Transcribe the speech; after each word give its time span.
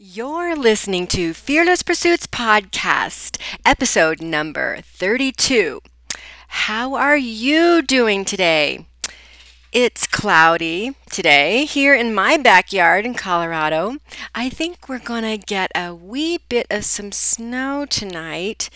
You're 0.00 0.54
listening 0.54 1.08
to 1.08 1.34
Fearless 1.34 1.82
Pursuits 1.82 2.28
Podcast, 2.28 3.36
episode 3.66 4.22
number 4.22 4.78
32. 4.82 5.80
How 6.46 6.94
are 6.94 7.16
you 7.16 7.82
doing 7.82 8.24
today? 8.24 8.86
It's 9.72 10.06
cloudy 10.06 10.94
today 11.10 11.64
here 11.64 11.96
in 11.96 12.14
my 12.14 12.36
backyard 12.36 13.06
in 13.06 13.14
Colorado. 13.14 13.96
I 14.36 14.48
think 14.48 14.88
we're 14.88 15.00
going 15.00 15.24
to 15.24 15.44
get 15.44 15.72
a 15.74 15.92
wee 15.92 16.38
bit 16.48 16.68
of 16.70 16.84
some 16.84 17.10
snow 17.10 17.84
tonight. 17.84 18.70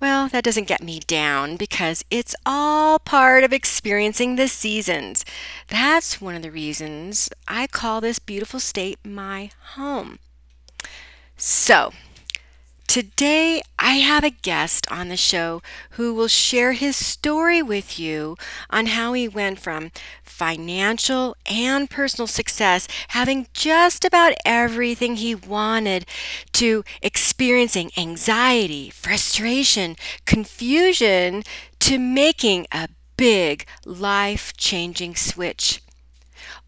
Well, 0.00 0.28
that 0.28 0.44
doesn't 0.44 0.68
get 0.68 0.84
me 0.84 1.00
down 1.00 1.56
because 1.56 2.04
it's 2.12 2.36
all 2.46 3.00
part 3.00 3.42
of 3.42 3.52
experiencing 3.52 4.36
the 4.36 4.46
seasons. 4.46 5.24
That's 5.66 6.20
one 6.20 6.36
of 6.36 6.42
the 6.42 6.52
reasons 6.52 7.28
I 7.48 7.66
call 7.66 8.00
this 8.00 8.20
beautiful 8.20 8.60
state 8.60 9.00
my 9.04 9.50
home. 9.74 10.20
So, 11.36 11.92
today 12.86 13.60
I 13.78 13.94
have 13.96 14.24
a 14.24 14.30
guest 14.30 14.90
on 14.90 15.08
the 15.08 15.16
show 15.16 15.62
who 15.92 16.14
will 16.14 16.28
share 16.28 16.72
his 16.72 16.96
story 16.96 17.62
with 17.62 17.98
you 17.98 18.36
on 18.70 18.86
how 18.86 19.12
he 19.12 19.28
went 19.28 19.58
from 19.58 19.90
financial 20.22 21.36
and 21.46 21.90
personal 21.90 22.26
success, 22.26 22.88
having 23.08 23.48
just 23.52 24.04
about 24.04 24.34
everything 24.44 25.16
he 25.16 25.34
wanted, 25.34 26.06
to 26.52 26.84
experiencing 27.02 27.90
anxiety, 27.96 28.90
frustration, 28.90 29.96
confusion, 30.24 31.42
to 31.80 31.98
making 31.98 32.66
a 32.72 32.88
big 33.16 33.66
life 33.84 34.56
changing 34.56 35.14
switch. 35.16 35.83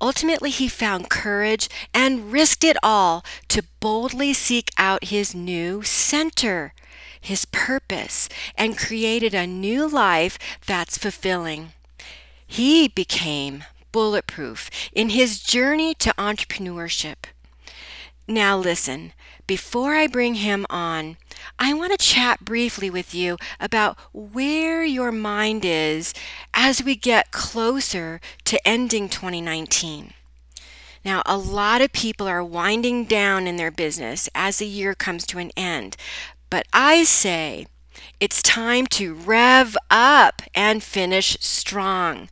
Ultimately, 0.01 0.51
he 0.51 0.69
found 0.69 1.09
courage 1.09 1.69
and 1.95 2.31
risked 2.33 2.65
it 2.65 2.77
all 2.83 3.25
to 3.49 3.65
boldly 3.81 4.35
seek 4.35 4.71
out 4.77 5.05
his 5.05 5.35
new 5.35 5.83
center, 5.83 6.75
his 7.21 7.45
purpose, 7.47 8.29
and 8.57 8.79
created 8.79 9.33
a 9.35 9.47
new 9.47 9.89
life 9.89 10.39
that's 10.67 10.99
fulfilling. 10.99 11.73
He 12.47 12.89
became 12.89 13.65
bulletproof 13.91 14.71
in 14.93 15.11
his 15.11 15.41
journey 15.41 15.95
to 15.95 16.15
entrepreneurship. 16.19 17.25
Now, 18.29 18.59
listen, 18.59 19.13
before 19.47 19.95
I 19.95 20.07
bring 20.07 20.35
him 20.35 20.67
on, 20.69 21.17
I 21.59 21.73
want 21.73 21.93
to 21.93 21.99
chat 21.99 22.45
briefly 22.45 22.91
with 22.91 23.15
you 23.15 23.37
about 23.61 23.97
where 24.13 24.83
your 24.83 25.13
mind 25.13 25.65
is 25.65 26.13
as 26.53 26.83
we 26.83 26.97
get 26.97 27.31
closer 27.31 28.21
to 28.45 28.69
ending 28.69 29.09
2019. 29.09 30.13
Now, 31.05 31.23
a 31.25 31.37
lot 31.37 31.83
of 31.83 31.93
people 31.93 32.27
are 32.27 32.43
winding 32.43 33.05
down 33.05 33.47
in 33.47 33.57
their 33.57 33.71
business 33.71 34.29
as 34.35 34.59
the 34.59 34.67
year 34.67 34.95
comes 34.95 35.25
to 35.27 35.39
an 35.39 35.53
end, 35.57 35.97
but 36.51 36.67
I 36.73 37.05
say 37.05 37.67
it's 38.19 38.43
time 38.43 38.87
to 38.89 39.15
rev 39.15 39.77
up 39.89 40.43
and 40.55 40.83
finish 40.83 41.37
strong. 41.41 42.29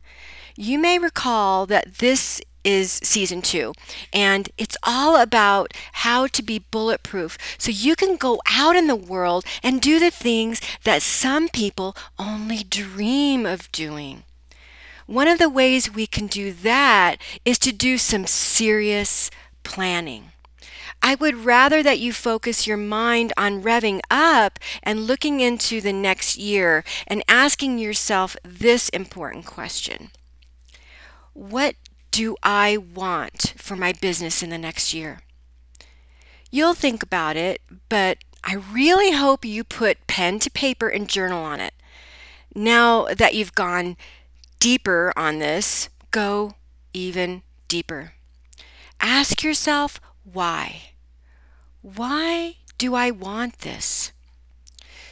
You 0.57 0.77
may 0.77 0.99
recall 0.99 1.65
that 1.67 1.99
this 1.99 2.41
is 2.65 2.99
season 3.03 3.41
two. 3.41 3.73
And 4.11 4.49
it's 4.57 4.75
all 4.83 5.15
about 5.15 5.73
how 5.93 6.27
to 6.27 6.43
be 6.43 6.59
bulletproof 6.59 7.37
so 7.57 7.71
you 7.71 7.95
can 7.95 8.17
go 8.17 8.41
out 8.49 8.75
in 8.75 8.87
the 8.87 8.95
world 8.95 9.45
and 9.63 9.79
do 9.79 9.99
the 9.99 10.11
things 10.11 10.59
that 10.83 11.01
some 11.01 11.47
people 11.47 11.95
only 12.19 12.63
dream 12.63 13.45
of 13.45 13.71
doing. 13.71 14.23
One 15.05 15.27
of 15.27 15.37
the 15.37 15.49
ways 15.49 15.93
we 15.93 16.07
can 16.07 16.25
do 16.25 16.51
that 16.51 17.17
is 17.45 17.59
to 17.59 17.71
do 17.71 17.99
some 17.99 18.25
serious 18.25 19.29
planning. 19.63 20.31
I 21.01 21.13
would 21.13 21.45
rather 21.45 21.83
that 21.83 21.99
you 21.99 22.11
focus 22.11 22.65
your 22.65 22.77
mind 22.77 23.31
on 23.37 23.61
revving 23.61 23.99
up 24.09 24.57
and 24.81 25.05
looking 25.05 25.39
into 25.39 25.79
the 25.79 25.93
next 25.93 26.37
year 26.37 26.83
and 27.05 27.23
asking 27.27 27.77
yourself 27.77 28.35
this 28.43 28.89
important 28.89 29.45
question 29.45 30.09
What 31.33 31.75
do 32.15 32.37
I 32.43 32.77
want 32.77 33.55
for 33.57 33.75
my 33.75 33.91
business 33.91 34.41
in 34.41 34.49
the 34.49 34.57
next 34.57 34.93
year? 34.93 35.19
You'll 36.49 36.73
think 36.73 37.03
about 37.03 37.35
it, 37.35 37.59
but 37.89 38.19
I 38.41 38.53
really 38.53 39.11
hope 39.11 39.43
you 39.43 39.65
put 39.65 40.07
pen 40.07 40.39
to 40.39 40.49
paper 40.49 40.87
and 40.87 41.09
journal 41.09 41.43
on 41.43 41.59
it. 41.59 41.73
Now 42.55 43.07
that 43.13 43.35
you've 43.35 43.53
gone 43.53 43.97
deeper 44.61 45.11
on 45.17 45.39
this, 45.39 45.89
go 46.11 46.53
even 46.93 47.41
deeper. 47.67 48.13
Ask 49.01 49.43
yourself 49.43 49.99
why. 50.23 50.93
Why 51.81 52.55
do 52.77 52.95
I 52.95 53.11
want 53.11 53.59
this? 53.59 54.13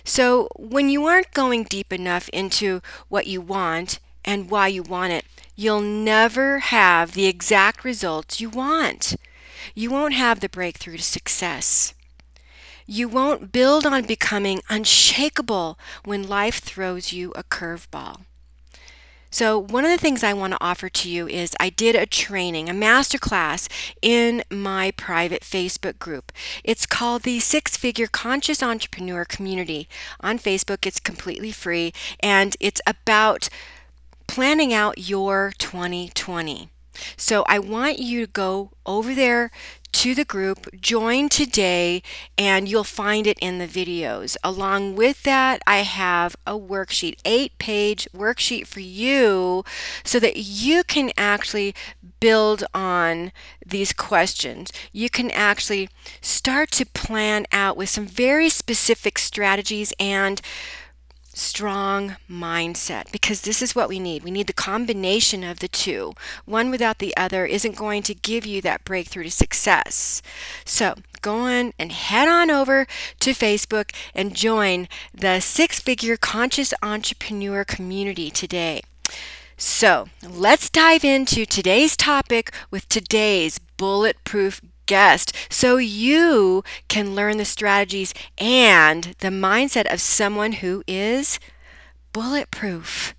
So, 0.06 0.48
when 0.56 0.88
you 0.88 1.06
aren't 1.06 1.32
going 1.32 1.66
deep 1.66 1.92
enough 1.92 2.30
into 2.30 2.82
what 3.10 3.28
you 3.28 3.42
want 3.42 4.00
and 4.24 4.50
why 4.50 4.68
you 4.68 4.84
want 4.84 5.12
it, 5.12 5.26
you'll 5.56 5.82
never 5.82 6.60
have 6.60 7.14
the 7.14 7.26
exact 7.26 7.84
results 7.84 8.40
you 8.42 8.50
want. 8.50 9.16
You 9.76 9.92
won't 9.92 10.14
have 10.14 10.40
the 10.40 10.50
breakthrough 10.50 10.98
to 10.98 11.04
success. 11.04 11.94
You 12.86 13.08
won't 13.08 13.52
build 13.52 13.86
on 13.86 14.06
becoming 14.06 14.62
unshakable 14.70 15.80
when 16.04 16.28
life 16.28 16.60
throws 16.60 17.14
you 17.14 17.32
a 17.36 17.44
curveball. 17.44 18.22
So, 19.34 19.58
one 19.58 19.84
of 19.84 19.90
the 19.90 19.98
things 19.98 20.24
I 20.24 20.34
want 20.34 20.54
to 20.54 20.64
offer 20.64 20.90
to 20.90 21.10
you 21.10 21.28
is 21.28 21.56
I 21.60 21.72
did 21.72 21.96
a 21.96 22.06
training, 22.06 22.70
a 22.70 22.74
masterclass 22.74 23.68
in 24.00 24.44
my 24.52 24.92
private 24.92 25.42
Facebook 25.42 25.98
group. 25.98 26.32
It's 26.64 26.86
called 26.86 27.24
the 27.24 27.40
Six 27.40 27.76
Figure 27.76 28.06
Conscious 28.06 28.62
Entrepreneur 28.62 29.26
Community. 29.26 29.90
On 30.20 30.38
Facebook, 30.38 30.86
it's 30.86 31.00
completely 31.00 31.52
free 31.52 31.94
and 32.20 32.56
it's 32.60 32.80
about 32.86 33.50
planning 34.28 34.74
out 34.74 35.10
your 35.10 35.54
2020. 35.58 36.70
So 37.18 37.44
I 37.48 37.60
want 37.60 38.00
you 38.00 38.26
to 38.26 38.32
go 38.32 38.72
over 38.86 39.14
there 39.16 39.52
to 39.94 40.16
the 40.16 40.26
group, 40.26 40.68
join 40.82 41.30
today, 41.30 42.02
and 42.38 42.68
you'll 42.68 42.84
find 42.84 43.28
it 43.28 43.38
in 43.40 43.60
the 43.60 43.68
videos. 43.68 44.36
Along 44.44 44.96
with 44.96 45.24
that, 45.24 45.62
I 45.68 45.78
have 45.78 46.36
a 46.48 46.54
worksheet, 46.54 47.20
eight 47.26 47.58
page 47.60 48.08
worksheet 48.14 48.66
for 48.66 48.80
you 48.80 49.64
so 50.04 50.20
that 50.20 50.36
you 50.36 50.84
can 50.84 51.12
actually 51.16 51.76
build 52.20 52.64
on 52.74 53.32
these 53.66 53.94
questions. 53.94 54.72
You 54.92 55.10
can 55.10 55.30
actually 55.32 55.90
start 56.22 56.72
to 56.72 56.86
plan 56.86 57.46
out 57.52 57.78
with 57.78 57.90
some 57.90 58.08
very 58.08 58.50
specific 58.50 59.20
strategies 59.20 59.94
and 60.00 60.42
strong 61.34 62.16
mindset 62.30 63.12
because 63.12 63.42
this 63.42 63.62
is 63.62 63.76
what 63.76 63.90
we 63.90 64.00
need. 64.00 64.24
We 64.24 64.32
need 64.32 64.48
the 64.48 64.54
combination 64.54 65.44
of 65.44 65.60
the 65.60 65.68
two. 65.68 66.14
One 66.46 66.70
without 66.70 67.00
the 67.00 67.16
other 67.18 67.46
isn't 67.46 67.76
going 67.76 68.04
to 68.04 68.14
give 68.14 68.46
you 68.46 68.62
that 68.62 68.86
breakthrough 68.86 69.24
to 69.24 69.32
success. 69.32 70.22
So 70.66 70.96
go 71.22 71.38
on 71.40 71.74
and 71.80 71.92
head 71.92 72.28
on 72.28 72.52
over 72.52 72.86
to 73.20 73.32
Facebook 73.32 73.94
and 74.14 74.36
join 74.36 74.88
the 75.14 75.40
six 75.40 75.80
figure 75.80 76.18
conscious 76.18 76.74
entrepreneur 76.82 77.64
community 77.64 78.30
today. 78.30 78.82
So 79.58 80.08
let's 80.28 80.70
dive 80.70 81.04
into 81.04 81.46
today's 81.46 81.96
topic 81.96 82.52
with 82.70 82.90
today's 82.90 83.60
bulletproof 83.60 84.62
guest 84.86 85.36
so 85.50 85.78
you 85.78 86.64
can 86.88 87.16
learn 87.16 87.38
the 87.38 87.46
strategies 87.46 88.14
and 88.38 89.16
the 89.20 89.30
mindset 89.30 89.92
of 89.92 90.02
someone 90.02 90.54
who 90.54 90.84
is 90.88 91.40
bulletproof. 92.12 93.16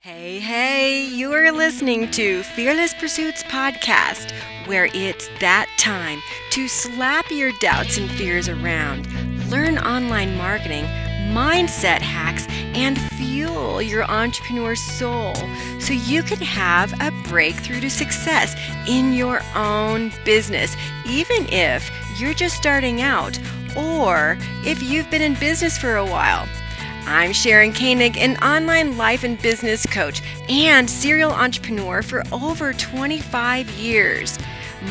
Hey, 0.00 0.38
hey, 0.38 1.04
you 1.04 1.32
are 1.34 1.52
listening 1.52 2.10
to 2.12 2.42
Fearless 2.42 2.94
Pursuits 2.94 3.42
Podcast, 3.42 4.32
where 4.66 4.88
it's 4.94 5.28
that 5.40 5.68
time 5.76 6.20
to 6.52 6.68
slap 6.68 7.30
your 7.30 7.52
doubts 7.60 7.98
and 7.98 8.10
fears 8.10 8.48
around, 8.48 9.06
learn 9.50 9.76
online 9.78 10.36
marketing 10.38 10.86
mindset 11.30 12.00
hacks, 12.00 12.46
and 12.74 13.00
fuel 13.12 13.82
your 13.82 14.04
entrepreneur 14.04 14.74
soul 14.74 15.34
so 15.78 15.92
you 15.92 16.22
can 16.22 16.38
have 16.38 16.92
a 17.00 17.10
breakthrough 17.28 17.80
to 17.80 17.90
success 17.90 18.54
in 18.88 19.12
your 19.12 19.40
own 19.54 20.12
business, 20.24 20.76
even 21.06 21.46
if 21.48 21.90
you're 22.18 22.34
just 22.34 22.56
starting 22.56 23.00
out 23.00 23.38
or 23.76 24.36
if 24.64 24.82
you've 24.82 25.10
been 25.10 25.22
in 25.22 25.34
business 25.34 25.78
for 25.78 25.96
a 25.96 26.04
while. 26.04 26.46
I'm 27.06 27.32
Sharon 27.32 27.72
Koenig, 27.72 28.18
an 28.18 28.36
online 28.38 28.96
life 28.96 29.24
and 29.24 29.40
business 29.40 29.86
coach 29.86 30.22
and 30.48 30.88
serial 30.88 31.32
entrepreneur 31.32 32.02
for 32.02 32.22
over 32.30 32.72
25 32.72 33.70
years. 33.70 34.38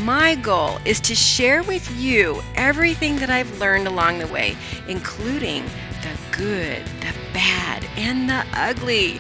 My 0.02 0.36
goal 0.36 0.80
is 0.86 1.00
to 1.02 1.16
share 1.16 1.64
with 1.64 1.90
you 1.98 2.42
everything 2.56 3.16
that 3.18 3.30
I've 3.30 3.60
learned 3.60 3.88
along 3.88 4.20
the 4.20 4.28
way, 4.28 4.56
including 4.88 5.64
the 6.02 6.18
good, 6.38 6.86
the 7.02 7.14
bad, 7.34 7.86
and 7.96 8.30
the 8.30 8.46
ugly. 8.54 9.20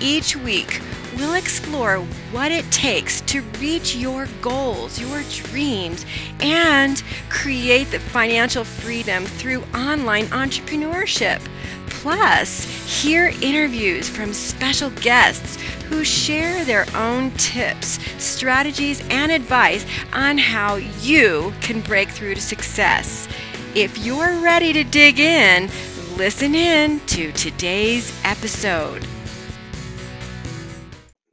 Each 0.00 0.36
week, 0.36 0.80
we'll 1.16 1.34
explore 1.34 1.98
what 2.32 2.50
it 2.50 2.70
takes 2.70 3.20
to 3.22 3.42
reach 3.60 3.94
your 3.94 4.26
goals, 4.40 4.98
your 4.98 5.22
dreams, 5.30 6.04
and 6.40 7.02
create 7.28 7.90
the 7.90 8.00
financial 8.00 8.64
freedom 8.64 9.24
through 9.24 9.62
online 9.74 10.26
entrepreneurship. 10.26 11.40
Plus, 11.86 12.64
hear 13.02 13.32
interviews 13.40 14.08
from 14.08 14.32
special 14.34 14.90
guests 14.90 15.56
who 15.84 16.04
share 16.04 16.64
their 16.64 16.86
own 16.94 17.30
tips, 17.32 17.98
strategies, 18.18 19.02
and 19.10 19.30
advice 19.30 19.86
on 20.12 20.36
how 20.36 20.74
you 20.74 21.52
can 21.60 21.80
break 21.80 22.10
through 22.10 22.34
to 22.34 22.40
success. 22.40 23.28
If 23.74 23.98
you're 23.98 24.38
ready 24.40 24.72
to 24.72 24.84
dig 24.84 25.18
in, 25.18 25.68
listen 26.16 26.54
in 26.54 27.00
to 27.06 27.32
today's 27.32 28.12
episode. 28.24 29.04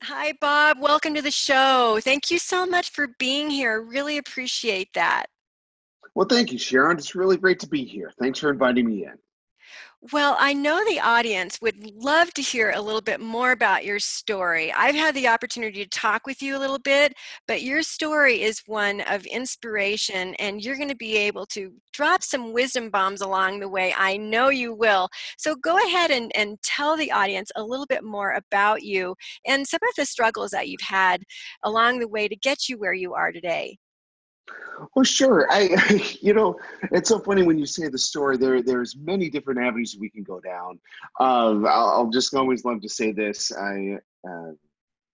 Hi, 0.02 0.34
Bob. 0.42 0.80
Welcome 0.80 1.14
to 1.14 1.22
the 1.22 1.32
show. 1.32 2.00
Thank 2.02 2.32
you 2.32 2.40
so 2.40 2.66
much 2.66 2.90
for 2.92 3.10
being 3.20 3.50
here. 3.50 3.74
I 3.74 3.76
Really 3.76 4.18
appreciate 4.18 4.90
that. 4.96 5.28
Well, 6.16 6.28
thank 6.28 6.52
you, 6.52 6.58
Sharon. 6.58 6.98
It's 6.98 7.16
really 7.16 7.38
great 7.38 7.60
to 7.60 7.68
be 7.68 7.86
here. 7.86 8.12
Thanks 8.20 8.40
for 8.40 8.50
inviting 8.50 8.88
me 8.88 9.06
in. 9.06 9.14
Well, 10.12 10.36
I 10.40 10.54
know 10.54 10.84
the 10.84 11.00
audience 11.00 11.60
would 11.62 11.76
love 11.94 12.34
to 12.34 12.42
hear 12.42 12.72
a 12.72 12.82
little 12.82 13.02
bit 13.02 13.20
more 13.22 13.52
about 13.52 13.86
your 13.86 14.00
story. 14.00 14.72
I've 14.74 14.96
had 14.96 15.14
the 15.14 15.28
opportunity 15.28 15.84
to 15.84 15.90
talk 15.90 16.26
with 16.26 16.42
you 16.42 16.58
a 16.58 16.60
little 16.60 16.80
bit, 16.80 17.14
but 17.48 17.62
your 17.62 17.84
story 17.84 18.42
is 18.42 18.64
one 18.66 19.02
of 19.02 19.24
inspiration, 19.28 20.34
and 20.40 20.60
you're 20.66 20.76
going 20.76 20.90
to 20.90 20.96
be 20.96 21.18
able 21.18 21.46
to 21.48 21.72
drop 21.94 22.24
some 22.24 22.52
wisdom 22.52 22.90
bombs 22.90 23.22
along 23.22 23.60
the 23.60 23.70
way. 23.70 23.94
I 23.96 24.18
know 24.18 24.50
you 24.50 24.74
will. 24.74 25.08
So 25.38 25.56
go 25.56 25.78
ahead 25.78 26.10
and, 26.10 26.32
and 26.36 26.60
tell 26.64 26.98
the 26.98 27.12
audience 27.12 27.52
a 27.56 27.64
little 27.64 27.86
bit 27.86 28.04
more 28.04 28.32
about 28.34 28.82
you 28.82 29.16
and 29.46 29.68
some 29.68 29.82
of 29.88 29.96
the 29.96 30.06
struggles 30.06 30.50
that 30.50 30.68
you've 30.68 30.82
had 30.82 31.22
along 31.64 32.00
the 32.00 32.08
way 32.08 32.28
to 32.28 32.36
get 32.36 32.68
you 32.68 32.80
where 32.80 32.94
you 32.94 33.14
are 33.14 33.32
today. 33.32 33.78
Well, 34.96 35.06
sure. 35.06 35.48
I, 35.52 36.18
you 36.22 36.34
know, 36.34 36.58
it's 36.92 37.10
so 37.10 37.20
funny 37.20 37.44
when 37.44 37.58
you 37.58 37.66
say 37.66 37.88
the 37.88 37.98
story. 37.98 38.38
There, 38.38 38.62
there's 38.62 38.96
many 38.96 39.30
different 39.30 39.60
avenues 39.60 39.98
we 40.00 40.10
can 40.10 40.24
go 40.24 40.40
down. 40.40 40.80
Um, 41.20 41.66
I'll, 41.66 41.90
I'll, 41.90 42.10
just 42.10 42.34
always 42.34 42.66
love 42.66 42.82
to 42.82 42.90
say 42.90 43.12
this. 43.12 43.52
I, 43.52 44.00
uh, 44.28 44.52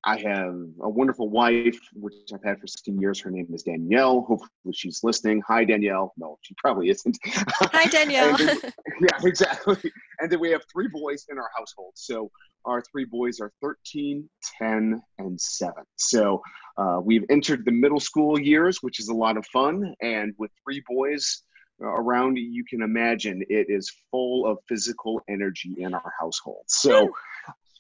I 0.08 0.16
have 0.20 0.56
a 0.80 0.88
wonderful 0.88 1.30
wife, 1.30 1.78
which 1.94 2.14
I've 2.34 2.42
had 2.42 2.62
for 2.62 2.66
16 2.66 2.98
years. 2.98 3.20
Her 3.20 3.30
name 3.30 3.46
is 3.54 3.64
Danielle. 3.64 4.22
Hopefully, 4.22 4.74
she's 4.74 5.04
listening. 5.04 5.44
Hi, 5.46 5.66
Danielle. 5.66 6.14
No, 6.16 6.40
she 6.44 6.56
probably 6.58 6.90
isn't. 6.90 7.18
Hi, 7.26 7.90
Danielle. 7.90 8.38
then, 8.38 8.58
yeah, 9.02 9.18
exactly. 9.24 9.92
And 10.22 10.32
then 10.32 10.40
we 10.40 10.50
have 10.52 10.62
three 10.72 10.88
boys 10.88 11.26
in 11.30 11.38
our 11.38 11.50
household. 11.58 11.92
So 11.96 12.32
our 12.64 12.82
three 12.90 13.04
boys 13.04 13.42
are 13.42 13.52
13, 13.62 14.30
10, 14.58 15.02
and 15.20 15.42
7. 15.42 15.74
So 15.98 16.42
uh, 16.78 17.02
we've 17.04 17.26
entered 17.30 17.66
the 17.66 17.74
middle 17.74 18.00
school 18.00 18.40
years, 18.40 18.82
which 18.82 19.02
is 19.02 19.10
a 19.10 19.14
lot 19.14 19.36
of 19.36 19.46
fun. 19.48 19.94
And 20.02 20.34
with 20.38 20.52
three 20.64 20.82
boys 20.88 21.44
uh, 21.84 21.88
around, 21.88 22.38
you 22.38 22.64
can 22.64 22.82
imagine 22.82 23.44
it 23.50 23.66
is 23.68 23.92
full 24.10 24.48
of 24.48 24.58
physical 24.70 25.20
energy 25.28 25.76
in 25.80 25.94
our 25.94 26.14
household. 26.18 26.64
So, 26.68 27.10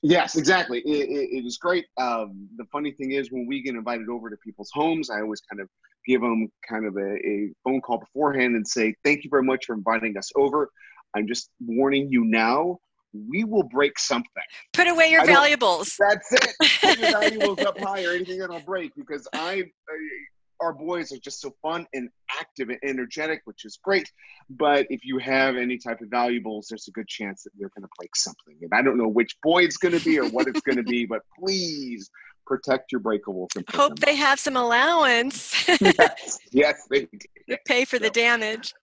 yes, 0.04 0.36
exactly. 0.36 0.80
It, 0.80 1.10
it, 1.10 1.38
it 1.40 1.46
is 1.46 1.58
great. 1.58 1.86
Um, 1.98 2.50
the 2.58 2.66
funny 2.72 2.92
thing 2.92 3.12
is, 3.12 3.32
when 3.32 3.48
we 3.48 3.62
get 3.62 3.76
invited 3.76 4.10
over 4.10 4.30
to 4.30 4.38
people's 4.38 4.72
homes, 4.74 5.10
I 5.10 5.22
always 5.22 5.42
kind 5.42 5.62
of 5.62 5.70
give 6.06 6.22
them 6.22 6.50
kind 6.68 6.86
of 6.86 6.96
a, 6.98 7.16
a 7.16 7.50
phone 7.64 7.82
call 7.82 8.00
beforehand 8.00 8.56
and 8.56 8.68
say, 8.68 8.96
Thank 9.04 9.24
you 9.24 9.30
very 9.30 9.44
much 9.44 9.66
for 9.66 9.74
inviting 9.74 10.18
us 10.18 10.32
over. 10.36 10.70
I'm 11.16 11.28
just 11.28 11.50
warning 11.60 12.10
you 12.12 12.26
now 12.26 12.78
we 13.14 13.44
will 13.44 13.64
break 13.64 13.98
something. 13.98 14.44
Put 14.74 14.88
away 14.88 15.12
your 15.12 15.26
valuables. 15.26 15.96
That's 15.98 16.32
it. 16.32 16.54
Put 16.82 17.00
your 17.00 17.12
valuables 17.20 17.60
up 17.60 17.80
high 17.80 18.04
or 18.04 18.12
anything 18.12 18.40
that'll 18.40 18.60
break 18.60 18.92
because 18.96 19.28
I, 19.34 19.64
I, 19.64 19.64
our 20.59 20.74
boys 20.74 21.12
are 21.12 21.18
just 21.18 21.42
so 21.42 21.54
fun 21.62 21.86
and 21.94 22.09
active 22.39 22.69
and 22.69 22.80
energetic, 22.83 23.42
which 23.45 23.65
is 23.65 23.77
great. 23.83 24.12
But 24.50 24.88
if 24.89 25.01
you 25.04 25.18
have 25.19 25.56
any 25.56 25.77
type 25.77 26.01
of 26.01 26.09
valuables, 26.09 26.68
there's 26.69 26.88
a 26.88 26.92
good 26.92 27.07
chance 27.07 27.44
that 27.44 27.51
they're 27.57 27.69
going 27.69 27.83
to 27.83 27.89
break 27.98 28.15
something. 28.15 28.57
And 28.62 28.74
I 28.74 28.81
don't 28.81 28.98
know 28.98 29.07
which 29.07 29.36
boy 29.44 29.63
it's 29.63 29.77
going 29.77 29.98
to 29.98 30.04
be 30.04 30.19
or 30.19 30.27
what 30.30 30.48
it's 30.48 30.62
going 30.62 30.77
to 30.77 30.83
be, 30.83 31.06
but 31.06 31.21
please 31.39 32.09
protect 32.45 32.92
your 32.92 33.01
breakables. 33.01 33.50
And 33.56 33.65
Hope 33.69 34.00
they 34.00 34.15
have 34.15 34.39
some 34.39 34.56
allowance. 34.56 35.68
yes, 35.81 36.39
yes, 36.51 36.88
they 36.89 37.01
do. 37.01 37.19
To 37.50 37.57
pay 37.65 37.86
for 37.86 37.98
so. 37.98 38.03
the 38.03 38.10
damage. 38.10 38.74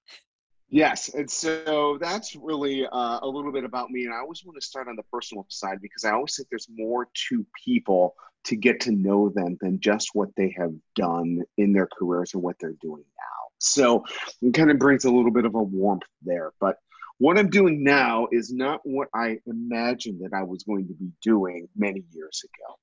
Yes, 0.75 1.09
and 1.15 1.31
so 1.31 1.99
that's 2.01 2.35
really 2.35 2.85
uh, 2.85 3.21
a 3.23 3.29
little 3.29 3.53
bit 3.53 3.63
about 3.63 3.91
me. 3.91 4.07
And 4.07 4.13
I 4.13 4.19
always 4.19 4.45
want 4.45 4.61
to 4.61 4.67
start 4.67 4.89
on 4.89 4.97
the 4.97 5.05
personal 5.05 5.47
side 5.49 5.81
because 5.81 6.05
I 6.05 6.11
always 6.11 6.35
think 6.35 6.49
there's 6.51 6.67
more 6.69 7.07
to 7.29 7.47
people 7.65 8.17
to 8.47 8.57
get 8.57 8.81
to 8.81 8.91
know 8.91 9.29
them 9.29 9.57
than 9.61 9.79
just 9.79 10.09
what 10.15 10.31
they 10.37 10.53
have 10.59 10.73
done 10.97 11.45
in 11.59 11.73
their 11.73 11.89
careers 11.97 12.35
and 12.35 12.43
what 12.43 12.57
they're 12.59 12.75
doing 12.83 13.05
now. 13.17 13.51
So 13.59 14.03
it 14.43 14.53
kind 14.53 14.69
of 14.69 14.81
brings 14.81 15.05
a 15.05 15.13
little 15.13 15.31
bit 15.31 15.45
of 15.45 15.55
a 15.55 15.63
warmth 15.63 16.03
there. 16.25 16.51
But 16.59 16.79
what 17.19 17.39
I'm 17.39 17.51
doing 17.51 17.85
now 17.85 18.27
is 18.33 18.53
not 18.53 18.81
what 18.83 19.07
I 19.15 19.39
imagined 19.47 20.23
that 20.25 20.37
I 20.37 20.43
was 20.43 20.65
going 20.65 20.89
to 20.89 20.95
be 20.95 21.13
doing 21.23 21.69
many 21.77 22.03
years 22.11 22.43
ago. 22.43 22.75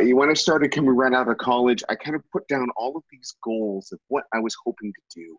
Uh, 0.00 0.14
when 0.14 0.30
I 0.30 0.34
started 0.34 0.70
coming 0.70 0.90
right 0.90 1.12
out 1.12 1.28
of 1.28 1.36
college, 1.38 1.82
I 1.88 1.94
kind 1.94 2.16
of 2.16 2.22
put 2.30 2.48
down 2.48 2.68
all 2.76 2.96
of 2.96 3.02
these 3.10 3.34
goals 3.42 3.92
of 3.92 3.98
what 4.08 4.24
I 4.32 4.40
was 4.40 4.56
hoping 4.64 4.92
to 4.92 5.20
do 5.20 5.36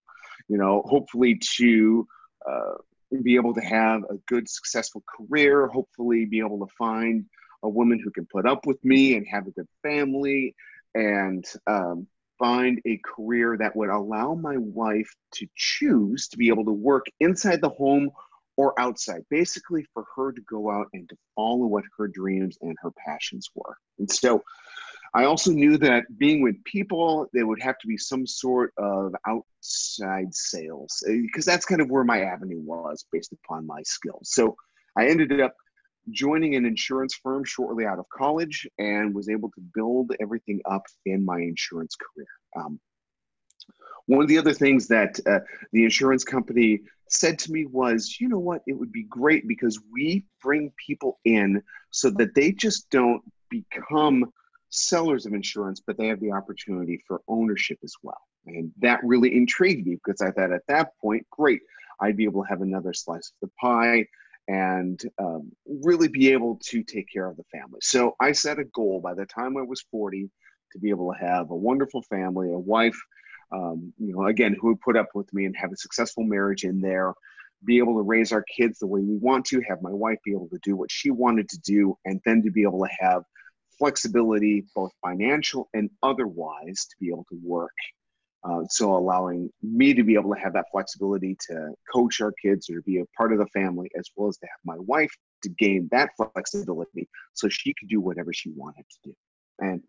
you 0.47 0.57
know, 0.57 0.83
hopefully 0.85 1.39
to 1.57 2.07
uh, 2.49 2.73
be 3.21 3.35
able 3.35 3.53
to 3.53 3.61
have 3.61 4.03
a 4.03 4.15
good, 4.27 4.49
successful 4.49 5.03
career, 5.07 5.67
hopefully 5.67 6.25
be 6.25 6.39
able 6.39 6.65
to 6.65 6.73
find 6.77 7.25
a 7.63 7.69
woman 7.69 7.99
who 7.99 8.11
can 8.11 8.25
put 8.25 8.45
up 8.45 8.65
with 8.65 8.83
me 8.83 9.15
and 9.15 9.25
have 9.27 9.47
a 9.47 9.51
good 9.51 9.67
family 9.81 10.55
and 10.95 11.45
um, 11.67 12.07
find 12.37 12.81
a 12.85 12.99
career 13.05 13.55
that 13.57 13.75
would 13.75 13.89
allow 13.89 14.33
my 14.33 14.57
wife 14.57 15.09
to 15.33 15.47
choose 15.55 16.27
to 16.27 16.37
be 16.37 16.49
able 16.49 16.65
to 16.65 16.71
work 16.71 17.05
inside 17.19 17.61
the 17.61 17.69
home 17.69 18.09
or 18.57 18.79
outside, 18.79 19.23
basically 19.29 19.85
for 19.93 20.05
her 20.15 20.31
to 20.31 20.41
go 20.41 20.69
out 20.69 20.87
and 20.93 21.09
to 21.09 21.15
follow 21.35 21.65
what 21.65 21.83
her 21.97 22.07
dreams 22.07 22.57
and 22.61 22.75
her 22.81 22.91
passions 23.05 23.49
were. 23.55 23.77
And 23.99 24.11
so 24.11 24.43
I 25.15 25.25
also 25.25 25.51
knew 25.51 25.77
that 25.77 26.05
being 26.17 26.41
with 26.41 26.63
people, 26.63 27.27
there 27.33 27.45
would 27.45 27.61
have 27.61 27.77
to 27.79 27.87
be 27.87 27.97
some 27.97 28.25
sort 28.25 28.73
of 28.77 29.13
outside 29.27 30.33
sales 30.33 31.03
because 31.07 31.47
eh, 31.47 31.51
that's 31.51 31.65
kind 31.65 31.81
of 31.81 31.89
where 31.89 32.03
my 32.03 32.21
avenue 32.21 32.61
was 32.61 33.05
based 33.11 33.31
upon 33.31 33.67
my 33.67 33.81
skills. 33.83 34.31
So 34.31 34.55
I 34.97 35.07
ended 35.07 35.39
up 35.39 35.53
joining 36.09 36.55
an 36.55 36.65
insurance 36.65 37.13
firm 37.13 37.43
shortly 37.43 37.85
out 37.85 37.99
of 37.99 38.05
college 38.09 38.67
and 38.79 39.13
was 39.13 39.29
able 39.29 39.49
to 39.51 39.61
build 39.73 40.11
everything 40.19 40.61
up 40.65 40.83
in 41.05 41.23
my 41.23 41.39
insurance 41.39 41.95
career. 41.95 42.27
Um, 42.55 42.79
one 44.07 44.21
of 44.21 44.27
the 44.27 44.37
other 44.37 44.53
things 44.53 44.87
that 44.87 45.19
uh, 45.25 45.39
the 45.71 45.83
insurance 45.83 46.23
company 46.23 46.81
said 47.09 47.39
to 47.39 47.51
me 47.51 47.65
was, 47.65 48.17
you 48.19 48.27
know 48.27 48.39
what, 48.39 48.61
it 48.67 48.73
would 48.73 48.91
be 48.91 49.03
great 49.03 49.47
because 49.47 49.79
we 49.91 50.25
bring 50.41 50.71
people 50.85 51.19
in 51.25 51.61
so 51.91 52.09
that 52.09 52.35
they 52.35 52.51
just 52.51 52.89
don't 52.89 53.21
become 53.49 54.25
sellers 54.69 55.25
of 55.25 55.33
insurance, 55.33 55.81
but 55.85 55.97
they 55.97 56.07
have 56.07 56.19
the 56.19 56.31
opportunity 56.31 57.01
for 57.07 57.21
ownership 57.27 57.77
as 57.83 57.93
well. 58.01 58.21
And 58.47 58.71
that 58.79 58.99
really 59.03 59.35
intrigued 59.35 59.85
me 59.85 59.99
because 60.03 60.21
I 60.21 60.31
thought 60.31 60.51
at 60.51 60.67
that 60.67 60.97
point, 60.99 61.25
great, 61.29 61.61
I'd 62.01 62.17
be 62.17 62.25
able 62.25 62.43
to 62.43 62.49
have 62.49 62.61
another 62.61 62.93
slice 62.93 63.31
of 63.31 63.47
the 63.47 63.53
pie 63.61 64.07
and 64.47 65.01
um, 65.19 65.51
really 65.65 66.07
be 66.07 66.31
able 66.31 66.59
to 66.63 66.83
take 66.83 67.07
care 67.11 67.27
of 67.27 67.37
the 67.37 67.45
family. 67.45 67.79
So 67.81 68.15
I 68.19 68.33
set 68.33 68.59
a 68.59 68.65
goal 68.65 68.99
by 69.01 69.13
the 69.13 69.25
time 69.25 69.55
I 69.55 69.61
was 69.61 69.85
40 69.91 70.29
to 70.73 70.79
be 70.79 70.89
able 70.89 71.13
to 71.13 71.25
have 71.25 71.51
a 71.51 71.55
wonderful 71.55 72.01
family, 72.01 72.51
a 72.51 72.57
wife, 72.57 72.99
um, 73.53 73.93
you 73.99 74.13
know, 74.13 74.25
again, 74.27 74.55
who 74.59 74.69
would 74.69 74.81
put 74.81 74.97
up 74.97 75.09
with 75.13 75.31
me 75.33 75.45
and 75.45 75.55
have 75.55 75.71
a 75.71 75.77
successful 75.77 76.23
marriage 76.23 76.63
in 76.63 76.81
there, 76.81 77.13
be 77.63 77.77
able 77.77 77.95
to 77.95 78.01
raise 78.01 78.31
our 78.31 78.43
kids 78.43 78.79
the 78.79 78.87
way 78.87 78.99
we 78.99 79.15
want 79.17 79.45
to, 79.45 79.61
have 79.67 79.81
my 79.81 79.91
wife 79.91 80.17
be 80.25 80.31
able 80.31 80.49
to 80.49 80.59
do 80.63 80.75
what 80.75 80.91
she 80.91 81.11
wanted 81.11 81.47
to 81.49 81.59
do, 81.59 81.95
and 82.05 82.19
then 82.25 82.41
to 82.43 82.51
be 82.51 82.63
able 82.63 82.79
to 82.79 82.89
have 82.99 83.23
flexibility, 83.77 84.65
both 84.75 84.91
financial 85.01 85.69
and 85.73 85.89
otherwise, 86.01 86.85
to 86.89 86.95
be 86.99 87.09
able 87.09 87.25
to 87.29 87.39
work. 87.43 87.71
Uh, 88.43 88.61
so 88.69 88.93
allowing 88.93 89.49
me 89.61 89.93
to 89.93 90.03
be 90.03 90.15
able 90.15 90.33
to 90.33 90.39
have 90.39 90.51
that 90.51 90.65
flexibility 90.71 91.37
to 91.39 91.71
coach 91.93 92.19
our 92.19 92.33
kids 92.43 92.69
or 92.69 92.75
to 92.75 92.81
be 92.81 92.99
a 92.99 93.05
part 93.17 93.31
of 93.31 93.39
the 93.39 93.47
family, 93.47 93.89
as 93.97 94.09
well 94.17 94.27
as 94.27 94.37
to 94.37 94.45
have 94.47 94.59
my 94.65 94.75
wife 94.79 95.11
to 95.43 95.49
gain 95.49 95.87
that 95.91 96.09
flexibility 96.17 97.07
so 97.33 97.47
she 97.47 97.73
could 97.79 97.87
do 97.87 98.01
whatever 98.01 98.33
she 98.33 98.51
wanted 98.51 98.83
to 98.89 99.09
do. 99.09 99.15
And 99.59 99.81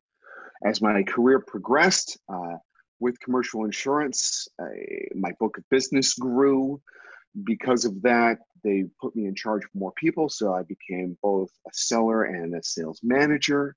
as 0.64 0.80
my 0.80 1.02
career 1.02 1.40
progressed 1.40 2.16
uh, 2.33 2.59
with 3.01 3.21
commercial 3.21 3.65
insurance, 3.65 4.49
uh, 4.61 4.67
my 5.15 5.33
book 5.41 5.59
of 5.59 5.65
business 5.71 6.15
grew. 6.15 6.81
Because 7.45 7.85
of 7.85 8.01
that, 8.03 8.39
they 8.63 8.85
put 9.01 9.17
me 9.17 9.27
in 9.27 9.35
charge 9.35 9.65
of 9.65 9.71
more 9.75 9.93
people. 9.93 10.29
So 10.29 10.55
I 10.55 10.63
became 10.63 11.19
both 11.23 11.51
a 11.67 11.71
seller 11.73 12.25
and 12.25 12.55
a 12.55 12.63
sales 12.63 13.01
manager. 13.03 13.75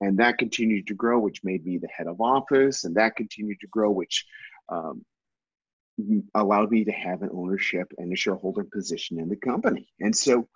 And 0.00 0.18
that 0.18 0.38
continued 0.38 0.88
to 0.88 0.94
grow, 0.94 1.18
which 1.18 1.44
made 1.44 1.64
me 1.64 1.78
the 1.78 1.88
head 1.88 2.06
of 2.06 2.20
office. 2.20 2.84
And 2.84 2.96
that 2.96 3.16
continued 3.16 3.60
to 3.60 3.68
grow, 3.68 3.90
which 3.90 4.26
um, 4.68 5.04
allowed 6.34 6.70
me 6.70 6.84
to 6.84 6.92
have 6.92 7.22
an 7.22 7.30
ownership 7.32 7.92
and 7.96 8.12
a 8.12 8.16
shareholder 8.16 8.64
position 8.64 9.18
in 9.18 9.28
the 9.28 9.36
company. 9.36 9.88
And 10.00 10.14
so 10.14 10.48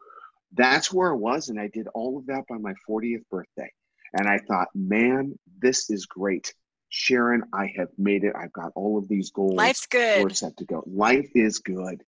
that's 0.53 0.93
where 0.93 1.13
I 1.13 1.17
was. 1.17 1.49
And 1.49 1.61
I 1.61 1.69
did 1.73 1.87
all 1.95 2.19
of 2.19 2.27
that 2.27 2.45
by 2.49 2.59
my 2.59 2.75
40th 2.89 3.23
birthday. 3.31 3.71
And 4.13 4.29
I 4.29 4.39
thought, 4.39 4.69
man, 4.75 5.39
this 5.61 5.89
is 5.89 6.07
great. 6.07 6.53
Sharon, 6.91 7.45
I 7.53 7.73
have 7.77 7.89
made 7.97 8.25
it. 8.25 8.35
I've 8.37 8.53
got 8.53 8.73
all 8.75 8.99
of 8.99 9.09
these 9.09 9.31
goals. 9.31 9.55
Life's 9.55 9.87
good. 9.87 10.23
We're 10.23 10.31
set 10.31 10.57
to 10.59 10.65
go. 10.65 10.83
Life 10.87 11.31
is 11.35 11.59
good. 11.61 12.03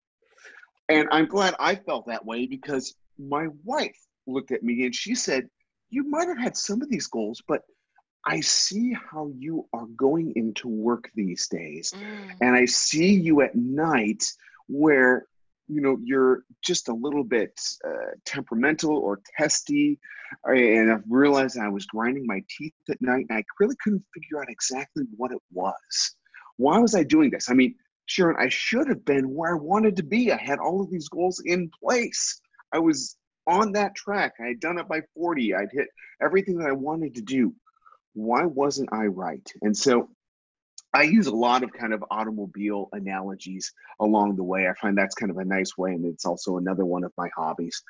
And 0.88 1.06
I'm 1.12 1.26
glad 1.26 1.54
I 1.60 1.76
felt 1.76 2.06
that 2.06 2.24
way 2.24 2.46
because 2.46 2.94
my 3.18 3.48
wife 3.62 3.96
looked 4.26 4.50
at 4.50 4.62
me 4.62 4.84
and 4.84 4.94
she 4.94 5.14
said, 5.14 5.48
You 5.90 6.08
might 6.08 6.28
have 6.28 6.38
had 6.38 6.56
some 6.56 6.82
of 6.82 6.88
these 6.88 7.06
goals, 7.06 7.42
but 7.46 7.62
I 8.26 8.40
see 8.40 8.92
how 8.92 9.30
you 9.36 9.68
are 9.72 9.86
going 9.96 10.32
into 10.34 10.68
work 10.68 11.10
these 11.14 11.46
days. 11.48 11.92
Mm. 11.96 12.32
And 12.40 12.56
I 12.56 12.64
see 12.64 13.14
you 13.14 13.42
at 13.42 13.54
night 13.54 14.24
where 14.66 15.26
you 15.70 15.80
know 15.80 15.96
you're 16.02 16.42
just 16.62 16.88
a 16.88 16.94
little 16.94 17.24
bit 17.24 17.58
uh, 17.86 18.12
temperamental 18.24 18.96
or 18.96 19.20
testy 19.38 19.98
and 20.44 20.92
i've 20.92 21.04
realized 21.08 21.58
i 21.58 21.68
was 21.68 21.86
grinding 21.86 22.26
my 22.26 22.42
teeth 22.48 22.72
at 22.90 23.00
night 23.00 23.26
and 23.28 23.38
i 23.38 23.44
really 23.60 23.76
couldn't 23.82 24.04
figure 24.12 24.40
out 24.40 24.50
exactly 24.50 25.04
what 25.16 25.32
it 25.32 25.40
was. 25.52 26.14
Why 26.56 26.78
was 26.78 26.94
i 26.94 27.02
doing 27.02 27.30
this? 27.30 27.48
I 27.48 27.54
mean 27.54 27.74
sharon 28.06 28.36
i 28.40 28.48
should 28.48 28.88
have 28.88 29.04
been 29.04 29.34
where 29.34 29.54
i 29.54 29.58
wanted 29.58 29.96
to 29.96 30.02
be. 30.02 30.32
I 30.32 30.36
had 30.36 30.58
all 30.58 30.80
of 30.82 30.90
these 30.90 31.08
goals 31.08 31.40
in 31.44 31.70
place. 31.82 32.40
I 32.72 32.78
was 32.78 33.16
on 33.46 33.72
that 33.72 33.94
track. 33.94 34.34
I 34.40 34.48
had 34.48 34.60
done 34.60 34.78
it 34.78 34.88
by 34.88 35.02
40 35.14 35.54
i'd 35.54 35.72
hit 35.72 35.88
everything 36.22 36.58
that 36.58 36.68
i 36.68 36.72
wanted 36.72 37.14
to 37.14 37.22
do. 37.22 37.54
Why 38.14 38.44
wasn't 38.44 38.92
i 38.92 39.06
right? 39.06 39.48
And 39.62 39.76
so 39.76 40.08
I 40.92 41.02
use 41.02 41.26
a 41.26 41.34
lot 41.34 41.62
of 41.62 41.72
kind 41.72 41.92
of 41.92 42.04
automobile 42.10 42.88
analogies 42.92 43.72
along 44.00 44.36
the 44.36 44.42
way. 44.42 44.68
I 44.68 44.74
find 44.74 44.98
that's 44.98 45.14
kind 45.14 45.30
of 45.30 45.38
a 45.38 45.44
nice 45.44 45.78
way, 45.78 45.92
and 45.92 46.04
it's 46.04 46.24
also 46.24 46.56
another 46.56 46.84
one 46.84 47.04
of 47.04 47.12
my 47.16 47.28
hobbies. 47.36 47.82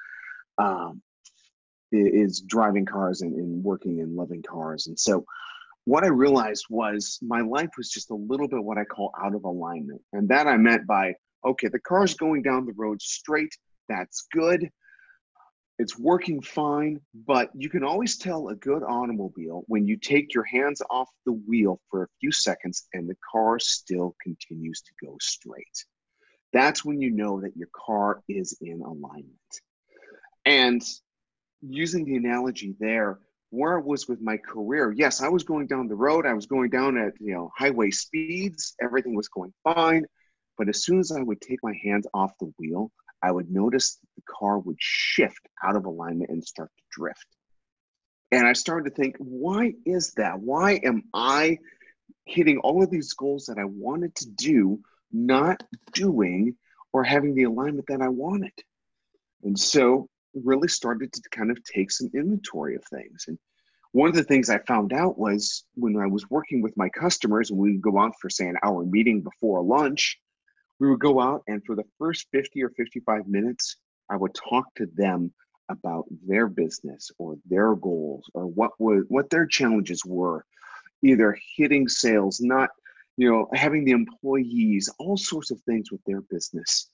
Um, 0.58 1.02
is 1.92 2.40
driving 2.42 2.86
cars 2.86 3.22
and, 3.22 3.34
and 3.34 3.64
working 3.64 4.00
and 4.00 4.14
loving 4.14 4.42
cars. 4.42 4.86
And 4.86 4.98
so, 4.98 5.24
what 5.86 6.04
I 6.04 6.08
realized 6.08 6.66
was 6.70 7.18
my 7.22 7.40
life 7.40 7.70
was 7.76 7.90
just 7.90 8.10
a 8.10 8.14
little 8.14 8.46
bit 8.46 8.62
what 8.62 8.78
I 8.78 8.84
call 8.84 9.12
out 9.20 9.34
of 9.34 9.44
alignment, 9.44 10.02
and 10.12 10.28
that 10.28 10.46
I 10.46 10.56
meant 10.56 10.86
by 10.86 11.14
okay, 11.44 11.68
the 11.68 11.80
car's 11.80 12.14
going 12.14 12.42
down 12.42 12.66
the 12.66 12.74
road 12.76 13.00
straight. 13.00 13.56
That's 13.88 14.26
good. 14.32 14.68
It's 15.80 15.98
working 15.98 16.42
fine, 16.42 17.00
but 17.14 17.48
you 17.54 17.70
can 17.70 17.82
always 17.84 18.18
tell 18.18 18.48
a 18.48 18.54
good 18.54 18.82
automobile 18.82 19.62
when 19.66 19.88
you 19.88 19.96
take 19.96 20.34
your 20.34 20.44
hands 20.44 20.82
off 20.90 21.08
the 21.24 21.32
wheel 21.32 21.80
for 21.90 22.02
a 22.02 22.08
few 22.20 22.30
seconds 22.32 22.86
and 22.92 23.08
the 23.08 23.16
car 23.32 23.58
still 23.58 24.14
continues 24.22 24.82
to 24.82 24.92
go 25.02 25.16
straight. 25.22 25.86
That's 26.52 26.84
when 26.84 27.00
you 27.00 27.10
know 27.10 27.40
that 27.40 27.56
your 27.56 27.70
car 27.74 28.22
is 28.28 28.58
in 28.60 28.82
alignment. 28.82 29.38
And 30.44 30.82
using 31.62 32.04
the 32.04 32.16
analogy 32.16 32.74
there, 32.78 33.18
where 33.48 33.78
I 33.78 33.82
was 33.82 34.06
with 34.06 34.20
my 34.20 34.36
career, 34.36 34.92
yes, 34.94 35.22
I 35.22 35.28
was 35.28 35.44
going 35.44 35.66
down 35.66 35.88
the 35.88 35.94
road. 35.94 36.26
I 36.26 36.34
was 36.34 36.44
going 36.44 36.68
down 36.68 36.98
at 36.98 37.14
you 37.20 37.32
know 37.32 37.50
highway 37.56 37.90
speeds. 37.90 38.74
Everything 38.82 39.14
was 39.14 39.28
going 39.28 39.54
fine. 39.64 40.04
But 40.58 40.68
as 40.68 40.84
soon 40.84 40.98
as 41.00 41.10
I 41.10 41.22
would 41.22 41.40
take 41.40 41.60
my 41.62 41.72
hands 41.82 42.06
off 42.12 42.32
the 42.38 42.52
wheel, 42.58 42.92
I 43.22 43.30
would 43.30 43.50
notice 43.50 43.98
the 44.16 44.22
car 44.22 44.58
would 44.58 44.76
shift 44.78 45.48
out 45.62 45.76
of 45.76 45.84
alignment 45.84 46.30
and 46.30 46.44
start 46.44 46.70
to 46.76 46.82
drift. 46.90 47.26
And 48.32 48.46
I 48.46 48.52
started 48.52 48.90
to 48.90 48.96
think, 48.96 49.16
why 49.18 49.74
is 49.84 50.12
that? 50.12 50.40
Why 50.40 50.80
am 50.84 51.02
I 51.12 51.58
hitting 52.24 52.58
all 52.58 52.82
of 52.82 52.90
these 52.90 53.12
goals 53.14 53.46
that 53.46 53.58
I 53.58 53.64
wanted 53.64 54.14
to 54.16 54.28
do, 54.28 54.80
not 55.12 55.62
doing 55.92 56.56
or 56.92 57.02
having 57.02 57.34
the 57.34 57.44
alignment 57.44 57.86
that 57.88 58.00
I 58.00 58.08
wanted? 58.08 58.52
And 59.42 59.58
so 59.58 60.08
really 60.34 60.68
started 60.68 61.12
to 61.12 61.22
kind 61.30 61.50
of 61.50 61.62
take 61.64 61.90
some 61.90 62.10
inventory 62.14 62.76
of 62.76 62.84
things. 62.84 63.24
And 63.26 63.38
one 63.92 64.08
of 64.08 64.14
the 64.14 64.22
things 64.22 64.48
I 64.48 64.58
found 64.58 64.92
out 64.92 65.18
was 65.18 65.64
when 65.74 65.96
I 65.96 66.06
was 66.06 66.30
working 66.30 66.62
with 66.62 66.76
my 66.76 66.88
customers 66.88 67.50
and 67.50 67.58
we 67.58 67.72
would 67.72 67.82
go 67.82 67.98
out 67.98 68.14
for 68.20 68.30
say 68.30 68.46
an 68.46 68.56
hour 68.62 68.84
meeting 68.84 69.22
before 69.22 69.62
lunch, 69.62 70.18
we 70.80 70.90
would 70.90 71.00
go 71.00 71.20
out 71.20 71.42
and 71.46 71.64
for 71.64 71.76
the 71.76 71.84
first 71.98 72.26
50 72.32 72.62
or 72.64 72.70
55 72.70 73.28
minutes 73.28 73.76
i 74.10 74.16
would 74.16 74.34
talk 74.34 74.74
to 74.74 74.86
them 74.94 75.32
about 75.68 76.04
their 76.26 76.48
business 76.48 77.10
or 77.18 77.36
their 77.48 77.76
goals 77.76 78.28
or 78.34 78.46
what 78.46 78.72
was 78.78 79.04
what 79.08 79.30
their 79.30 79.46
challenges 79.46 80.02
were 80.04 80.44
either 81.02 81.38
hitting 81.56 81.86
sales 81.86 82.40
not 82.40 82.70
you 83.20 83.30
know 83.30 83.46
having 83.52 83.84
the 83.84 83.92
employees 83.92 84.88
all 84.98 85.16
sorts 85.16 85.50
of 85.50 85.60
things 85.62 85.92
with 85.92 86.02
their 86.06 86.22
business. 86.22 86.88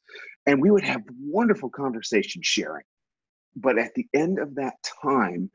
And 0.47 0.61
we 0.61 0.71
would 0.71 0.85
have 0.85 1.03
wonderful 1.21 1.71
conversations 1.71 2.47
sharing. 2.47 2.85
But 3.55 3.79
at 3.79 3.95
the 3.95 4.07
end 4.13 4.39
of 4.41 4.57
that 4.57 4.75
time 5.03 5.51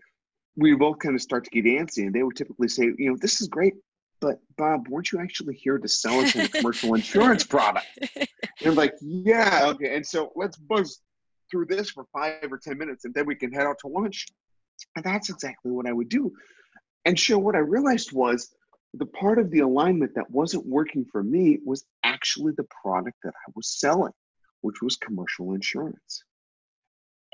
we 0.55 0.73
both 0.75 0.99
kind 0.99 1.15
of 1.15 1.21
start 1.21 1.43
to 1.45 1.49
get 1.49 1.65
antsy 1.65 2.05
and 2.05 2.13
they 2.13 2.23
would 2.23 2.35
typically 2.37 2.69
say 2.69 2.83
you 2.97 3.09
know 3.09 3.17
this 3.19 3.41
is 3.41 3.47
great 3.47 3.73
but 4.21 4.39
Bob, 4.55 4.87
weren't 4.87 5.11
you 5.11 5.19
actually 5.19 5.55
here 5.55 5.79
to 5.79 5.87
sell 5.87 6.19
us 6.19 6.35
a 6.35 6.47
commercial 6.47 6.93
insurance 6.95 7.43
product? 7.43 7.87
And 8.59 8.69
I'm 8.69 8.75
like, 8.75 8.93
yeah, 9.01 9.69
okay. 9.69 9.95
And 9.95 10.05
so 10.05 10.31
let's 10.35 10.55
buzz 10.55 11.01
through 11.49 11.65
this 11.65 11.89
for 11.89 12.05
five 12.13 12.43
or 12.51 12.59
10 12.59 12.77
minutes 12.77 13.05
and 13.05 13.13
then 13.13 13.25
we 13.25 13.33
can 13.33 13.51
head 13.51 13.65
out 13.65 13.79
to 13.79 13.87
lunch. 13.87 14.27
And 14.95 15.03
that's 15.03 15.31
exactly 15.31 15.71
what 15.71 15.87
I 15.87 15.93
would 15.93 16.09
do. 16.09 16.31
And 17.03 17.19
show 17.19 17.39
what 17.39 17.55
I 17.55 17.59
realized 17.59 18.11
was 18.11 18.53
the 18.93 19.07
part 19.07 19.39
of 19.39 19.49
the 19.49 19.61
alignment 19.61 20.13
that 20.13 20.29
wasn't 20.29 20.67
working 20.67 21.05
for 21.11 21.23
me 21.23 21.57
was 21.65 21.83
actually 22.03 22.53
the 22.55 22.67
product 22.83 23.17
that 23.23 23.33
I 23.47 23.51
was 23.55 23.79
selling, 23.79 24.13
which 24.61 24.79
was 24.79 24.95
commercial 24.95 25.53
insurance. 25.53 26.23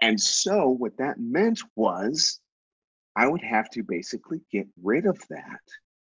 And 0.01 0.17
so 0.17 0.70
what 0.70 0.98
that 1.00 1.20
meant 1.20 1.62
was 1.75 2.39
I 3.17 3.27
would 3.27 3.41
have 3.41 3.70
to 3.72 3.84
basically 3.84 4.39
get 4.50 4.67
rid 4.82 5.06
of 5.06 5.20
that 5.29 5.60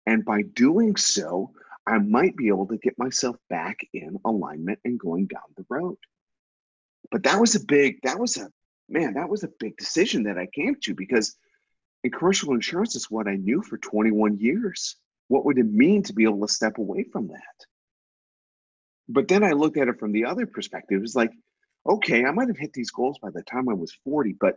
and 0.08 0.24
by 0.24 0.40
doing 0.40 0.96
so, 0.96 1.50
I 1.86 1.98
might 1.98 2.34
be 2.34 2.48
able 2.48 2.66
to 2.68 2.78
get 2.78 2.98
myself 2.98 3.36
back 3.50 3.80
in 3.92 4.16
alignment 4.24 4.78
and 4.82 4.98
going 4.98 5.26
down 5.26 5.42
the 5.54 5.66
road. 5.68 5.98
But 7.10 7.24
that 7.24 7.38
was 7.38 7.54
a 7.56 7.60
big, 7.60 8.00
that 8.04 8.18
was 8.18 8.38
a, 8.38 8.48
man, 8.88 9.14
that 9.14 9.28
was 9.28 9.44
a 9.44 9.50
big 9.60 9.76
decision 9.76 10.22
that 10.22 10.38
I 10.38 10.46
came 10.46 10.76
to 10.84 10.94
because 10.94 11.36
in 12.02 12.10
commercial 12.10 12.54
insurance 12.54 12.96
is 12.96 13.10
what 13.10 13.28
I 13.28 13.36
knew 13.36 13.60
for 13.60 13.76
21 13.76 14.38
years. 14.38 14.96
What 15.26 15.44
would 15.44 15.58
it 15.58 15.70
mean 15.70 16.02
to 16.04 16.14
be 16.14 16.24
able 16.24 16.46
to 16.46 16.52
step 16.52 16.78
away 16.78 17.04
from 17.04 17.28
that? 17.28 17.66
But 19.10 19.28
then 19.28 19.44
I 19.44 19.52
looked 19.52 19.76
at 19.76 19.88
it 19.88 19.98
from 19.98 20.12
the 20.12 20.24
other 20.24 20.46
perspective. 20.46 21.02
It's 21.02 21.14
like, 21.14 21.32
okay, 21.86 22.24
I 22.24 22.30
might 22.30 22.48
have 22.48 22.56
hit 22.56 22.72
these 22.72 22.92
goals 22.92 23.18
by 23.18 23.28
the 23.28 23.42
time 23.42 23.68
I 23.68 23.74
was 23.74 23.92
40, 24.04 24.36
but 24.40 24.54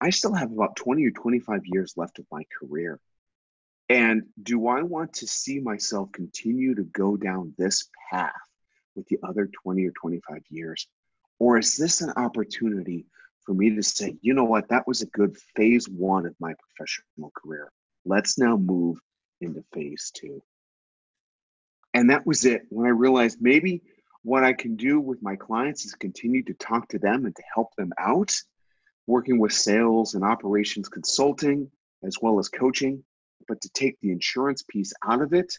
I 0.00 0.08
still 0.08 0.32
have 0.32 0.50
about 0.50 0.76
20 0.76 1.04
or 1.04 1.10
25 1.10 1.60
years 1.66 1.92
left 1.98 2.18
of 2.18 2.26
my 2.32 2.44
career. 2.58 2.98
And 3.88 4.22
do 4.42 4.68
I 4.68 4.82
want 4.82 5.12
to 5.14 5.26
see 5.26 5.60
myself 5.60 6.10
continue 6.12 6.74
to 6.74 6.84
go 6.84 7.16
down 7.16 7.54
this 7.58 7.88
path 8.10 8.32
with 8.94 9.06
the 9.08 9.18
other 9.22 9.50
20 9.62 9.86
or 9.86 9.92
25 9.92 10.42
years? 10.48 10.86
Or 11.38 11.58
is 11.58 11.76
this 11.76 12.00
an 12.00 12.10
opportunity 12.16 13.06
for 13.44 13.54
me 13.54 13.74
to 13.74 13.82
say, 13.82 14.16
you 14.22 14.32
know 14.34 14.44
what, 14.44 14.68
that 14.68 14.86
was 14.86 15.02
a 15.02 15.06
good 15.06 15.36
phase 15.54 15.86
one 15.88 16.26
of 16.26 16.34
my 16.40 16.54
professional 16.54 17.30
career. 17.36 17.70
Let's 18.06 18.38
now 18.38 18.56
move 18.56 18.98
into 19.40 19.62
phase 19.72 20.10
two. 20.14 20.42
And 21.92 22.10
that 22.10 22.26
was 22.26 22.44
it. 22.44 22.62
When 22.70 22.86
I 22.86 22.90
realized 22.90 23.38
maybe 23.40 23.82
what 24.22 24.44
I 24.44 24.54
can 24.54 24.76
do 24.76 24.98
with 24.98 25.22
my 25.22 25.36
clients 25.36 25.84
is 25.84 25.94
continue 25.94 26.42
to 26.44 26.54
talk 26.54 26.88
to 26.88 26.98
them 26.98 27.26
and 27.26 27.36
to 27.36 27.42
help 27.54 27.74
them 27.76 27.92
out, 27.98 28.34
working 29.06 29.38
with 29.38 29.52
sales 29.52 30.14
and 30.14 30.24
operations 30.24 30.88
consulting, 30.88 31.70
as 32.02 32.16
well 32.20 32.38
as 32.38 32.48
coaching 32.48 33.04
but 33.46 33.60
to 33.62 33.68
take 33.70 33.96
the 34.00 34.10
insurance 34.10 34.62
piece 34.62 34.92
out 35.06 35.22
of 35.22 35.32
it, 35.32 35.58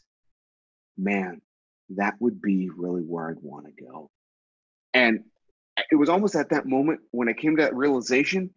man, 0.97 1.41
that 1.89 2.15
would 2.19 2.41
be 2.41 2.69
really 2.75 3.01
where 3.01 3.29
I'd 3.29 3.41
want 3.41 3.65
to 3.65 3.83
go. 3.83 4.09
And 4.93 5.21
it 5.91 5.95
was 5.95 6.09
almost 6.09 6.35
at 6.35 6.49
that 6.49 6.65
moment 6.65 7.01
when 7.11 7.29
I 7.29 7.33
came 7.33 7.57
to 7.57 7.63
that 7.63 7.75
realization 7.75 8.51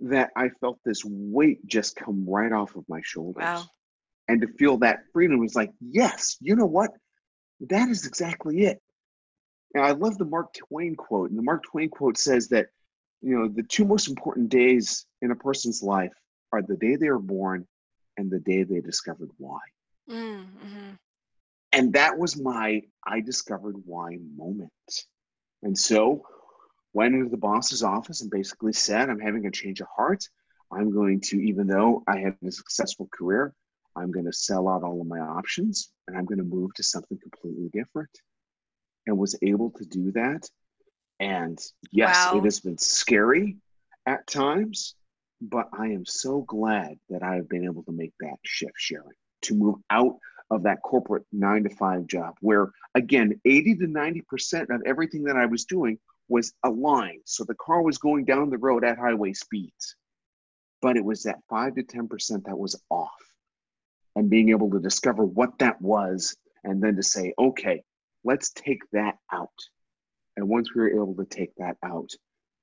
that 0.00 0.30
I 0.36 0.48
felt 0.60 0.78
this 0.84 1.02
weight 1.04 1.66
just 1.66 1.96
come 1.96 2.24
right 2.28 2.52
off 2.52 2.76
of 2.76 2.84
my 2.88 3.00
shoulders. 3.02 3.42
Wow. 3.42 3.64
And 4.28 4.40
to 4.42 4.48
feel 4.58 4.78
that 4.78 5.00
freedom 5.12 5.38
was 5.38 5.54
like, 5.54 5.72
yes, 5.80 6.36
you 6.40 6.54
know 6.56 6.66
what? 6.66 6.90
That 7.68 7.88
is 7.88 8.06
exactly 8.06 8.62
it. 8.62 8.80
And 9.74 9.84
I 9.84 9.92
love 9.92 10.16
the 10.16 10.24
Mark 10.24 10.54
Twain 10.54 10.94
quote. 10.94 11.30
And 11.30 11.38
the 11.38 11.42
Mark 11.42 11.64
Twain 11.64 11.88
quote 11.88 12.16
says 12.16 12.48
that, 12.48 12.66
you 13.20 13.38
know, 13.38 13.48
the 13.48 13.62
two 13.62 13.84
most 13.84 14.08
important 14.08 14.48
days 14.48 15.06
in 15.22 15.30
a 15.30 15.36
person's 15.36 15.82
life 15.82 16.12
are 16.52 16.62
the 16.62 16.76
day 16.76 16.96
they 16.96 17.08
are 17.08 17.18
born 17.18 17.66
and 18.18 18.30
the 18.30 18.40
day 18.40 18.64
they 18.64 18.80
discovered 18.80 19.30
why. 19.38 19.60
Mm-hmm. 20.10 20.90
And 21.72 21.92
that 21.94 22.18
was 22.18 22.40
my 22.40 22.82
I 23.06 23.20
discovered 23.20 23.76
why 23.86 24.18
moment. 24.36 24.72
And 25.62 25.78
so 25.78 26.24
went 26.92 27.14
into 27.14 27.30
the 27.30 27.36
boss's 27.36 27.82
office 27.82 28.20
and 28.22 28.30
basically 28.30 28.72
said, 28.72 29.08
I'm 29.08 29.20
having 29.20 29.46
a 29.46 29.50
change 29.50 29.80
of 29.80 29.86
heart. 29.94 30.24
I'm 30.72 30.92
going 30.92 31.20
to, 31.26 31.36
even 31.40 31.66
though 31.66 32.02
I 32.06 32.18
had 32.18 32.36
a 32.46 32.52
successful 32.52 33.08
career, 33.12 33.54
I'm 33.96 34.10
going 34.10 34.26
to 34.26 34.32
sell 34.32 34.68
out 34.68 34.82
all 34.82 35.00
of 35.00 35.06
my 35.06 35.20
options 35.20 35.90
and 36.06 36.16
I'm 36.16 36.24
going 36.24 36.38
to 36.38 36.44
move 36.44 36.74
to 36.74 36.82
something 36.82 37.18
completely 37.18 37.70
different. 37.72 38.10
And 39.06 39.16
was 39.16 39.38
able 39.40 39.70
to 39.70 39.84
do 39.86 40.12
that. 40.12 40.48
And 41.18 41.58
yes, 41.90 42.14
wow. 42.14 42.38
it 42.38 42.44
has 42.44 42.60
been 42.60 42.78
scary 42.78 43.56
at 44.06 44.26
times, 44.26 44.94
but 45.40 45.68
I 45.72 45.86
am 45.86 46.04
so 46.04 46.42
glad 46.42 46.98
that 47.10 47.22
I 47.22 47.36
have 47.36 47.48
been 47.48 47.64
able 47.64 47.84
to 47.84 47.92
make 47.92 48.12
that 48.20 48.38
shift, 48.42 48.74
Sharon, 48.76 49.12
to 49.42 49.54
move 49.54 49.76
out 49.90 50.18
of 50.50 50.62
that 50.64 50.82
corporate 50.82 51.24
nine 51.32 51.64
to 51.64 51.70
five 51.70 52.06
job 52.06 52.34
where, 52.40 52.70
again, 52.94 53.40
80 53.44 53.76
to 53.76 53.86
90% 53.86 54.74
of 54.74 54.82
everything 54.86 55.24
that 55.24 55.36
I 55.36 55.46
was 55.46 55.64
doing 55.64 55.98
was 56.28 56.52
aligned. 56.64 57.22
So 57.24 57.44
the 57.44 57.54
car 57.54 57.82
was 57.82 57.98
going 57.98 58.24
down 58.24 58.50
the 58.50 58.58
road 58.58 58.84
at 58.84 58.98
highway 58.98 59.32
speeds, 59.32 59.96
but 60.82 60.96
it 60.96 61.04
was 61.04 61.22
that 61.22 61.40
five 61.48 61.74
to 61.76 61.82
10% 61.82 62.44
that 62.44 62.58
was 62.58 62.80
off. 62.90 63.10
And 64.16 64.30
being 64.30 64.50
able 64.50 64.70
to 64.70 64.80
discover 64.80 65.24
what 65.24 65.58
that 65.58 65.80
was 65.80 66.36
and 66.64 66.82
then 66.82 66.96
to 66.96 67.02
say, 67.02 67.34
okay, 67.38 67.82
let's 68.24 68.50
take 68.50 68.82
that 68.92 69.16
out. 69.32 69.50
And 70.36 70.48
once 70.48 70.74
we 70.74 70.82
were 70.82 70.90
able 70.90 71.14
to 71.16 71.24
take 71.24 71.54
that 71.56 71.76
out, 71.84 72.10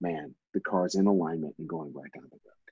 man, 0.01 0.35
the 0.53 0.59
car 0.59 0.85
is 0.85 0.95
in 0.95 1.07
alignment 1.07 1.55
and 1.57 1.67
going 1.67 1.93
right 1.93 2.11
down 2.13 2.25
the 2.29 2.39
road. 2.45 2.64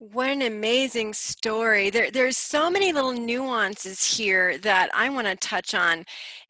What 0.00 0.30
an 0.30 0.42
amazing 0.42 1.12
story. 1.14 1.90
There, 1.90 2.08
there's 2.10 2.36
so 2.36 2.70
many 2.70 2.92
little 2.92 3.12
nuances 3.12 4.16
here 4.16 4.56
that 4.58 4.90
I 4.94 5.08
want 5.10 5.26
to 5.26 5.34
touch 5.34 5.74
on. 5.74 6.04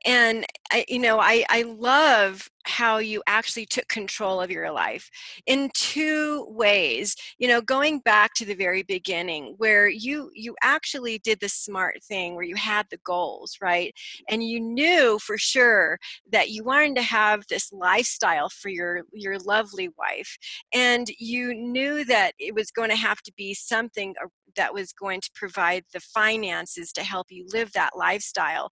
And 0.04 0.46
I, 0.70 0.84
you 0.88 0.98
know, 0.98 1.18
I, 1.18 1.44
I 1.48 1.62
love 1.62 2.48
how 2.64 2.98
you 2.98 3.22
actually 3.26 3.66
took 3.66 3.88
control 3.88 4.40
of 4.40 4.50
your 4.50 4.70
life 4.70 5.08
in 5.46 5.70
two 5.72 6.44
ways 6.50 7.16
you 7.38 7.48
know 7.48 7.62
going 7.62 7.98
back 8.00 8.34
to 8.34 8.44
the 8.44 8.54
very 8.54 8.82
beginning 8.82 9.54
where 9.56 9.88
you 9.88 10.30
you 10.34 10.54
actually 10.62 11.18
did 11.20 11.40
the 11.40 11.48
smart 11.48 12.02
thing 12.04 12.34
where 12.34 12.44
you 12.44 12.56
had 12.56 12.84
the 12.90 12.98
goals 12.98 13.56
right? 13.60 13.94
And 14.28 14.42
you 14.42 14.60
knew 14.60 15.18
for 15.18 15.38
sure 15.38 15.98
that 16.30 16.50
you 16.50 16.64
wanted 16.64 16.96
to 16.96 17.02
have 17.02 17.44
this 17.48 17.72
lifestyle 17.72 18.48
for 18.48 18.68
your 18.68 19.02
your 19.12 19.38
lovely 19.38 19.88
wife. 19.98 20.36
And 20.72 21.08
you 21.18 21.54
knew 21.54 22.04
that 22.04 22.32
it 22.38 22.54
was 22.54 22.70
going 22.70 22.90
to 22.90 22.96
have 22.96 23.22
to 23.22 23.32
be 23.36 23.54
something 23.54 24.14
that 24.58 24.74
was 24.74 24.92
going 24.92 25.22
to 25.22 25.30
provide 25.34 25.84
the 25.94 26.00
finances 26.00 26.92
to 26.92 27.02
help 27.02 27.28
you 27.30 27.46
live 27.52 27.72
that 27.72 27.96
lifestyle. 27.96 28.70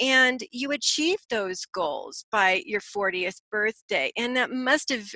And 0.00 0.40
you 0.52 0.70
achieved 0.70 1.26
those 1.28 1.66
goals 1.66 2.24
by 2.30 2.62
your 2.64 2.80
40th 2.80 3.40
birthday. 3.50 4.10
And 4.16 4.36
that 4.36 4.50
must 4.50 4.88
have 4.90 5.08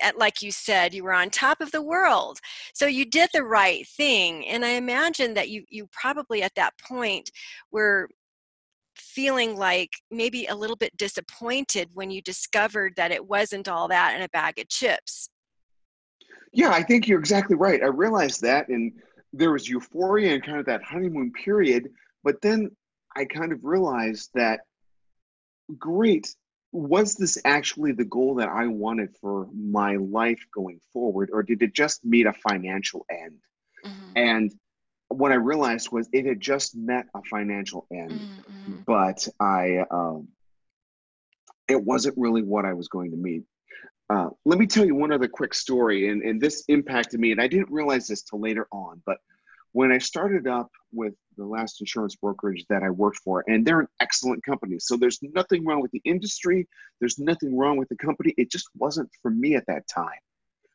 eh, 0.00 0.12
like 0.16 0.42
you 0.42 0.50
said 0.50 0.94
you 0.94 1.04
were 1.04 1.12
on 1.12 1.30
top 1.30 1.60
of 1.60 1.70
the 1.70 1.82
world 1.82 2.38
so 2.74 2.86
you 2.86 3.04
did 3.04 3.28
the 3.34 3.44
right 3.44 3.86
thing 3.86 4.46
and 4.46 4.64
i 4.64 4.70
imagine 4.70 5.34
that 5.34 5.50
you 5.50 5.64
you 5.68 5.86
probably 5.92 6.42
at 6.42 6.54
that 6.54 6.72
point 6.78 7.30
were 7.70 8.08
feeling 8.96 9.54
like 9.56 9.90
maybe 10.10 10.46
a 10.46 10.54
little 10.54 10.76
bit 10.76 10.96
disappointed 10.96 11.90
when 11.92 12.10
you 12.10 12.22
discovered 12.22 12.94
that 12.96 13.12
it 13.12 13.26
wasn't 13.26 13.68
all 13.68 13.86
that 13.88 14.16
in 14.16 14.22
a 14.22 14.28
bag 14.30 14.58
of 14.58 14.68
chips 14.70 15.28
yeah 16.52 16.70
i 16.70 16.82
think 16.82 17.06
you're 17.06 17.18
exactly 17.18 17.56
right 17.56 17.82
i 17.82 17.86
realized 17.86 18.40
that 18.40 18.68
and 18.68 18.92
there 19.32 19.52
was 19.52 19.68
euphoria 19.68 20.34
and 20.34 20.44
kind 20.44 20.58
of 20.58 20.66
that 20.66 20.82
honeymoon 20.82 21.32
period 21.32 21.90
but 22.22 22.40
then 22.40 22.70
i 23.16 23.24
kind 23.24 23.52
of 23.52 23.64
realized 23.64 24.30
that 24.34 24.60
great 25.78 26.34
was 26.72 27.14
this 27.14 27.38
actually 27.44 27.92
the 27.92 28.04
goal 28.04 28.34
that 28.34 28.48
i 28.48 28.66
wanted 28.66 29.14
for 29.20 29.48
my 29.54 29.96
life 29.96 30.44
going 30.54 30.80
forward 30.92 31.30
or 31.32 31.42
did 31.42 31.62
it 31.62 31.74
just 31.74 32.04
meet 32.04 32.26
a 32.26 32.32
financial 32.32 33.04
end 33.10 33.38
mm-hmm. 33.84 34.12
and 34.16 34.54
what 35.08 35.32
i 35.32 35.36
realized 35.36 35.90
was 35.92 36.08
it 36.12 36.26
had 36.26 36.40
just 36.40 36.74
met 36.74 37.06
a 37.14 37.22
financial 37.22 37.86
end 37.92 38.12
mm-hmm. 38.12 38.76
but 38.86 39.26
i 39.40 39.84
um, 39.90 40.28
it 41.68 41.82
wasn't 41.82 42.16
really 42.16 42.42
what 42.42 42.64
i 42.64 42.72
was 42.72 42.88
going 42.88 43.10
to 43.10 43.16
meet 43.16 43.44
uh, 44.12 44.28
let 44.44 44.58
me 44.58 44.66
tell 44.66 44.84
you 44.84 44.94
one 44.94 45.10
other 45.10 45.28
quick 45.28 45.54
story, 45.54 46.10
and, 46.10 46.22
and 46.22 46.38
this 46.38 46.64
impacted 46.68 47.18
me, 47.18 47.32
and 47.32 47.40
I 47.40 47.46
didn't 47.46 47.70
realize 47.70 48.06
this 48.06 48.22
till 48.22 48.40
later 48.40 48.66
on. 48.70 49.02
But 49.06 49.18
when 49.72 49.90
I 49.90 49.98
started 49.98 50.46
up 50.46 50.70
with 50.92 51.14
the 51.38 51.46
last 51.46 51.80
insurance 51.80 52.14
brokerage 52.16 52.66
that 52.68 52.82
I 52.82 52.90
worked 52.90 53.20
for, 53.24 53.42
and 53.46 53.64
they're 53.64 53.80
an 53.80 53.88
excellent 54.00 54.44
company, 54.44 54.78
so 54.78 54.98
there's 54.98 55.20
nothing 55.22 55.64
wrong 55.64 55.80
with 55.80 55.92
the 55.92 56.02
industry, 56.04 56.68
there's 57.00 57.18
nothing 57.18 57.56
wrong 57.56 57.78
with 57.78 57.88
the 57.88 57.96
company. 57.96 58.34
It 58.36 58.50
just 58.50 58.68
wasn't 58.76 59.08
for 59.22 59.30
me 59.30 59.54
at 59.54 59.64
that 59.68 59.88
time. 59.88 60.20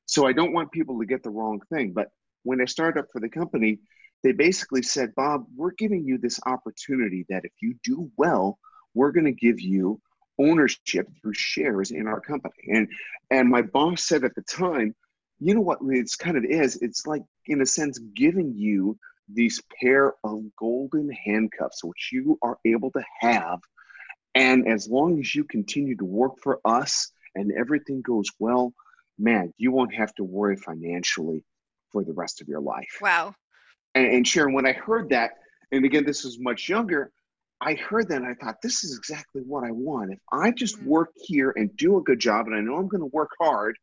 So 0.07 0.25
I 0.25 0.33
don't 0.33 0.53
want 0.53 0.71
people 0.71 0.99
to 0.99 1.05
get 1.05 1.21
the 1.21 1.29
wrong 1.29 1.61
thing. 1.71 1.93
But 1.93 2.07
when 2.41 2.59
I 2.59 2.65
started 2.65 3.01
up 3.01 3.07
for 3.11 3.21
the 3.21 3.29
company, 3.29 3.77
they 4.23 4.31
basically 4.31 4.81
said, 4.81 5.13
Bob, 5.15 5.45
we're 5.55 5.73
giving 5.77 6.05
you 6.05 6.17
this 6.17 6.39
opportunity 6.47 7.27
that 7.29 7.45
if 7.45 7.51
you 7.61 7.75
do 7.83 8.09
well, 8.17 8.57
we're 8.95 9.11
going 9.11 9.25
to 9.25 9.31
give 9.31 9.59
you 9.59 10.01
ownership 10.39 11.07
through 11.21 11.33
shares 11.33 11.91
in 11.91 12.07
our 12.07 12.19
company. 12.19 12.55
And 12.71 12.87
and 13.29 13.49
my 13.49 13.61
boss 13.61 14.03
said 14.03 14.23
at 14.23 14.35
the 14.35 14.41
time, 14.41 14.95
you 15.39 15.55
know 15.55 15.61
what 15.61 15.79
it's 15.81 16.15
kind 16.15 16.37
of 16.37 16.45
is, 16.45 16.77
it's 16.81 17.05
like 17.05 17.23
in 17.45 17.61
a 17.61 17.65
sense 17.65 17.99
giving 17.99 18.53
you 18.55 18.97
these 19.29 19.61
pair 19.81 20.13
of 20.23 20.43
golden 20.57 21.11
handcuffs 21.11 21.83
which 21.83 22.11
you 22.13 22.39
are 22.41 22.57
able 22.65 22.91
to 22.91 23.03
have 23.19 23.59
and 24.37 24.67
as 24.67 24.87
long 24.87 25.19
as 25.19 25.33
you 25.33 25.43
continue 25.43 25.97
to 25.97 26.05
work 26.05 26.33
for 26.43 26.59
us 26.63 27.11
and 27.33 27.51
everything 27.57 28.03
goes 28.03 28.29
well, 28.37 28.71
man, 29.17 29.51
you 29.57 29.71
won't 29.71 29.95
have 29.95 30.13
to 30.15 30.23
worry 30.23 30.55
financially 30.55 31.43
for 31.91 32.03
the 32.03 32.13
rest 32.13 32.39
of 32.39 32.47
your 32.47 32.61
life. 32.61 32.99
Wow. 33.01 33.33
And, 33.95 34.05
and 34.05 34.27
Sharon, 34.27 34.53
when 34.53 34.67
I 34.67 34.73
heard 34.73 35.09
that, 35.09 35.31
and 35.71 35.83
again, 35.85 36.05
this 36.05 36.23
was 36.23 36.39
much 36.39 36.69
younger, 36.69 37.11
I 37.59 37.73
heard 37.73 38.09
that 38.09 38.21
and 38.21 38.27
I 38.27 38.33
thought, 38.33 38.61
this 38.61 38.83
is 38.83 38.97
exactly 38.97 39.41
what 39.41 39.63
I 39.63 39.71
want. 39.71 40.13
If 40.13 40.19
I 40.31 40.51
just 40.51 40.77
mm-hmm. 40.77 40.89
work 40.89 41.09
here 41.15 41.53
and 41.55 41.75
do 41.75 41.97
a 41.97 42.03
good 42.03 42.19
job 42.19 42.47
and 42.47 42.55
I 42.55 42.61
know 42.61 42.75
I'm 42.75 42.87
going 42.87 43.01
to 43.01 43.07
work 43.07 43.31
hard, 43.39 43.77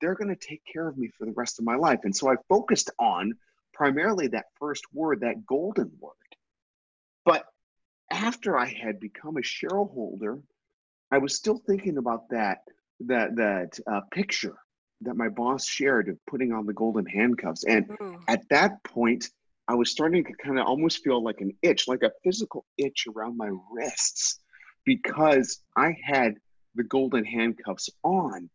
they're 0.00 0.14
going 0.14 0.34
to 0.34 0.36
take 0.36 0.62
care 0.70 0.86
of 0.86 0.96
me 0.96 1.10
for 1.16 1.24
the 1.24 1.32
rest 1.32 1.58
of 1.58 1.64
my 1.64 1.76
life. 1.76 2.00
And 2.04 2.14
so 2.14 2.30
I 2.30 2.36
focused 2.48 2.90
on 2.98 3.34
primarily 3.72 4.28
that 4.28 4.46
first 4.58 4.84
word, 4.92 5.20
that 5.20 5.46
golden 5.46 5.90
word. 5.98 6.12
But 7.24 7.44
after 8.10 8.56
I 8.56 8.66
had 8.66 9.00
become 9.00 9.36
a 9.36 9.42
shareholder, 9.42 10.40
I 11.10 11.18
was 11.18 11.34
still 11.34 11.60
thinking 11.66 11.98
about 11.98 12.28
that 12.30 12.58
that 13.00 13.36
that 13.36 13.78
uh, 13.90 14.00
picture 14.12 14.54
that 15.00 15.16
my 15.16 15.28
boss 15.28 15.66
shared 15.66 16.08
of 16.08 16.18
putting 16.26 16.52
on 16.52 16.66
the 16.66 16.72
golden 16.72 17.06
handcuffs. 17.06 17.64
And 17.64 17.88
mm. 17.88 18.22
at 18.28 18.48
that 18.50 18.82
point, 18.84 19.28
I 19.66 19.74
was 19.74 19.90
starting 19.90 20.24
to 20.24 20.32
kind 20.34 20.58
of 20.58 20.66
almost 20.66 21.02
feel 21.02 21.22
like 21.22 21.40
an 21.40 21.52
itch, 21.62 21.88
like 21.88 22.02
a 22.02 22.12
physical 22.22 22.66
itch 22.76 23.06
around 23.14 23.36
my 23.36 23.50
wrists 23.70 24.40
because 24.84 25.60
I 25.76 25.96
had 26.02 26.34
the 26.74 26.84
golden 26.84 27.24
handcuffs 27.24 27.88
on. 28.02 28.50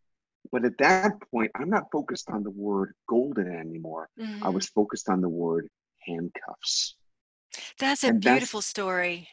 But 0.52 0.66
at 0.66 0.78
that 0.80 1.14
point, 1.32 1.52
I'm 1.56 1.70
not 1.70 1.92
focused 1.92 2.30
on 2.30 2.44
the 2.44 2.52
word 2.52 2.94
golden 3.08 3.54
anymore. 3.54 4.10
Mm-hmm. 4.20 4.44
I 4.44 4.50
was 4.50 4.68
focused 4.68 5.10
on 5.10 5.22
the 5.22 5.30
word 5.30 5.68
handcuffs. 6.02 6.96
That's 7.80 8.04
a 8.04 8.10
and 8.10 8.22
beautiful 8.22 8.60
that's, 8.60 8.68
story. 8.68 9.30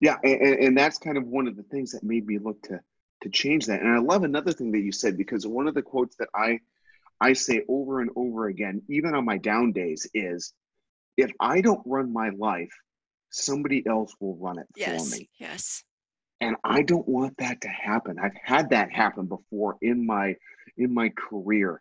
Yeah, 0.00 0.16
and, 0.22 0.40
and 0.40 0.78
that's 0.78 0.98
kind 0.98 1.16
of 1.16 1.26
one 1.26 1.48
of 1.48 1.56
the 1.56 1.62
things 1.64 1.92
that 1.92 2.02
made 2.02 2.26
me 2.26 2.38
look 2.38 2.60
to 2.62 2.80
to 3.22 3.30
change 3.30 3.66
that. 3.66 3.80
And 3.80 3.90
I 3.90 3.98
love 3.98 4.22
another 4.22 4.52
thing 4.52 4.70
that 4.72 4.80
you 4.80 4.92
said 4.92 5.16
because 5.16 5.46
one 5.46 5.66
of 5.66 5.74
the 5.74 5.82
quotes 5.82 6.16
that 6.16 6.28
I 6.34 6.60
I 7.20 7.32
say 7.32 7.62
over 7.68 8.00
and 8.00 8.10
over 8.16 8.48
again, 8.48 8.82
even 8.88 9.14
on 9.14 9.24
my 9.24 9.38
down 9.38 9.72
days, 9.72 10.06
is 10.14 10.52
if 11.16 11.30
I 11.40 11.60
don't 11.60 11.82
run 11.86 12.12
my 12.12 12.30
life, 12.30 12.72
somebody 13.30 13.84
else 13.86 14.14
will 14.20 14.36
run 14.36 14.58
it 14.58 14.66
yes, 14.76 15.10
for 15.10 15.16
me. 15.16 15.28
Yes. 15.38 15.82
And 16.40 16.56
I 16.64 16.82
don't 16.82 17.08
want 17.08 17.36
that 17.38 17.60
to 17.62 17.68
happen. 17.68 18.18
I've 18.18 18.36
had 18.42 18.70
that 18.70 18.92
happen 18.92 19.26
before 19.26 19.76
in 19.80 20.06
my 20.06 20.36
in 20.76 20.92
my 20.92 21.10
career. 21.10 21.80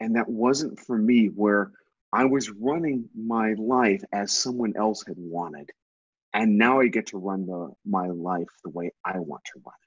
And 0.00 0.16
that 0.16 0.28
wasn't 0.28 0.78
for 0.80 0.98
me 0.98 1.26
where 1.26 1.70
I 2.12 2.26
was 2.26 2.50
running 2.50 3.08
my 3.16 3.54
life 3.54 4.02
as 4.12 4.32
someone 4.32 4.74
else 4.76 5.04
had 5.06 5.16
wanted. 5.18 5.70
And 6.34 6.58
now 6.58 6.80
I 6.80 6.88
get 6.88 7.08
to 7.08 7.18
run 7.18 7.46
the 7.46 7.72
my 7.84 8.08
life 8.08 8.48
the 8.64 8.70
way 8.70 8.92
I 9.04 9.18
want 9.18 9.42
to 9.54 9.62
run 9.64 9.74
it 9.82 9.85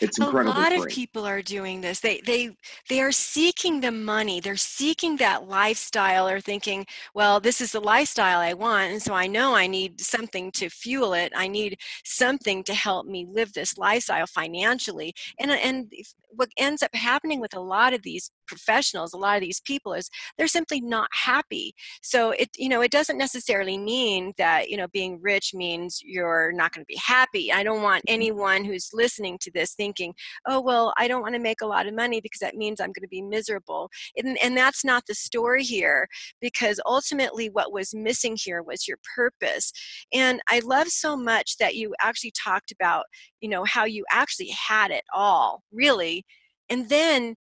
it's 0.00 0.18
incredible. 0.18 0.52
A 0.52 0.60
lot 0.60 0.72
of 0.72 0.86
people 0.88 1.26
are 1.26 1.42
doing 1.42 1.80
this. 1.80 2.00
They 2.00 2.20
they 2.20 2.56
they 2.88 3.00
are 3.00 3.12
seeking 3.12 3.80
the 3.80 3.92
money. 3.92 4.40
They're 4.40 4.56
seeking 4.56 5.16
that 5.16 5.48
lifestyle 5.48 6.28
or 6.28 6.40
thinking, 6.40 6.86
well, 7.14 7.40
this 7.40 7.60
is 7.60 7.72
the 7.72 7.80
lifestyle 7.80 8.40
I 8.40 8.54
want, 8.54 8.92
and 8.92 9.02
so 9.02 9.14
I 9.14 9.26
know 9.26 9.54
I 9.54 9.66
need 9.66 10.00
something 10.00 10.50
to 10.52 10.68
fuel 10.68 11.14
it. 11.14 11.32
I 11.34 11.48
need 11.48 11.78
something 12.04 12.64
to 12.64 12.74
help 12.74 13.06
me 13.06 13.26
live 13.30 13.52
this 13.52 13.78
lifestyle 13.78 14.26
financially. 14.26 15.14
And 15.38 15.50
and 15.50 15.92
what 16.30 16.50
ends 16.56 16.82
up 16.82 16.94
happening 16.94 17.40
with 17.40 17.54
a 17.54 17.60
lot 17.60 17.94
of 17.94 18.02
these 18.02 18.30
professionals, 18.46 19.12
a 19.12 19.18
lot 19.18 19.36
of 19.36 19.42
these 19.42 19.60
people 19.60 19.92
is 19.92 20.08
they're 20.36 20.48
simply 20.48 20.80
not 20.80 21.08
happy. 21.12 21.74
So 22.02 22.30
it 22.30 22.50
you 22.56 22.68
know, 22.68 22.80
it 22.80 22.90
doesn't 22.90 23.18
necessarily 23.18 23.78
mean 23.78 24.32
that, 24.38 24.68
you 24.70 24.76
know, 24.76 24.88
being 24.88 25.18
rich 25.20 25.52
means 25.54 26.00
you're 26.04 26.52
not 26.52 26.72
going 26.72 26.82
to 26.82 26.88
be 26.88 27.00
happy. 27.04 27.52
I 27.52 27.62
don't 27.62 27.82
want 27.82 28.04
mm-hmm. 28.06 28.14
anyone 28.14 28.64
who's 28.64 28.90
listening 28.92 29.38
to 29.42 29.50
this 29.52 29.74
thinking, 29.74 30.14
oh, 30.46 30.60
well, 30.60 30.92
I 30.96 31.08
don't 31.08 31.22
want 31.22 31.34
to 31.34 31.40
make 31.40 31.60
a 31.60 31.66
lot 31.66 31.86
of 31.86 31.94
money 31.94 32.20
because 32.20 32.40
that 32.40 32.56
means 32.56 32.80
I'm 32.80 32.88
going 32.88 33.02
to 33.02 33.08
be 33.08 33.22
miserable. 33.22 33.90
And, 34.16 34.38
and 34.42 34.56
that's 34.56 34.84
not 34.84 35.04
the 35.06 35.14
story 35.14 35.62
here 35.62 36.08
because 36.40 36.80
ultimately 36.86 37.48
what 37.48 37.72
was 37.72 37.94
missing 37.94 38.36
here 38.42 38.62
was 38.62 38.88
your 38.88 38.98
purpose. 39.14 39.72
And 40.12 40.40
I 40.48 40.60
love 40.64 40.88
so 40.88 41.16
much 41.16 41.56
that 41.58 41.76
you 41.76 41.94
actually 42.00 42.32
talked 42.32 42.72
about, 42.72 43.04
you 43.40 43.48
know, 43.48 43.64
how 43.64 43.84
you 43.84 44.04
actually 44.10 44.50
had 44.50 44.90
it 44.90 45.04
all, 45.14 45.62
really. 45.72 46.24
And 46.68 46.88
then 46.88 47.36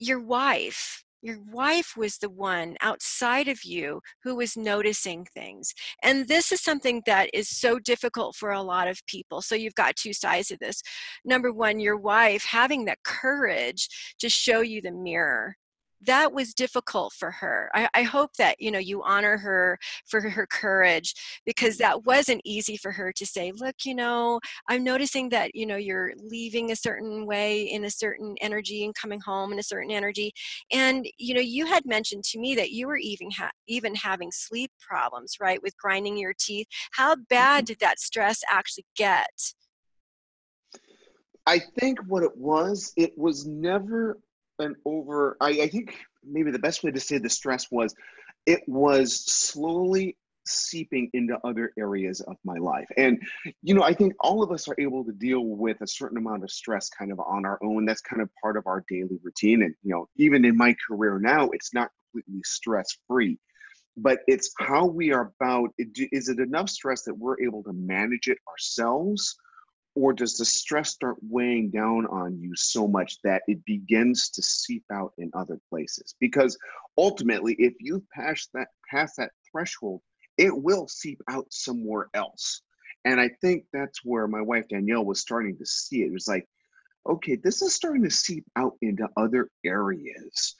your 0.00 0.20
wife 0.20 1.04
your 1.22 1.38
wife 1.52 1.94
was 1.96 2.16
the 2.16 2.30
one 2.30 2.76
outside 2.80 3.46
of 3.46 3.62
you 3.62 4.00
who 4.24 4.36
was 4.36 4.56
noticing 4.56 5.26
things. 5.34 5.74
And 6.02 6.26
this 6.26 6.50
is 6.50 6.62
something 6.62 7.02
that 7.04 7.28
is 7.34 7.48
so 7.48 7.78
difficult 7.78 8.36
for 8.36 8.52
a 8.52 8.62
lot 8.62 8.88
of 8.88 9.04
people. 9.06 9.42
So 9.42 9.54
you've 9.54 9.74
got 9.74 9.96
two 9.96 10.14
sides 10.14 10.50
of 10.50 10.58
this. 10.60 10.82
Number 11.24 11.52
one, 11.52 11.78
your 11.78 11.98
wife 11.98 12.44
having 12.44 12.86
that 12.86 13.02
courage 13.04 13.88
to 14.18 14.30
show 14.30 14.62
you 14.62 14.80
the 14.80 14.92
mirror 14.92 15.56
that 16.06 16.32
was 16.32 16.54
difficult 16.54 17.12
for 17.12 17.30
her. 17.30 17.70
I, 17.74 17.88
I, 17.94 18.02
hope 18.02 18.34
that 18.38 18.56
you 18.60 18.70
know 18.70 18.78
you 18.78 19.02
honor 19.02 19.36
her 19.36 19.78
for 20.06 20.20
her 20.20 20.46
courage 20.46 21.14
because 21.44 21.76
that 21.78 22.04
wasn't 22.06 22.40
easy 22.44 22.76
for 22.76 22.90
her 22.92 23.12
to 23.12 23.26
say. 23.26 23.52
Look, 23.52 23.76
you 23.84 23.94
know, 23.94 24.40
I'm 24.68 24.82
noticing 24.82 25.28
that 25.30 25.54
you 25.54 25.66
know 25.66 25.76
you're 25.76 26.12
leaving 26.16 26.70
a 26.70 26.76
certain 26.76 27.26
way 27.26 27.62
in 27.62 27.84
a 27.84 27.90
certain 27.90 28.34
energy 28.40 28.84
and 28.84 28.94
coming 28.94 29.20
home 29.20 29.52
in 29.52 29.58
a 29.58 29.62
certain 29.62 29.90
energy, 29.90 30.32
and 30.72 31.06
you 31.18 31.34
know 31.34 31.40
you 31.40 31.66
had 31.66 31.84
mentioned 31.86 32.24
to 32.24 32.38
me 32.38 32.54
that 32.54 32.70
you 32.70 32.86
were 32.86 32.96
even 32.98 33.30
ha- 33.30 33.52
even 33.68 33.94
having 33.94 34.30
sleep 34.32 34.70
problems, 34.80 35.36
right, 35.40 35.62
with 35.62 35.76
grinding 35.76 36.16
your 36.16 36.34
teeth. 36.38 36.66
How 36.92 37.16
bad 37.28 37.64
mm-hmm. 37.64 37.66
did 37.66 37.78
that 37.80 38.00
stress 38.00 38.40
actually 38.50 38.86
get? 38.96 39.54
I 41.46 41.58
think 41.78 41.98
what 42.06 42.22
it 42.22 42.36
was, 42.36 42.92
it 42.96 43.16
was 43.18 43.46
never 43.46 44.18
an 44.60 44.76
over 44.84 45.36
I, 45.40 45.48
I 45.62 45.68
think 45.68 45.96
maybe 46.24 46.50
the 46.50 46.58
best 46.58 46.84
way 46.84 46.90
to 46.90 47.00
say 47.00 47.18
the 47.18 47.30
stress 47.30 47.70
was 47.70 47.94
it 48.46 48.62
was 48.66 49.24
slowly 49.26 50.16
seeping 50.46 51.10
into 51.12 51.38
other 51.44 51.72
areas 51.78 52.20
of 52.20 52.36
my 52.44 52.56
life. 52.56 52.88
And, 52.96 53.22
you 53.62 53.74
know, 53.74 53.82
I 53.82 53.92
think 53.92 54.14
all 54.20 54.42
of 54.42 54.50
us 54.50 54.68
are 54.68 54.74
able 54.78 55.04
to 55.04 55.12
deal 55.12 55.44
with 55.44 55.80
a 55.80 55.86
certain 55.86 56.18
amount 56.18 56.44
of 56.44 56.50
stress 56.50 56.88
kind 56.88 57.12
of 57.12 57.20
on 57.20 57.44
our 57.44 57.58
own. 57.62 57.84
That's 57.84 58.00
kind 58.00 58.22
of 58.22 58.30
part 58.42 58.56
of 58.56 58.66
our 58.66 58.84
daily 58.88 59.18
routine. 59.22 59.62
And, 59.62 59.74
you 59.82 59.92
know, 59.92 60.08
even 60.16 60.44
in 60.44 60.56
my 60.56 60.74
career 60.86 61.18
now, 61.18 61.50
it's 61.50 61.74
not 61.74 61.90
completely 62.12 62.42
stress 62.44 62.96
free, 63.06 63.38
but 63.96 64.20
it's 64.26 64.52
how 64.58 64.86
we 64.86 65.12
are 65.12 65.32
about 65.40 65.70
is 65.78 66.28
it 66.28 66.38
enough 66.38 66.70
stress 66.70 67.02
that 67.02 67.14
we're 67.14 67.40
able 67.40 67.62
to 67.64 67.72
manage 67.72 68.28
it 68.28 68.38
ourselves? 68.48 69.36
Or 69.94 70.12
does 70.12 70.36
the 70.36 70.44
stress 70.44 70.90
start 70.90 71.16
weighing 71.22 71.70
down 71.70 72.06
on 72.06 72.38
you 72.40 72.54
so 72.54 72.86
much 72.86 73.18
that 73.22 73.42
it 73.48 73.64
begins 73.64 74.30
to 74.30 74.42
seep 74.42 74.84
out 74.92 75.12
in 75.18 75.30
other 75.34 75.58
places? 75.68 76.14
Because 76.20 76.56
ultimately 76.96 77.54
if 77.58 77.74
you 77.80 78.04
pass 78.12 78.48
that 78.54 78.68
pass 78.90 79.14
that 79.16 79.30
threshold 79.50 80.00
it 80.38 80.56
will 80.56 80.88
seep 80.88 81.20
out 81.28 81.46
somewhere 81.50 82.08
else. 82.14 82.62
And 83.04 83.20
i 83.20 83.30
think 83.40 83.64
that's 83.72 84.04
where 84.04 84.26
my 84.26 84.40
wife 84.40 84.68
danielle 84.68 85.04
was 85.04 85.20
starting 85.20 85.56
to 85.58 85.66
see 85.66 86.02
it. 86.02 86.06
It 86.06 86.12
was 86.12 86.28
like 86.28 86.46
okay 87.08 87.36
this 87.36 87.62
is 87.62 87.74
starting 87.74 88.04
to 88.04 88.10
seep 88.10 88.44
out 88.56 88.74
into 88.82 89.08
other 89.16 89.50
areas. 89.64 90.56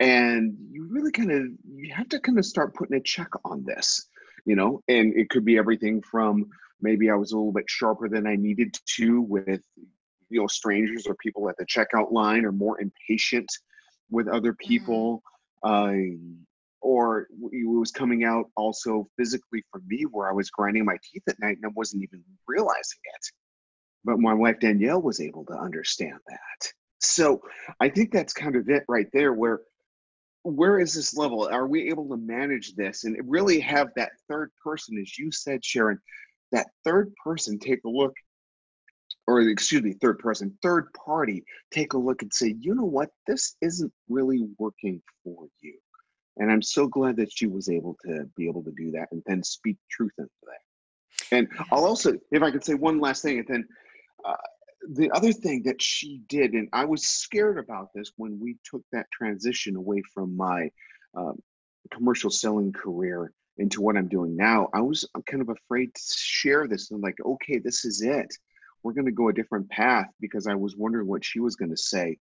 And 0.00 0.56
you 0.70 0.86
really 0.88 1.10
kind 1.10 1.32
of 1.32 1.42
you 1.68 1.92
have 1.94 2.08
to 2.10 2.20
kind 2.20 2.38
of 2.38 2.46
start 2.46 2.74
putting 2.74 2.96
a 2.96 3.02
check 3.02 3.30
on 3.44 3.64
this 3.64 4.06
you 4.48 4.56
know? 4.56 4.82
And 4.88 5.14
it 5.14 5.28
could 5.28 5.44
be 5.44 5.58
everything 5.58 6.02
from 6.02 6.48
maybe 6.80 7.10
I 7.10 7.14
was 7.14 7.32
a 7.32 7.36
little 7.36 7.52
bit 7.52 7.68
sharper 7.68 8.08
than 8.08 8.26
I 8.26 8.36
needed 8.36 8.76
to 8.96 9.20
with 9.20 9.62
you 10.30 10.40
know 10.40 10.46
strangers 10.46 11.06
or 11.06 11.14
people 11.16 11.48
at 11.48 11.56
the 11.56 11.66
checkout 11.66 12.12
line 12.12 12.44
or 12.44 12.52
more 12.52 12.80
impatient 12.80 13.50
with 14.10 14.28
other 14.28 14.52
mm-hmm. 14.52 14.68
people 14.68 15.22
mm-hmm. 15.64 16.10
uh, 16.10 16.34
or 16.80 17.26
it 17.50 17.66
was 17.66 17.90
coming 17.90 18.24
out 18.24 18.46
also 18.56 19.08
physically 19.16 19.64
for 19.70 19.80
me 19.86 20.04
where 20.04 20.28
I 20.28 20.32
was 20.32 20.50
grinding 20.50 20.84
my 20.84 20.96
teeth 21.02 21.24
at 21.28 21.40
night 21.40 21.56
and 21.56 21.66
I 21.66 21.72
wasn't 21.74 22.04
even 22.04 22.22
realizing 22.46 23.00
it. 23.16 23.26
But 24.04 24.20
my 24.20 24.32
wife 24.32 24.60
Danielle 24.60 25.02
was 25.02 25.20
able 25.20 25.44
to 25.46 25.54
understand 25.54 26.18
that. 26.28 26.72
So 27.00 27.42
I 27.80 27.88
think 27.88 28.12
that's 28.12 28.32
kind 28.32 28.54
of 28.54 28.68
it 28.68 28.84
right 28.88 29.08
there 29.12 29.32
where 29.32 29.60
where 30.44 30.78
is 30.78 30.94
this 30.94 31.16
level? 31.16 31.48
Are 31.48 31.66
we 31.66 31.90
able 31.90 32.08
to 32.08 32.16
manage 32.16 32.74
this 32.74 33.04
and 33.04 33.16
really 33.26 33.60
have 33.60 33.88
that 33.96 34.12
third 34.28 34.50
person, 34.62 34.98
as 34.98 35.18
you 35.18 35.30
said, 35.30 35.64
Sharon, 35.64 36.00
that 36.52 36.68
third 36.84 37.12
person 37.22 37.58
take 37.58 37.80
a 37.84 37.88
look 37.88 38.14
or 39.26 39.40
excuse 39.40 39.82
me 39.82 39.92
third 39.92 40.18
person 40.18 40.56
third 40.62 40.92
party 40.92 41.44
take 41.70 41.92
a 41.92 41.98
look 41.98 42.22
and 42.22 42.32
say 42.32 42.54
you 42.60 42.74
know 42.74 42.84
what? 42.84 43.10
This 43.26 43.56
isn't 43.60 43.92
really 44.08 44.46
working 44.58 45.02
for 45.22 45.46
you. 45.60 45.78
And 46.38 46.50
i'm 46.50 46.62
so 46.62 46.86
glad 46.86 47.16
that 47.16 47.32
she 47.32 47.46
was 47.46 47.68
able 47.68 47.96
to 48.06 48.28
be 48.36 48.48
able 48.48 48.62
to 48.64 48.72
do 48.76 48.90
that 48.92 49.08
and 49.12 49.22
then 49.26 49.42
speak 49.42 49.76
truth 49.90 50.12
into 50.18 50.30
that. 50.44 51.36
And 51.36 51.48
i'll 51.72 51.84
also 51.84 52.18
if 52.30 52.42
i 52.42 52.50
could 52.50 52.64
say 52.64 52.74
one 52.74 53.00
last 53.00 53.22
thing 53.22 53.38
and 53.38 53.48
then 53.48 53.68
uh, 54.24 54.34
the 54.90 55.10
other 55.10 55.32
thing 55.32 55.62
that 55.64 55.82
she 55.82 56.22
did 56.28 56.52
and 56.52 56.68
i 56.72 56.84
was 56.84 57.06
scared 57.06 57.58
about 57.58 57.88
this 57.94 58.12
when 58.16 58.38
we 58.40 58.56
took 58.64 58.82
that 58.92 59.06
transition 59.12 59.76
away 59.76 60.02
from 60.14 60.36
my 60.36 60.70
um, 61.16 61.38
commercial 61.90 62.30
selling 62.30 62.72
career 62.72 63.32
into 63.58 63.82
what 63.82 63.96
I'm 63.96 64.08
doing 64.08 64.36
now, 64.36 64.68
I 64.72 64.80
was 64.80 65.08
kind 65.26 65.42
of 65.42 65.48
afraid 65.48 65.94
to 65.94 66.02
share 66.16 66.66
this. 66.66 66.90
I'm 66.90 67.00
like, 67.00 67.18
okay, 67.24 67.58
this 67.58 67.84
is 67.84 68.02
it. 68.02 68.32
We're 68.82 68.92
going 68.92 69.06
to 69.06 69.12
go 69.12 69.28
a 69.28 69.32
different 69.32 69.68
path 69.68 70.06
because 70.20 70.46
I 70.46 70.54
was 70.54 70.76
wondering 70.76 71.08
what 71.08 71.24
she 71.24 71.40
was 71.40 71.56
going 71.56 71.70
to 71.70 71.76
say, 71.76 72.18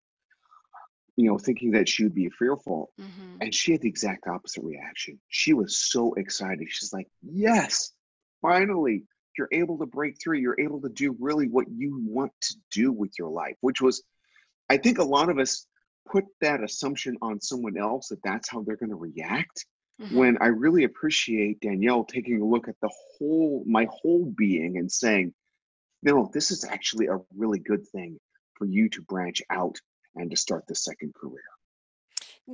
you 1.16 1.30
know, 1.30 1.38
thinking 1.38 1.72
that 1.72 1.88
she 1.88 2.04
would 2.04 2.14
be 2.14 2.30
fearful. 2.30 2.92
Mm-hmm. 3.00 3.38
And 3.42 3.56
she 3.56 3.72
had 3.72 3.82
the 3.82 3.90
exact 3.90 4.28
opposite 4.28 4.64
reaction. 4.64 5.20
She 5.30 5.54
was 5.54 5.78
so 5.78 6.14
excited. 6.14 6.68
She's 6.70 6.92
like, 6.92 7.08
yes, 7.22 7.94
finally, 8.42 9.04
you're 9.38 9.48
able 9.54 9.78
to 9.78 9.86
break 9.86 10.22
through. 10.22 10.40
You're 10.40 10.60
able 10.60 10.82
to 10.82 10.90
do 10.90 11.16
really 11.20 11.48
what 11.48 11.68
you 11.70 12.04
want 12.06 12.34
to 12.42 12.56
do 12.72 12.92
with 12.92 13.12
your 13.18 13.30
life, 13.30 13.56
which 13.62 13.80
was, 13.82 14.04
I 14.70 14.78
think 14.78 14.98
a 14.98 15.04
lot 15.04 15.30
of 15.30 15.40
us 15.40 15.66
put 16.12 16.26
that 16.42 16.64
assumption 16.64 17.16
on 17.22 17.40
someone 17.40 17.78
else 17.78 18.10
that 18.10 18.24
that's 18.24 18.50
how 18.50 18.64
they're 18.64 18.76
going 18.76 18.90
to 18.90 18.96
react 18.96 19.66
mm-hmm. 20.02 20.16
when 20.16 20.38
I 20.42 20.48
really 20.48 20.84
appreciate 20.84 21.62
Danielle 21.62 22.04
taking 22.04 22.42
a 22.42 22.46
look 22.46 22.68
at 22.68 22.80
the 22.82 22.92
whole, 23.18 23.64
my 23.68 23.88
whole 23.92 24.26
being 24.26 24.78
and 24.78 24.92
saying, 24.92 25.34
no, 26.04 26.30
this 26.34 26.52
is 26.52 26.66
actually 26.66 27.08
a 27.08 27.20
really 27.36 27.60
good 27.60 27.88
thing 27.88 28.20
for 28.56 28.66
you 28.66 28.90
to 28.90 29.02
branch 29.02 29.42
out 29.50 29.78
and 30.16 30.32
to 30.32 30.38
start 30.38 30.66
the 30.68 30.76
second 30.76 31.14
career 31.14 31.44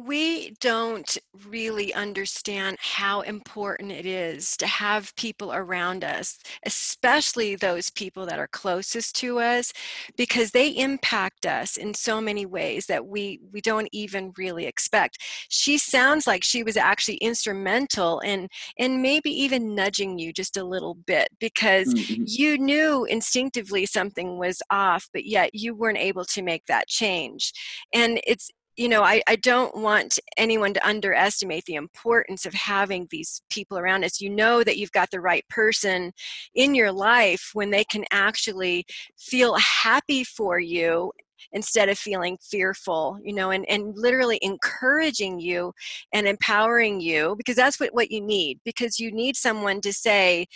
we 0.06 0.52
don't 0.60 1.18
really 1.48 1.94
understand 1.94 2.78
how 2.80 3.22
important 3.22 3.92
it 3.92 4.06
is 4.06 4.56
to 4.58 4.68
have 4.68 5.16
people 5.16 5.52
around 5.54 6.04
us, 6.04 6.38
especially 6.66 7.56
those 7.56 7.90
people 7.90 8.26
that 8.26 8.38
are 8.38 8.48
closest 8.48 9.16
to 9.16 9.40
us, 9.40 9.74
because 10.16 10.52
they 10.52 10.70
impact 10.70 11.46
us 11.46 11.78
in 11.78 11.94
so 11.94 12.22
many 12.22 12.46
ways 12.46 12.86
that 12.86 13.08
we, 13.08 13.40
we 13.52 13.60
don't 13.62 13.90
even 13.92 14.32
really 14.38 14.66
expect. 14.66 15.18
She 15.50 15.78
sounds 15.78 16.28
like 16.28 16.44
she 16.44 16.62
was 16.62 16.78
actually 16.78 17.18
instrumental 17.18 18.20
in, 18.20 18.48
in 18.78 19.02
maybe 19.02 19.32
even 19.32 19.74
nudging 19.74 20.20
you 20.20 20.32
just 20.32 20.58
a 20.58 20.64
little 20.64 20.96
bit 20.96 21.30
because 21.40 21.94
mm-hmm. 21.94 22.24
you 22.28 22.58
knew 22.60 23.06
instinctively 23.06 23.86
something 23.88 24.38
was 24.38 24.62
off, 24.70 25.08
but 25.12 25.26
yet 25.26 25.50
you 25.54 25.74
weren't 25.74 25.98
able 25.98 26.26
to 26.26 26.44
make 26.44 26.66
that 26.68 26.88
change. 26.88 27.52
And 27.94 28.20
it's 28.28 28.52
you 28.78 28.88
know, 28.88 29.02
I, 29.04 29.22
I 29.28 29.36
don't 29.38 29.76
want 29.76 30.20
anyone 30.38 30.74
to 30.76 30.88
underestimate 30.88 31.66
the 31.66 31.76
importance 31.76 32.46
of 32.46 32.54
having 32.54 33.08
these 33.10 33.42
people 33.50 33.80
around 33.80 34.04
us. 34.04 34.22
You 34.22 34.30
know 34.30 34.64
that 34.64 34.78
you've 34.78 34.92
got 34.92 35.10
the 35.10 35.20
right 35.20 35.44
person 35.50 36.14
in 36.54 36.76
your 36.76 36.92
life 36.92 37.50
when 37.54 37.72
they 37.72 37.84
can 37.84 38.06
actually 38.12 38.86
feel 39.18 39.56
happy 39.56 40.24
for 40.24 40.60
you 40.60 41.12
instead 41.52 41.88
of 41.88 41.98
feeling 42.00 42.36
fearful 42.42 43.20
you 43.24 43.32
know 43.32 43.52
and, 43.52 43.64
and 43.70 43.94
literally 43.96 44.40
encouraging 44.42 45.40
you 45.40 45.72
and 46.12 46.28
empowering 46.28 47.00
you 47.00 47.36
because 47.38 47.56
that's 47.56 47.80
what, 47.80 47.94
what 47.94 48.10
you 48.10 48.20
need 48.20 48.60
because 48.66 49.00
you 49.00 49.12
need 49.12 49.36
someone 49.36 49.80
to 49.80 49.94
say 49.94 50.48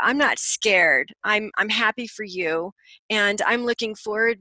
i'm 0.00 0.16
not 0.16 0.38
scared 0.38 1.12
i'm 1.24 1.50
i'm 1.58 1.68
happy 1.68 2.06
for 2.06 2.22
you 2.22 2.70
and 3.10 3.42
i'm 3.46 3.64
looking 3.64 3.96
forward 3.96 4.38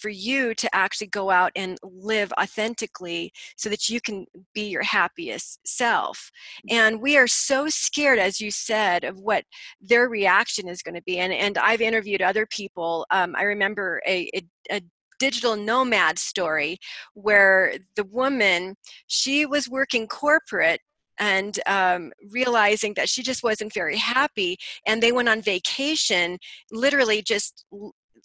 for 0.00 0.08
you 0.08 0.54
to 0.54 0.74
actually 0.74 1.08
go 1.08 1.30
out 1.30 1.52
and 1.54 1.78
live 1.82 2.32
authentically 2.40 3.32
so 3.56 3.68
that 3.68 3.88
you 3.88 4.00
can 4.00 4.26
be 4.54 4.68
your 4.68 4.82
happiest 4.82 5.60
self. 5.66 6.30
And 6.68 7.00
we 7.00 7.16
are 7.16 7.26
so 7.26 7.68
scared, 7.68 8.18
as 8.18 8.40
you 8.40 8.50
said, 8.50 9.04
of 9.04 9.18
what 9.18 9.44
their 9.80 10.08
reaction 10.08 10.68
is 10.68 10.82
going 10.82 10.94
to 10.94 11.02
be. 11.02 11.18
And, 11.18 11.32
and 11.32 11.58
I've 11.58 11.80
interviewed 11.80 12.22
other 12.22 12.46
people. 12.46 13.06
Um, 13.10 13.34
I 13.36 13.42
remember 13.42 14.00
a, 14.06 14.30
a, 14.34 14.76
a 14.76 14.82
digital 15.18 15.54
nomad 15.54 16.18
story 16.18 16.78
where 17.14 17.74
the 17.94 18.04
woman 18.04 18.74
she 19.06 19.46
was 19.46 19.68
working 19.68 20.08
corporate 20.08 20.80
and 21.18 21.60
um, 21.66 22.12
realizing 22.30 22.94
that 22.94 23.08
she 23.08 23.22
just 23.22 23.42
wasn't 23.42 23.72
very 23.72 23.98
happy 23.98 24.56
and 24.86 25.02
they 25.02 25.12
went 25.12 25.28
on 25.28 25.42
vacation 25.42 26.38
literally 26.72 27.22
just 27.22 27.66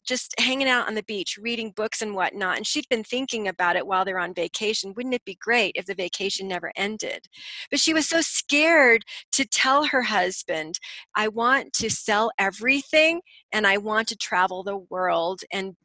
just 0.05 0.33
hanging 0.39 0.67
out 0.67 0.87
on 0.87 0.95
the 0.95 1.03
beach, 1.03 1.37
reading 1.41 1.71
books 1.75 2.01
and 2.01 2.15
whatnot. 2.15 2.57
And 2.57 2.67
she'd 2.67 2.89
been 2.89 3.03
thinking 3.03 3.47
about 3.47 3.75
it 3.75 3.87
while 3.87 4.05
they're 4.05 4.19
on 4.19 4.33
vacation. 4.33 4.93
Wouldn't 4.95 5.15
it 5.15 5.25
be 5.25 5.37
great 5.41 5.73
if 5.75 5.85
the 5.85 5.95
vacation 5.95 6.47
never 6.47 6.71
ended? 6.75 7.27
But 7.69 7.79
she 7.79 7.93
was 7.93 8.07
so 8.07 8.21
scared 8.21 9.03
to 9.33 9.45
tell 9.45 9.85
her 9.85 10.03
husband, 10.03 10.79
I 11.15 11.27
want 11.27 11.73
to 11.73 11.89
sell 11.89 12.31
everything 12.37 13.21
and 13.51 13.65
I 13.65 13.77
want 13.77 14.07
to 14.09 14.15
travel 14.15 14.63
the 14.63 14.77
world 14.77 15.41
and 15.51 15.75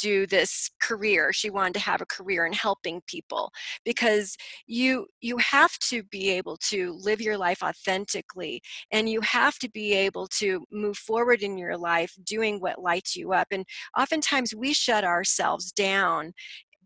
do 0.00 0.26
this 0.26 0.70
career 0.80 1.32
she 1.32 1.50
wanted 1.50 1.74
to 1.74 1.80
have 1.80 2.00
a 2.00 2.06
career 2.06 2.46
in 2.46 2.52
helping 2.52 3.00
people 3.06 3.50
because 3.84 4.36
you 4.66 5.06
you 5.20 5.36
have 5.38 5.76
to 5.78 6.02
be 6.04 6.30
able 6.30 6.56
to 6.56 6.92
live 7.00 7.20
your 7.20 7.36
life 7.36 7.62
authentically 7.62 8.60
and 8.92 9.08
you 9.08 9.20
have 9.20 9.58
to 9.58 9.68
be 9.70 9.92
able 9.92 10.26
to 10.26 10.64
move 10.72 10.96
forward 10.96 11.42
in 11.42 11.58
your 11.58 11.76
life 11.76 12.12
doing 12.24 12.58
what 12.60 12.80
lights 12.80 13.16
you 13.16 13.32
up 13.32 13.48
and 13.50 13.64
oftentimes 13.98 14.54
we 14.54 14.72
shut 14.72 15.04
ourselves 15.04 15.72
down 15.72 16.32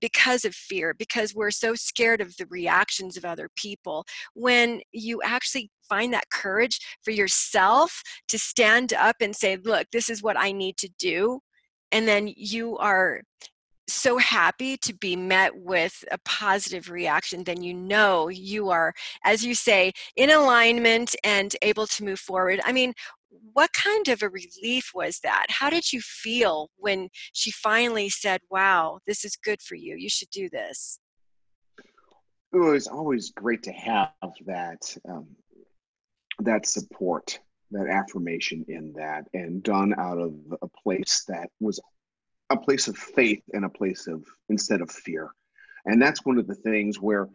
because 0.00 0.44
of 0.44 0.54
fear, 0.54 0.92
because 0.92 1.34
we're 1.34 1.50
so 1.50 1.74
scared 1.74 2.20
of 2.20 2.36
the 2.36 2.44
reactions 2.50 3.16
of 3.16 3.24
other 3.24 3.48
people. 3.56 4.04
When 4.34 4.82
you 4.92 5.22
actually 5.24 5.70
find 5.88 6.12
that 6.12 6.28
courage 6.30 6.78
for 7.02 7.10
yourself 7.10 8.02
to 8.28 8.38
stand 8.38 8.92
up 8.92 9.16
and 9.22 9.34
say, 9.34 9.56
Look, 9.56 9.86
this 9.92 10.10
is 10.10 10.22
what 10.22 10.38
I 10.38 10.52
need 10.52 10.76
to 10.78 10.90
do. 10.98 11.40
And 11.94 12.08
then 12.08 12.34
you 12.36 12.76
are 12.78 13.22
so 13.86 14.18
happy 14.18 14.76
to 14.78 14.92
be 14.92 15.14
met 15.14 15.56
with 15.56 16.04
a 16.10 16.18
positive 16.24 16.90
reaction, 16.90 17.44
then 17.44 17.62
you 17.62 17.72
know 17.72 18.28
you 18.28 18.70
are, 18.70 18.92
as 19.24 19.44
you 19.44 19.54
say, 19.54 19.92
in 20.16 20.30
alignment 20.30 21.14
and 21.22 21.54
able 21.62 21.86
to 21.86 22.04
move 22.04 22.18
forward. 22.18 22.60
I 22.64 22.72
mean, 22.72 22.94
what 23.52 23.72
kind 23.72 24.08
of 24.08 24.22
a 24.22 24.28
relief 24.28 24.90
was 24.92 25.20
that? 25.20 25.46
How 25.50 25.70
did 25.70 25.92
you 25.92 26.00
feel 26.00 26.68
when 26.76 27.10
she 27.32 27.52
finally 27.52 28.08
said, 28.08 28.40
Wow, 28.50 28.98
this 29.06 29.24
is 29.24 29.36
good 29.36 29.62
for 29.62 29.76
you? 29.76 29.94
You 29.96 30.08
should 30.08 30.30
do 30.30 30.48
this? 30.48 30.98
It 32.52 32.58
was 32.58 32.88
always 32.88 33.30
great 33.30 33.62
to 33.64 33.72
have 33.72 34.10
that 34.46 34.96
um, 35.08 35.26
that 36.40 36.66
support, 36.66 37.38
that 37.74 37.88
affirmation 37.88 38.64
in 38.68 38.92
that, 38.94 39.26
and 39.34 39.62
done 39.62 39.94
out 39.98 40.18
of 40.18 40.34
a 40.62 40.68
place 40.82 41.24
that 41.28 41.50
was 41.60 41.80
a 42.50 42.56
place 42.56 42.88
of 42.88 42.96
faith 42.96 43.42
and 43.52 43.64
a 43.64 43.68
place 43.68 44.06
of 44.06 44.24
instead 44.48 44.80
of 44.80 44.90
fear. 44.90 45.30
And 45.86 46.00
that's 46.00 46.24
one 46.24 46.38
of 46.38 46.46
the 46.46 46.54
things 46.54 47.00
where 47.00 47.28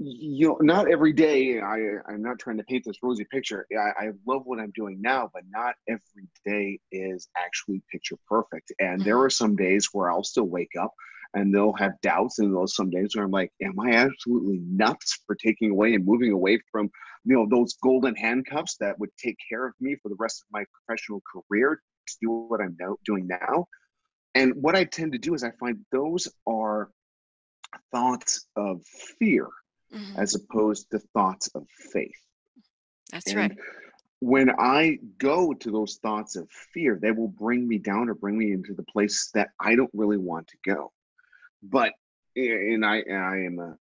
you 0.00 0.48
know, 0.48 0.58
not 0.60 0.90
every 0.90 1.12
day. 1.12 1.60
I 1.60 1.78
I'm 2.08 2.22
not 2.22 2.38
trying 2.38 2.58
to 2.58 2.64
paint 2.64 2.84
this 2.84 2.98
rosy 3.02 3.24
picture. 3.24 3.66
I, 3.72 4.06
I 4.06 4.10
love 4.26 4.42
what 4.44 4.60
I'm 4.60 4.70
doing 4.70 5.00
now, 5.00 5.28
but 5.34 5.42
not 5.50 5.74
every 5.88 6.28
day 6.46 6.78
is 6.92 7.28
actually 7.36 7.82
picture 7.90 8.16
perfect. 8.28 8.72
And 8.78 9.00
there 9.00 9.16
mm-hmm. 9.16 9.24
are 9.24 9.30
some 9.30 9.56
days 9.56 9.88
where 9.92 10.10
I'll 10.10 10.22
still 10.22 10.44
wake 10.44 10.72
up 10.80 10.92
and 11.34 11.54
they'll 11.54 11.74
have 11.74 12.00
doubts, 12.00 12.38
and 12.38 12.54
those 12.54 12.74
some 12.74 12.90
days 12.90 13.14
where 13.14 13.24
I'm 13.24 13.30
like, 13.30 13.52
"Am 13.62 13.78
I 13.80 13.92
absolutely 13.92 14.58
nuts 14.58 15.20
for 15.26 15.34
taking 15.34 15.70
away 15.70 15.94
and 15.94 16.04
moving 16.04 16.32
away 16.32 16.60
from 16.70 16.90
you 17.24 17.34
know 17.34 17.46
those 17.48 17.76
golden 17.82 18.14
handcuffs 18.16 18.76
that 18.78 18.98
would 18.98 19.10
take 19.16 19.36
care 19.48 19.66
of 19.66 19.74
me 19.80 19.96
for 20.02 20.08
the 20.08 20.16
rest 20.18 20.42
of 20.42 20.46
my 20.52 20.64
professional 20.72 21.22
career 21.30 21.80
to 22.06 22.16
do 22.20 22.30
what 22.30 22.60
I'm 22.60 22.76
now, 22.78 22.96
doing 23.04 23.26
now?" 23.26 23.66
And 24.34 24.54
what 24.54 24.76
I 24.76 24.84
tend 24.84 25.12
to 25.12 25.18
do 25.18 25.34
is 25.34 25.42
I 25.42 25.50
find 25.52 25.84
those 25.90 26.28
are 26.46 26.90
thoughts 27.92 28.46
of 28.56 28.82
fear 29.18 29.48
mm-hmm. 29.92 30.20
as 30.20 30.34
opposed 30.34 30.90
to 30.90 30.98
thoughts 31.14 31.48
of 31.54 31.66
faith. 31.92 32.20
That's 33.10 33.26
and 33.28 33.36
right. 33.36 33.56
When 34.20 34.50
I 34.58 34.98
go 35.18 35.54
to 35.54 35.70
those 35.70 35.96
thoughts 36.02 36.36
of 36.36 36.50
fear, 36.74 36.98
they 37.00 37.12
will 37.12 37.28
bring 37.28 37.66
me 37.66 37.78
down 37.78 38.08
or 38.08 38.14
bring 38.14 38.36
me 38.36 38.52
into 38.52 38.74
the 38.74 38.82
place 38.82 39.30
that 39.34 39.50
I 39.60 39.76
don't 39.76 39.90
really 39.94 40.16
want 40.16 40.48
to 40.48 40.56
go. 40.64 40.92
But 41.62 41.92
and 42.36 42.84
I 42.84 43.02
I 43.10 43.36
am 43.38 43.58
a 43.58 43.76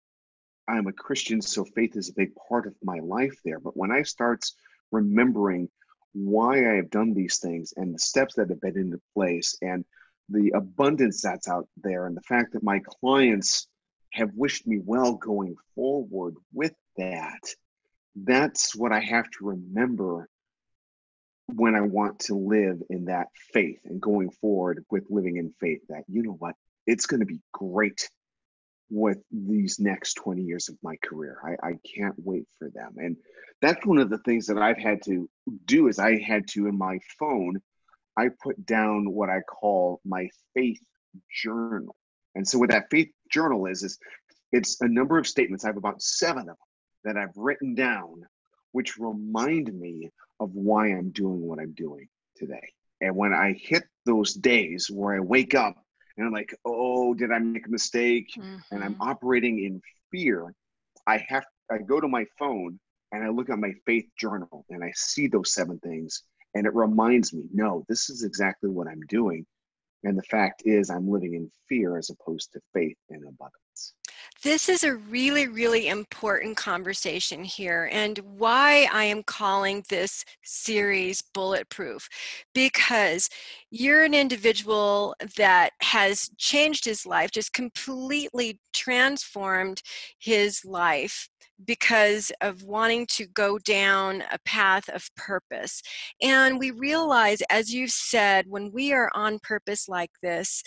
I 0.68 0.78
am 0.78 0.86
a 0.86 0.92
Christian, 0.92 1.40
so 1.40 1.64
faith 1.64 1.96
is 1.96 2.08
a 2.08 2.14
big 2.14 2.32
part 2.48 2.66
of 2.66 2.74
my 2.82 2.98
life 2.98 3.38
there. 3.44 3.60
But 3.60 3.76
when 3.76 3.92
I 3.92 4.02
start 4.02 4.44
remembering 4.90 5.68
why 6.12 6.70
I 6.70 6.76
have 6.76 6.90
done 6.90 7.14
these 7.14 7.38
things 7.38 7.74
and 7.76 7.94
the 7.94 7.98
steps 7.98 8.34
that 8.34 8.48
have 8.48 8.60
been 8.60 8.78
into 8.78 9.00
place 9.14 9.56
and 9.62 9.84
the 10.28 10.50
abundance 10.54 11.22
that's 11.22 11.48
out 11.48 11.68
there 11.76 12.06
and 12.06 12.16
the 12.16 12.22
fact 12.22 12.52
that 12.54 12.62
my 12.62 12.80
clients 13.00 13.68
have 14.12 14.30
wished 14.34 14.66
me 14.66 14.80
well 14.82 15.14
going 15.14 15.54
forward 15.74 16.34
with 16.52 16.74
that. 16.96 17.40
That's 18.16 18.74
what 18.74 18.92
I 18.92 19.00
have 19.00 19.30
to 19.32 19.44
remember 19.44 20.28
when 21.54 21.74
I 21.74 21.82
want 21.82 22.20
to 22.20 22.34
live 22.34 22.82
in 22.90 23.04
that 23.04 23.28
faith 23.52 23.78
and 23.84 24.00
going 24.00 24.30
forward 24.30 24.84
with 24.90 25.04
living 25.10 25.36
in 25.36 25.52
faith 25.60 25.82
that, 25.90 26.04
you 26.08 26.22
know 26.22 26.32
what, 26.32 26.56
it's 26.86 27.06
going 27.06 27.20
to 27.20 27.26
be 27.26 27.40
great 27.52 28.08
with 28.90 29.18
these 29.30 29.80
next 29.80 30.14
20 30.14 30.42
years 30.42 30.68
of 30.68 30.76
my 30.82 30.96
career. 31.02 31.38
I, 31.44 31.68
I 31.68 31.72
can't 31.96 32.14
wait 32.18 32.46
for 32.58 32.70
them. 32.70 32.94
And 32.98 33.16
that's 33.60 33.84
one 33.84 33.98
of 33.98 34.10
the 34.10 34.18
things 34.18 34.46
that 34.46 34.58
I've 34.58 34.78
had 34.78 35.02
to 35.04 35.28
do 35.64 35.88
is 35.88 35.98
I 35.98 36.18
had 36.18 36.46
to 36.48 36.66
in 36.66 36.78
my 36.78 37.00
phone, 37.18 37.60
I 38.16 38.28
put 38.42 38.64
down 38.64 39.10
what 39.10 39.28
I 39.28 39.40
call 39.40 40.00
my 40.04 40.28
faith 40.54 40.80
journal. 41.30 41.96
And 42.34 42.46
so 42.46 42.58
what 42.58 42.70
that 42.70 42.90
faith 42.90 43.10
journal 43.30 43.66
is, 43.66 43.82
is 43.82 43.98
it's 44.52 44.80
a 44.80 44.88
number 44.88 45.18
of 45.18 45.26
statements. 45.26 45.64
I 45.64 45.68
have 45.68 45.76
about 45.76 46.02
seven 46.02 46.42
of 46.42 46.46
them 46.46 46.56
that 47.04 47.16
I've 47.16 47.36
written 47.36 47.74
down, 47.74 48.26
which 48.72 48.98
remind 48.98 49.72
me 49.72 50.10
of 50.38 50.54
why 50.54 50.88
I'm 50.88 51.10
doing 51.10 51.40
what 51.40 51.58
I'm 51.58 51.72
doing 51.72 52.08
today. 52.36 52.72
And 53.00 53.16
when 53.16 53.32
I 53.32 53.52
hit 53.52 53.84
those 54.04 54.34
days 54.34 54.90
where 54.90 55.16
I 55.16 55.20
wake 55.20 55.54
up 55.54 55.76
and 56.16 56.26
I'm 56.26 56.32
like, 56.32 56.54
oh, 56.64 57.14
did 57.14 57.30
I 57.30 57.38
make 57.38 57.66
a 57.66 57.70
mistake? 57.70 58.30
Mm-hmm. 58.36 58.56
And 58.70 58.84
I'm 58.84 58.94
mm-hmm. 58.94 59.02
operating 59.02 59.64
in 59.64 59.80
fear, 60.10 60.54
I 61.06 61.24
have 61.28 61.44
I 61.70 61.78
go 61.78 62.00
to 62.00 62.08
my 62.08 62.24
phone 62.38 62.78
and 63.12 63.24
I 63.24 63.28
look 63.28 63.50
at 63.50 63.58
my 63.58 63.72
faith 63.84 64.06
journal 64.18 64.64
and 64.70 64.84
I 64.84 64.92
see 64.94 65.26
those 65.26 65.52
seven 65.52 65.78
things 65.80 66.22
and 66.54 66.66
it 66.66 66.74
reminds 66.74 67.34
me, 67.34 67.42
no, 67.52 67.84
this 67.88 68.08
is 68.08 68.24
exactly 68.24 68.70
what 68.70 68.88
I'm 68.88 69.02
doing. 69.08 69.44
And 70.04 70.16
the 70.16 70.22
fact 70.22 70.62
is, 70.64 70.88
I'm 70.88 71.10
living 71.10 71.34
in 71.34 71.50
fear 71.68 71.98
as 71.98 72.10
opposed 72.10 72.52
to 72.52 72.60
faith 72.72 72.96
and 73.10 73.22
abundance. 73.22 73.65
This 74.42 74.68
is 74.68 74.84
a 74.84 74.94
really, 74.94 75.48
really 75.48 75.88
important 75.88 76.56
conversation 76.58 77.42
here, 77.42 77.88
and 77.90 78.18
why 78.18 78.86
I 78.92 79.04
am 79.04 79.22
calling 79.22 79.82
this 79.88 80.24
series 80.44 81.22
Bulletproof. 81.22 82.06
Because 82.54 83.30
you're 83.70 84.04
an 84.04 84.12
individual 84.12 85.14
that 85.36 85.70
has 85.80 86.30
changed 86.36 86.84
his 86.84 87.06
life, 87.06 87.30
just 87.30 87.54
completely 87.54 88.60
transformed 88.74 89.80
his 90.18 90.64
life 90.64 91.28
because 91.64 92.30
of 92.42 92.62
wanting 92.62 93.06
to 93.12 93.26
go 93.26 93.58
down 93.58 94.22
a 94.30 94.38
path 94.44 94.88
of 94.90 95.08
purpose. 95.16 95.80
And 96.20 96.58
we 96.58 96.72
realize, 96.72 97.40
as 97.48 97.72
you've 97.72 97.90
said, 97.90 98.44
when 98.48 98.70
we 98.70 98.92
are 98.92 99.10
on 99.14 99.38
purpose 99.42 99.88
like 99.88 100.10
this, 100.22 100.62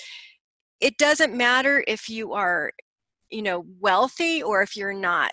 it 0.82 0.98
doesn't 0.98 1.36
matter 1.36 1.84
if 1.88 2.10
you 2.10 2.34
are 2.34 2.72
you 3.30 3.42
know 3.42 3.66
wealthy 3.80 4.42
or 4.42 4.62
if 4.62 4.76
you're 4.76 4.94
not 4.94 5.32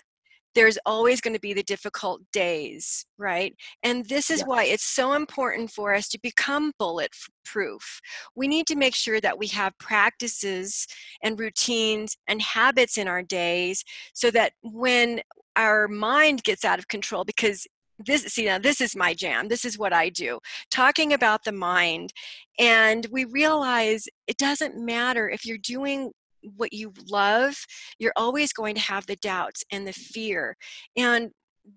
there's 0.57 0.79
always 0.87 1.21
going 1.21 1.35
to 1.35 1.39
be 1.39 1.53
the 1.53 1.61
difficult 1.61 2.19
days, 2.33 3.05
right? 3.19 3.53
And 3.83 4.03
this 4.09 4.31
is 4.31 4.41
why 4.41 4.63
it's 4.63 4.83
so 4.83 5.13
important 5.13 5.69
for 5.69 5.93
us 5.93 6.07
to 6.09 6.19
become 6.19 6.71
bulletproof. 6.79 8.01
We 8.33 8.47
need 8.47 8.65
to 8.67 8.75
make 8.75 8.95
sure 8.95 9.21
that 9.21 9.37
we 9.37 9.45
have 9.49 9.77
practices 9.77 10.87
and 11.21 11.39
routines 11.39 12.17
and 12.27 12.41
habits 12.41 12.97
in 12.97 13.07
our 13.07 13.21
days 13.21 13.83
so 14.15 14.31
that 14.31 14.53
when 14.63 15.21
our 15.55 15.87
mind 15.87 16.41
gets 16.41 16.65
out 16.65 16.79
of 16.79 16.87
control, 16.87 17.23
because 17.23 17.67
this 18.03 18.23
see 18.23 18.45
now 18.45 18.59
this 18.59 18.79
is 18.79 18.95
my 18.95 19.11
jam 19.11 19.47
this 19.47 19.65
is 19.65 19.75
what 19.75 19.91
i 19.91 20.07
do 20.07 20.37
talking 20.69 21.13
about 21.13 21.43
the 21.43 21.51
mind 21.51 22.13
and 22.59 23.07
we 23.11 23.25
realize 23.25 24.07
it 24.27 24.37
doesn't 24.37 24.77
matter 24.77 25.27
if 25.27 25.47
you're 25.47 25.57
doing 25.57 26.11
what 26.55 26.73
you 26.73 26.93
love, 27.09 27.55
you're 27.99 28.13
always 28.15 28.53
going 28.53 28.75
to 28.75 28.81
have 28.81 29.05
the 29.05 29.15
doubts 29.17 29.63
and 29.71 29.87
the 29.87 29.93
fear. 29.93 30.55
And 30.95 31.31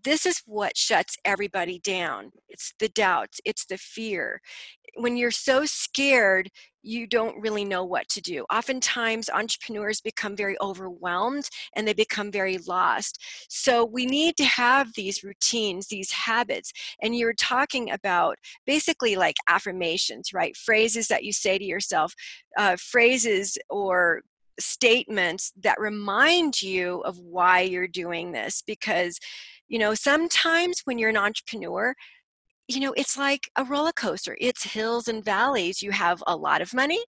this 0.04 0.26
is 0.26 0.42
what 0.46 0.76
shuts 0.76 1.16
everybody 1.24 1.80
down. 1.80 2.30
It's 2.48 2.72
the 2.78 2.88
doubts, 2.88 3.40
it's 3.44 3.66
the 3.66 3.78
fear. 3.78 4.40
When 4.96 5.16
you're 5.16 5.30
so 5.30 5.64
scared, 5.66 6.50
you 6.82 7.06
don't 7.06 7.40
really 7.40 7.64
know 7.64 7.84
what 7.84 8.08
to 8.08 8.20
do. 8.20 8.44
Oftentimes, 8.52 9.28
entrepreneurs 9.30 10.00
become 10.00 10.34
very 10.34 10.56
overwhelmed 10.60 11.48
and 11.76 11.86
they 11.86 11.92
become 11.92 12.32
very 12.32 12.58
lost. 12.58 13.22
So, 13.48 13.84
we 13.84 14.06
need 14.06 14.36
to 14.38 14.44
have 14.44 14.92
these 14.94 15.22
routines, 15.22 15.86
these 15.86 16.10
habits. 16.10 16.72
And 17.02 17.14
you're 17.14 17.34
talking 17.34 17.90
about 17.90 18.36
basically 18.66 19.16
like 19.16 19.36
affirmations, 19.48 20.32
right? 20.32 20.56
Phrases 20.56 21.08
that 21.08 21.24
you 21.24 21.32
say 21.32 21.58
to 21.58 21.64
yourself, 21.64 22.14
uh, 22.56 22.76
phrases 22.80 23.58
or 23.68 24.22
statements 24.58 25.52
that 25.60 25.80
remind 25.80 26.60
you 26.60 27.00
of 27.00 27.18
why 27.18 27.60
you're 27.60 27.88
doing 27.88 28.32
this 28.32 28.62
because 28.66 29.18
you 29.68 29.78
know 29.78 29.94
sometimes 29.94 30.80
when 30.84 30.98
you're 30.98 31.10
an 31.10 31.16
entrepreneur 31.16 31.94
you 32.68 32.80
know 32.80 32.92
it's 32.96 33.18
like 33.18 33.50
a 33.56 33.64
roller 33.64 33.92
coaster. 33.92 34.36
It's 34.40 34.62
hills 34.62 35.08
and 35.08 35.24
valleys. 35.24 35.82
You 35.82 35.90
have 35.90 36.22
a 36.26 36.36
lot 36.36 36.62
of 36.62 36.72
money 36.72 37.02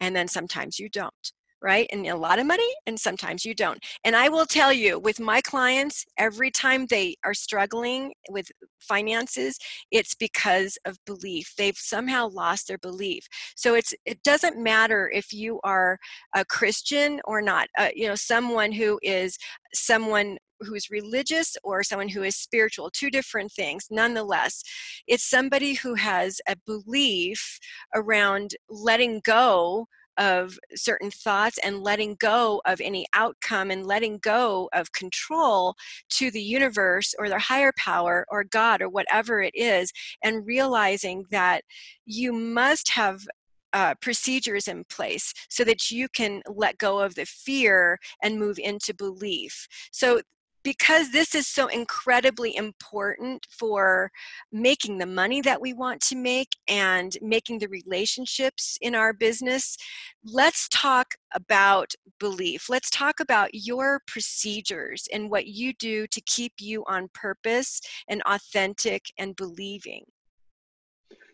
and 0.00 0.16
then 0.16 0.26
sometimes 0.28 0.78
you 0.78 0.88
don't 0.88 1.32
right? 1.62 1.86
And 1.92 2.06
a 2.06 2.16
lot 2.16 2.38
of 2.38 2.46
money, 2.46 2.68
and 2.86 2.98
sometimes 2.98 3.44
you 3.44 3.54
don't. 3.54 3.78
And 4.04 4.16
I 4.16 4.28
will 4.28 4.46
tell 4.46 4.72
you, 4.72 4.98
with 4.98 5.20
my 5.20 5.40
clients, 5.40 6.04
every 6.18 6.50
time 6.50 6.86
they 6.86 7.14
are 7.24 7.34
struggling 7.34 8.12
with 8.28 8.48
finances, 8.80 9.58
it's 9.90 10.14
because 10.14 10.76
of 10.84 10.98
belief. 11.06 11.54
They've 11.56 11.76
somehow 11.76 12.28
lost 12.28 12.68
their 12.68 12.78
belief. 12.78 13.26
So 13.56 13.74
it's 13.74 13.94
it 14.04 14.22
doesn't 14.22 14.62
matter 14.62 15.10
if 15.14 15.32
you 15.32 15.60
are 15.64 15.98
a 16.34 16.44
Christian 16.44 17.20
or 17.24 17.40
not. 17.40 17.68
Uh, 17.78 17.88
you 17.94 18.08
know, 18.08 18.16
someone 18.16 18.72
who 18.72 18.98
is 19.02 19.38
someone 19.72 20.38
who's 20.60 20.90
religious 20.90 21.56
or 21.64 21.82
someone 21.82 22.08
who 22.08 22.22
is 22.22 22.36
spiritual 22.36 22.88
two 22.90 23.10
different 23.10 23.50
things 23.50 23.86
nonetheless 23.90 24.62
it's 25.08 25.28
somebody 25.28 25.74
who 25.74 25.94
has 25.94 26.40
a 26.48 26.54
belief 26.66 27.58
around 27.96 28.54
letting 28.70 29.20
go 29.24 29.86
of 30.18 30.58
certain 30.74 31.10
thoughts 31.10 31.58
and 31.58 31.82
letting 31.82 32.16
go 32.20 32.60
of 32.66 32.80
any 32.80 33.06
outcome 33.14 33.70
and 33.70 33.86
letting 33.86 34.18
go 34.18 34.68
of 34.72 34.92
control 34.92 35.74
to 36.10 36.30
the 36.30 36.42
universe 36.42 37.14
or 37.18 37.28
their 37.28 37.38
higher 37.38 37.72
power 37.76 38.26
or 38.30 38.44
God 38.44 38.82
or 38.82 38.88
whatever 38.88 39.40
it 39.40 39.54
is, 39.54 39.92
and 40.22 40.46
realizing 40.46 41.24
that 41.30 41.62
you 42.04 42.32
must 42.32 42.90
have 42.90 43.26
uh, 43.72 43.94
procedures 44.00 44.68
in 44.68 44.84
place 44.84 45.32
so 45.48 45.64
that 45.64 45.90
you 45.90 46.08
can 46.08 46.42
let 46.46 46.76
go 46.78 46.98
of 46.98 47.14
the 47.14 47.24
fear 47.24 47.98
and 48.22 48.38
move 48.38 48.58
into 48.58 48.92
belief. 48.94 49.66
So 49.90 50.20
because 50.62 51.10
this 51.10 51.34
is 51.34 51.46
so 51.46 51.66
incredibly 51.66 52.54
important 52.54 53.46
for 53.50 54.10
making 54.52 54.98
the 54.98 55.06
money 55.06 55.40
that 55.40 55.60
we 55.60 55.72
want 55.72 56.00
to 56.00 56.16
make 56.16 56.56
and 56.68 57.16
making 57.20 57.58
the 57.58 57.68
relationships 57.68 58.78
in 58.80 58.94
our 58.94 59.12
business, 59.12 59.76
let's 60.24 60.68
talk 60.68 61.14
about 61.34 61.92
belief. 62.20 62.68
Let's 62.68 62.90
talk 62.90 63.20
about 63.20 63.50
your 63.52 64.00
procedures 64.06 65.08
and 65.12 65.30
what 65.30 65.46
you 65.46 65.72
do 65.74 66.06
to 66.06 66.20
keep 66.22 66.54
you 66.60 66.84
on 66.86 67.08
purpose 67.14 67.80
and 68.08 68.22
authentic 68.26 69.06
and 69.18 69.34
believing. 69.36 70.04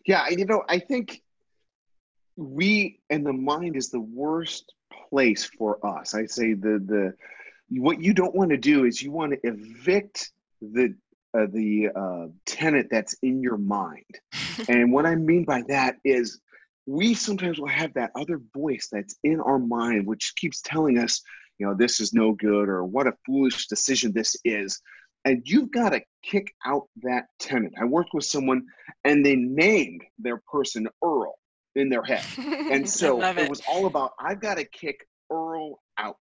Yeah, 0.05 0.27
you 0.29 0.45
know, 0.45 0.63
I 0.67 0.79
think 0.79 1.21
we 2.35 2.99
and 3.09 3.25
the 3.25 3.33
mind 3.33 3.75
is 3.75 3.89
the 3.89 3.99
worst 3.99 4.73
place 5.09 5.45
for 5.45 5.85
us. 5.85 6.15
I 6.15 6.25
say 6.25 6.53
the 6.53 6.79
the 6.79 7.13
what 7.69 8.01
you 8.01 8.13
don't 8.13 8.35
want 8.35 8.51
to 8.51 8.57
do 8.57 8.85
is 8.85 9.01
you 9.01 9.11
want 9.11 9.33
to 9.33 9.39
evict 9.43 10.31
the 10.61 10.95
uh, 11.37 11.45
the 11.51 11.89
uh, 11.95 12.27
tenant 12.45 12.87
that's 12.89 13.15
in 13.21 13.41
your 13.41 13.57
mind. 13.57 14.19
and 14.69 14.91
what 14.91 15.05
I 15.05 15.15
mean 15.15 15.45
by 15.45 15.63
that 15.67 15.97
is 16.03 16.39
we 16.87 17.13
sometimes 17.13 17.59
will 17.59 17.67
have 17.67 17.93
that 17.93 18.11
other 18.15 18.41
voice 18.55 18.89
that's 18.91 19.15
in 19.23 19.39
our 19.39 19.59
mind 19.59 20.07
which 20.07 20.33
keeps 20.35 20.61
telling 20.61 20.97
us, 20.97 21.21
you 21.59 21.67
know, 21.67 21.75
this 21.75 21.99
is 21.99 22.13
no 22.13 22.31
good 22.31 22.67
or 22.67 22.83
what 22.83 23.05
a 23.05 23.13
foolish 23.27 23.67
decision 23.67 24.11
this 24.11 24.35
is. 24.43 24.81
And 25.23 25.43
you've 25.45 25.71
got 25.71 25.89
to 25.89 26.01
kick 26.23 26.51
out 26.65 26.87
that 27.03 27.25
tenant. 27.39 27.75
I 27.79 27.85
worked 27.85 28.13
with 28.13 28.23
someone 28.23 28.65
and 29.03 29.23
they 29.23 29.35
named 29.35 30.01
their 30.17 30.41
person 30.51 30.87
Earl 31.03 31.35
in 31.75 31.89
their 31.89 32.03
head. 32.03 32.23
And 32.71 32.89
so 32.89 33.21
it. 33.21 33.37
it 33.37 33.49
was 33.49 33.61
all 33.69 33.85
about 33.85 34.13
I've 34.19 34.41
got 34.41 34.57
to 34.57 34.65
kick 34.65 35.05
Earl 35.31 35.79
out 35.97 36.17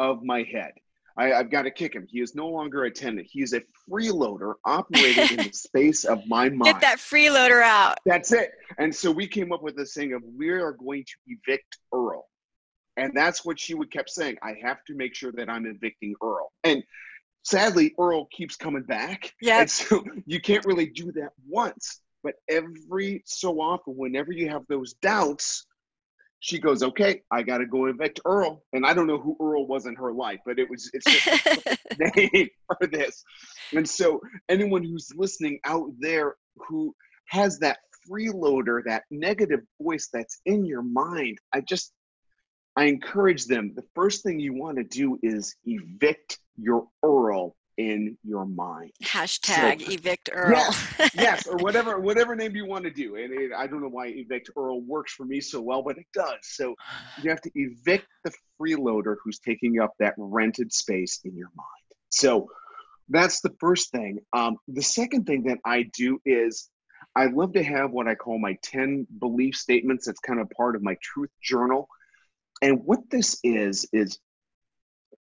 of 0.00 0.24
my 0.24 0.42
head. 0.42 0.72
I, 1.16 1.26
have 1.26 1.50
got 1.50 1.62
to 1.62 1.70
kick 1.70 1.94
him. 1.94 2.06
He 2.08 2.20
is 2.20 2.34
no 2.34 2.48
longer 2.48 2.84
a 2.84 2.90
tenant. 2.90 3.26
He 3.30 3.42
is 3.42 3.52
a 3.52 3.62
freeloader 3.88 4.54
operating 4.64 5.38
in 5.38 5.48
the 5.48 5.52
space 5.52 6.04
of 6.04 6.26
my 6.26 6.48
mind. 6.48 6.64
Get 6.64 6.80
that 6.80 6.98
freeloader 6.98 7.62
out. 7.62 7.98
That's 8.06 8.32
it. 8.32 8.52
And 8.78 8.94
so 8.94 9.10
we 9.10 9.26
came 9.26 9.52
up 9.52 9.62
with 9.62 9.76
this 9.76 9.92
thing 9.92 10.14
of 10.14 10.22
we 10.24 10.48
are 10.48 10.72
going 10.72 11.04
to 11.04 11.14
evict 11.26 11.78
Earl. 11.92 12.26
And 12.96 13.12
that's 13.14 13.44
what 13.44 13.60
she 13.60 13.74
would 13.74 13.90
kept 13.90 14.08
saying. 14.08 14.36
I 14.42 14.54
have 14.62 14.82
to 14.86 14.94
make 14.94 15.14
sure 15.14 15.32
that 15.32 15.50
I'm 15.50 15.66
evicting 15.66 16.14
Earl. 16.22 16.50
And 16.64 16.82
sadly, 17.42 17.94
Earl 17.98 18.26
keeps 18.32 18.56
coming 18.56 18.84
back. 18.84 19.34
Yeah. 19.42 19.66
So 19.66 20.02
you 20.26 20.40
can't 20.40 20.64
really 20.64 20.86
do 20.86 21.12
that 21.12 21.32
once. 21.46 22.00
But 22.22 22.34
every 22.48 23.22
so 23.26 23.60
often, 23.60 23.94
whenever 23.96 24.32
you 24.32 24.48
have 24.48 24.62
those 24.68 24.94
doubts, 24.94 25.66
she 26.40 26.58
goes, 26.58 26.82
okay, 26.82 27.22
I 27.30 27.42
got 27.42 27.58
to 27.58 27.66
go 27.66 27.86
evict 27.86 28.20
Earl. 28.24 28.62
And 28.72 28.86
I 28.86 28.94
don't 28.94 29.06
know 29.06 29.18
who 29.18 29.36
Earl 29.40 29.66
was 29.66 29.86
in 29.86 29.94
her 29.96 30.12
life, 30.12 30.40
but 30.44 30.58
it 30.58 30.68
was, 30.68 30.90
it's 30.94 31.06
name 32.16 32.48
for 32.66 32.86
this. 32.86 33.22
And 33.74 33.88
so 33.88 34.20
anyone 34.48 34.82
who's 34.82 35.12
listening 35.14 35.60
out 35.64 35.90
there 36.00 36.36
who 36.56 36.94
has 37.28 37.58
that 37.58 37.78
freeloader, 38.10 38.82
that 38.86 39.04
negative 39.10 39.60
voice 39.80 40.08
that's 40.12 40.40
in 40.46 40.64
your 40.64 40.82
mind, 40.82 41.38
I 41.52 41.60
just, 41.60 41.92
I 42.74 42.84
encourage 42.84 43.44
them. 43.44 43.72
The 43.76 43.84
first 43.94 44.22
thing 44.22 44.40
you 44.40 44.54
want 44.54 44.78
to 44.78 44.84
do 44.84 45.18
is 45.22 45.54
evict 45.66 46.38
your 46.56 46.88
Earl 47.04 47.54
in 47.80 48.18
your 48.22 48.44
mind. 48.44 48.90
Hashtag 49.02 49.82
so, 49.82 49.92
evict 49.92 50.28
Earl. 50.30 50.52
Yes, 50.52 51.10
yes, 51.14 51.46
or 51.46 51.56
whatever 51.64 51.98
whatever 51.98 52.36
name 52.36 52.54
you 52.54 52.66
want 52.66 52.84
to 52.84 52.90
do. 52.90 53.16
And 53.16 53.32
it, 53.32 53.52
I 53.56 53.66
don't 53.66 53.80
know 53.80 53.88
why 53.88 54.08
evict 54.08 54.50
Earl 54.54 54.82
works 54.82 55.14
for 55.14 55.24
me 55.24 55.40
so 55.40 55.62
well, 55.62 55.82
but 55.82 55.96
it 55.96 56.06
does. 56.12 56.38
So 56.42 56.74
you 57.22 57.30
have 57.30 57.40
to 57.40 57.50
evict 57.54 58.06
the 58.22 58.32
freeloader 58.60 59.16
who's 59.24 59.38
taking 59.38 59.80
up 59.80 59.94
that 59.98 60.12
rented 60.18 60.72
space 60.74 61.20
in 61.24 61.34
your 61.34 61.48
mind. 61.56 61.68
So 62.10 62.50
that's 63.08 63.40
the 63.40 63.54
first 63.58 63.90
thing. 63.90 64.18
Um, 64.34 64.58
the 64.68 64.82
second 64.82 65.24
thing 65.24 65.44
that 65.44 65.58
I 65.64 65.90
do 65.96 66.20
is 66.26 66.68
I 67.16 67.26
love 67.26 67.54
to 67.54 67.62
have 67.62 67.92
what 67.92 68.06
I 68.06 68.14
call 68.14 68.38
my 68.38 68.58
10 68.62 69.06
belief 69.18 69.56
statements. 69.56 70.04
That's 70.04 70.20
kind 70.20 70.38
of 70.38 70.50
part 70.50 70.76
of 70.76 70.82
my 70.82 70.96
truth 71.02 71.30
journal. 71.42 71.88
And 72.60 72.82
what 72.84 73.00
this 73.10 73.40
is, 73.42 73.88
is 73.92 74.18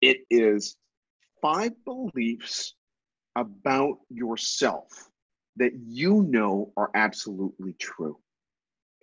it 0.02 0.17
is 0.32 0.76
five 1.41 1.71
beliefs 1.86 2.73
about 3.36 4.00
yourself 4.10 5.10
that 5.58 5.71
you 5.86 6.23
know 6.23 6.71
are 6.78 6.89
absolutely 6.95 7.73
true. 7.73 8.17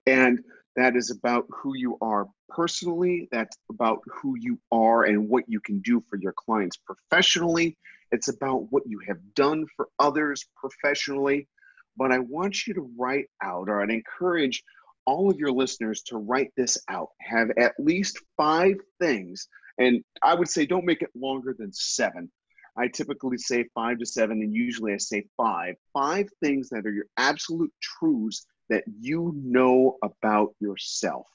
And 0.06 0.40
that 0.76 0.96
is 0.96 1.10
about 1.10 1.46
who 1.48 1.76
you 1.76 1.96
are 2.00 2.26
personally, 2.48 3.28
that's 3.30 3.56
about 3.70 4.00
who 4.06 4.36
you 4.38 4.58
are 4.72 5.04
and 5.04 5.28
what 5.28 5.44
you 5.48 5.60
can 5.60 5.80
do 5.80 6.02
for 6.08 6.16
your 6.16 6.32
clients 6.32 6.76
professionally. 6.76 7.76
It's 8.10 8.28
about 8.28 8.70
what 8.70 8.82
you 8.86 9.00
have 9.06 9.18
done 9.34 9.66
for 9.76 9.88
others 9.98 10.44
professionally. 10.56 11.48
But 11.96 12.10
I 12.10 12.18
want 12.18 12.66
you 12.66 12.74
to 12.74 12.90
write 12.98 13.26
out, 13.40 13.68
or 13.68 13.80
I'd 13.80 13.90
encourage 13.90 14.64
all 15.06 15.30
of 15.30 15.38
your 15.38 15.52
listeners 15.52 16.02
to 16.02 16.18
write 16.18 16.52
this 16.56 16.78
out. 16.88 17.10
Have 17.20 17.50
at 17.56 17.74
least 17.78 18.18
five 18.36 18.76
things 19.00 19.48
and 19.78 20.02
I 20.22 20.34
would 20.34 20.48
say 20.48 20.66
don't 20.66 20.84
make 20.84 21.02
it 21.02 21.10
longer 21.14 21.54
than 21.58 21.72
seven. 21.72 22.30
I 22.76 22.88
typically 22.88 23.38
say 23.38 23.66
five 23.74 23.98
to 23.98 24.06
seven, 24.06 24.42
and 24.42 24.52
usually 24.52 24.92
I 24.92 24.98
say 24.98 25.26
five. 25.36 25.76
Five 25.92 26.28
things 26.42 26.70
that 26.70 26.86
are 26.86 26.92
your 26.92 27.06
absolute 27.16 27.72
truths 27.80 28.46
that 28.68 28.84
you 29.00 29.32
know 29.36 29.96
about 30.02 30.54
yourself. 30.60 31.26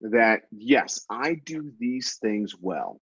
That 0.00 0.42
yes, 0.50 1.06
I 1.08 1.34
do 1.46 1.72
these 1.78 2.18
things 2.20 2.54
well. 2.60 3.00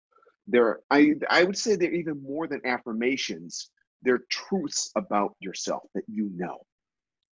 There, 0.46 0.80
I 0.90 1.14
I 1.30 1.44
would 1.44 1.56
say 1.56 1.76
they're 1.76 1.92
even 1.92 2.22
more 2.22 2.46
than 2.46 2.60
affirmations. 2.66 3.70
They're 4.02 4.22
truths 4.28 4.90
about 4.96 5.34
yourself 5.40 5.84
that 5.94 6.04
you 6.08 6.30
know, 6.34 6.66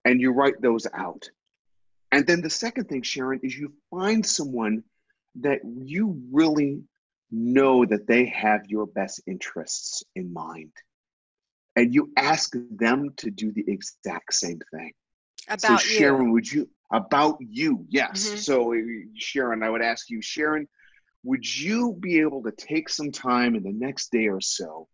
and 0.05 0.21
you 0.21 0.33
write 0.33 0.61
those 0.63 0.87
out. 0.95 1.29
And 2.13 2.27
then 2.27 2.41
the 2.41 2.51
second 2.51 2.89
thing, 2.89 3.03
Sharon, 3.03 3.41
is 3.43 3.57
you 3.57 3.73
find 3.91 4.25
someone 4.25 4.85
that 5.41 5.61
you 5.65 6.23
really 6.33 6.83
know 7.31 7.85
that 7.85 8.07
they 8.07 8.27
have 8.27 8.67
your 8.67 8.87
best 8.87 9.23
interests 9.27 10.05
in 10.15 10.33
mind. 10.33 10.73
And 11.77 11.95
you 11.95 12.13
ask 12.17 12.53
them 12.55 12.97
to 13.03 13.15
do 13.15 13.39
the 13.39 13.51
exact 13.55 14.19
same 14.19 14.47
thing. 14.59 14.93
About 15.49 15.57
so 15.57 15.77
Sharon, 15.77 16.25
you. 16.25 16.33
would 16.33 16.51
you 16.51 16.69
about 16.93 17.37
you? 17.41 17.85
Yes. 17.89 18.33
Mhm. 18.37 18.45
So 18.45 18.73
uh, 18.75 18.79
Sharon, 19.15 19.63
I 19.63 19.71
would 19.71 19.83
ask 19.83 20.09
you, 20.11 20.21
Sharon, 20.23 20.69
would 21.25 21.45
you 21.59 21.95
be 22.01 22.21
able 22.21 22.43
to 22.45 22.53
take 22.53 22.89
some 22.89 23.11
time 23.13 23.55
in 23.55 23.63
the 23.63 23.73
next 23.73 24.13
day 24.13 24.29
or 24.29 24.41
so 24.41 24.89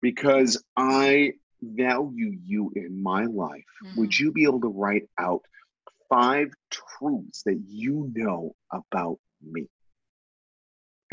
because 0.00 0.62
I 0.76 1.32
value 1.62 2.36
you 2.44 2.72
in 2.74 3.02
my 3.02 3.24
life? 3.24 3.64
Would 3.94 4.10
Mhm. 4.10 4.18
you 4.18 4.32
be 4.32 4.44
able 4.44 4.60
to 4.60 4.68
write 4.68 5.08
out 5.18 5.42
five 6.08 6.48
truths 6.70 7.42
that 7.44 7.60
you 7.66 8.10
know 8.14 8.54
about 8.72 9.18
me? 9.42 9.68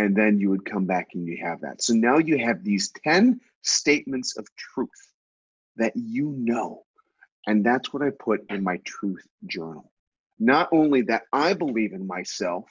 And 0.04 0.16
then 0.16 0.38
you 0.38 0.50
would 0.50 0.66
come 0.66 0.86
back 0.86 1.10
and 1.14 1.26
you 1.26 1.38
have 1.42 1.62
that. 1.62 1.82
So 1.82 1.94
now 1.94 2.18
you 2.18 2.38
have 2.40 2.64
these 2.64 2.92
10 3.04 3.40
statements 3.62 4.38
of 4.38 4.46
truth 4.56 4.90
that 5.78 5.94
you 5.96 6.36
know. 6.38 6.84
And 7.48 7.66
that's 7.66 7.94
what 7.94 8.04
I 8.04 8.10
put 8.10 8.42
in 8.50 8.64
my 8.64 8.78
truth 8.84 9.26
journal. 9.46 9.92
Not 10.40 10.70
only 10.74 11.04
that 11.04 11.24
I 11.32 11.54
believe 11.54 11.94
in 11.94 12.06
myself, 12.06 12.66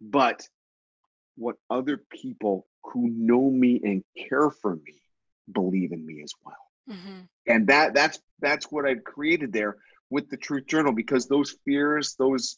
but 0.00 0.46
what 1.36 1.56
other 1.70 2.02
people 2.10 2.66
who 2.82 3.08
know 3.08 3.50
me 3.50 3.80
and 3.82 4.04
care 4.28 4.50
for 4.50 4.74
me 4.74 5.00
believe 5.52 5.92
in 5.92 6.04
me 6.04 6.22
as 6.22 6.32
well. 6.44 6.96
Mm-hmm. 6.96 7.20
And 7.46 7.66
that 7.68 7.94
that's 7.94 8.18
that's 8.40 8.70
what 8.70 8.84
I've 8.84 9.04
created 9.04 9.52
there 9.52 9.76
with 10.10 10.28
the 10.28 10.36
truth 10.36 10.66
journal 10.66 10.92
because 10.92 11.26
those 11.26 11.56
fears, 11.64 12.14
those 12.18 12.56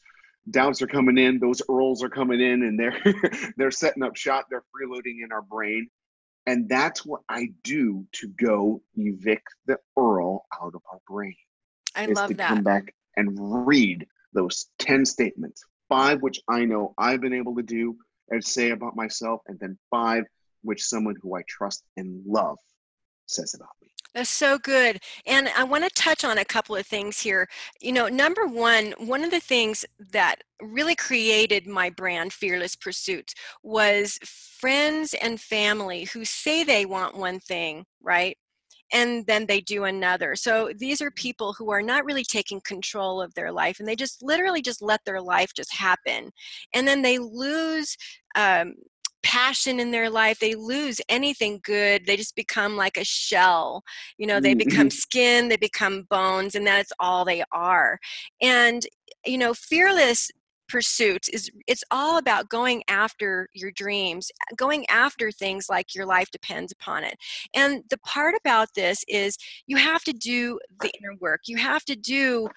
doubts 0.50 0.82
are 0.82 0.86
coming 0.86 1.18
in, 1.18 1.38
those 1.38 1.62
earls 1.68 2.02
are 2.02 2.08
coming 2.08 2.40
in, 2.40 2.62
and 2.62 2.78
they're 2.78 2.98
they're 3.56 3.70
setting 3.70 4.02
up 4.02 4.16
shot, 4.16 4.46
They're 4.50 4.64
freeloading 4.74 5.22
in 5.24 5.32
our 5.32 5.42
brain, 5.42 5.88
and 6.46 6.68
that's 6.68 7.04
what 7.04 7.22
I 7.28 7.48
do 7.62 8.06
to 8.12 8.28
go 8.28 8.82
evict 8.96 9.48
the 9.66 9.78
earl 9.98 10.46
out 10.60 10.74
of 10.74 10.82
our 10.90 11.00
brain. 11.08 11.34
I 11.94 12.06
love 12.06 12.30
to 12.30 12.36
that. 12.36 12.48
come 12.48 12.62
back 12.62 12.94
and 13.16 13.66
read 13.66 14.06
those 14.32 14.66
ten 14.78 15.04
statements, 15.04 15.64
five 15.88 16.22
which 16.22 16.40
I 16.48 16.64
know 16.64 16.94
I've 16.98 17.20
been 17.20 17.34
able 17.34 17.56
to 17.56 17.62
do 17.62 17.96
and 18.30 18.44
say 18.44 18.70
about 18.70 18.96
myself, 18.96 19.40
and 19.46 19.58
then 19.58 19.78
five 19.90 20.24
which 20.62 20.82
someone 20.82 21.14
who 21.22 21.36
I 21.36 21.42
trust 21.48 21.84
and 21.96 22.22
love 22.26 22.58
says 23.26 23.54
about 23.54 23.70
me. 23.80 23.88
That's 24.16 24.30
so 24.30 24.58
good. 24.58 25.00
And 25.26 25.50
I 25.50 25.64
want 25.64 25.84
to 25.84 25.90
touch 25.90 26.24
on 26.24 26.38
a 26.38 26.44
couple 26.44 26.74
of 26.74 26.86
things 26.86 27.20
here. 27.20 27.46
You 27.82 27.92
know, 27.92 28.08
number 28.08 28.46
one, 28.46 28.94
one 28.98 29.22
of 29.22 29.30
the 29.30 29.40
things 29.40 29.84
that 30.10 30.36
really 30.62 30.94
created 30.96 31.66
my 31.66 31.90
brand, 31.90 32.32
Fearless 32.32 32.76
Pursuits, 32.76 33.34
was 33.62 34.18
friends 34.24 35.14
and 35.20 35.38
family 35.38 36.04
who 36.04 36.24
say 36.24 36.64
they 36.64 36.86
want 36.86 37.16
one 37.18 37.40
thing, 37.40 37.84
right? 38.02 38.36
and 38.92 39.26
then 39.26 39.46
they 39.46 39.60
do 39.60 39.84
another. 39.84 40.36
So 40.36 40.72
these 40.78 41.02
are 41.02 41.12
people 41.12 41.52
who 41.54 41.70
are 41.72 41.82
not 41.82 42.06
really 42.06 42.24
taking 42.24 42.62
control 42.62 43.22
of 43.22 43.34
their 43.34 43.52
life 43.52 43.80
and 43.80 43.88
they 43.88 43.96
just 43.96 44.24
literally 44.24 44.62
just 44.62 44.82
let 44.82 45.04
their 45.04 45.22
life 45.22 45.52
just 45.54 45.74
happen. 45.74 46.32
And 46.74 46.88
then 46.88 47.02
they 47.02 47.18
lose 47.18 47.98
um, 48.36 48.74
passion 49.26 49.80
in 49.80 49.90
their 49.90 50.08
life 50.08 50.38
they 50.38 50.54
lose 50.54 51.00
anything 51.08 51.58
good 51.64 52.06
they 52.06 52.16
just 52.16 52.36
become 52.36 52.76
like 52.76 52.96
a 52.96 53.04
shell 53.04 53.82
you 54.18 54.26
know 54.26 54.38
they 54.38 54.54
become 54.54 54.86
Mhm. 54.86 54.92
skin 54.92 55.48
they 55.48 55.56
become 55.56 56.04
bones 56.04 56.54
and 56.54 56.64
that's 56.64 56.92
all 57.00 57.24
they 57.24 57.42
are 57.50 57.98
and 58.40 58.86
you 59.24 59.36
know 59.36 59.52
fearless 59.52 60.30
pursuits 60.68 61.28
is 61.28 61.50
it's 61.66 61.82
all 61.90 62.18
about 62.18 62.48
going 62.48 62.84
after 62.88 63.48
your 63.52 63.72
dreams 63.72 64.30
going 64.56 64.86
after 64.88 65.32
things 65.32 65.66
like 65.68 65.92
your 65.92 66.06
life 66.06 66.30
depends 66.30 66.70
upon 66.70 67.02
it 67.02 67.16
and 67.52 67.82
the 67.90 67.98
part 67.98 68.34
about 68.40 68.68
this 68.76 69.04
is 69.08 69.36
you 69.66 69.76
have 69.76 70.04
to 70.04 70.12
do 70.12 70.56
the 70.82 70.90
inner 71.00 71.16
work 71.20 71.40
you 71.46 71.56
have 71.56 71.84
to 71.84 71.96
do 71.96 72.48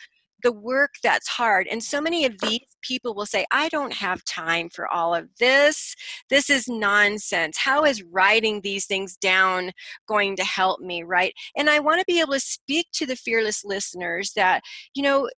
the 0.44 0.52
work 0.52 0.92
that's 1.04 1.28
hard 1.28 1.68
and 1.68 1.84
so 1.84 2.02
many 2.02 2.26
of 2.26 2.40
these 2.40 2.60
people 2.82 3.14
will 3.14 3.26
say 3.26 3.46
i 3.52 3.70
don't 3.70 3.94
have 3.94 4.24
time 4.24 4.70
for 4.70 4.88
all 4.88 5.14
of 5.14 5.28
this. 5.40 5.96
This 6.30 6.50
is 6.50 6.68
nonsense. 6.68 7.58
How 7.58 7.86
is 7.86 8.04
writing 8.04 8.62
these 8.62 8.86
things 8.86 9.16
down 9.18 9.72
going 10.08 10.36
to 10.38 10.44
help 10.44 10.80
me? 10.80 11.04
Right? 11.04 11.34
And 11.56 11.70
i 11.70 11.80
want 11.80 12.00
to 12.00 12.06
be 12.08 12.20
able 12.20 12.34
to 12.34 12.40
speak 12.40 12.88
to 12.94 13.06
the 13.06 13.16
fearless 13.16 13.64
listeners 13.64 14.34
that 14.36 14.62
you 14.94 15.04
know 15.04 15.30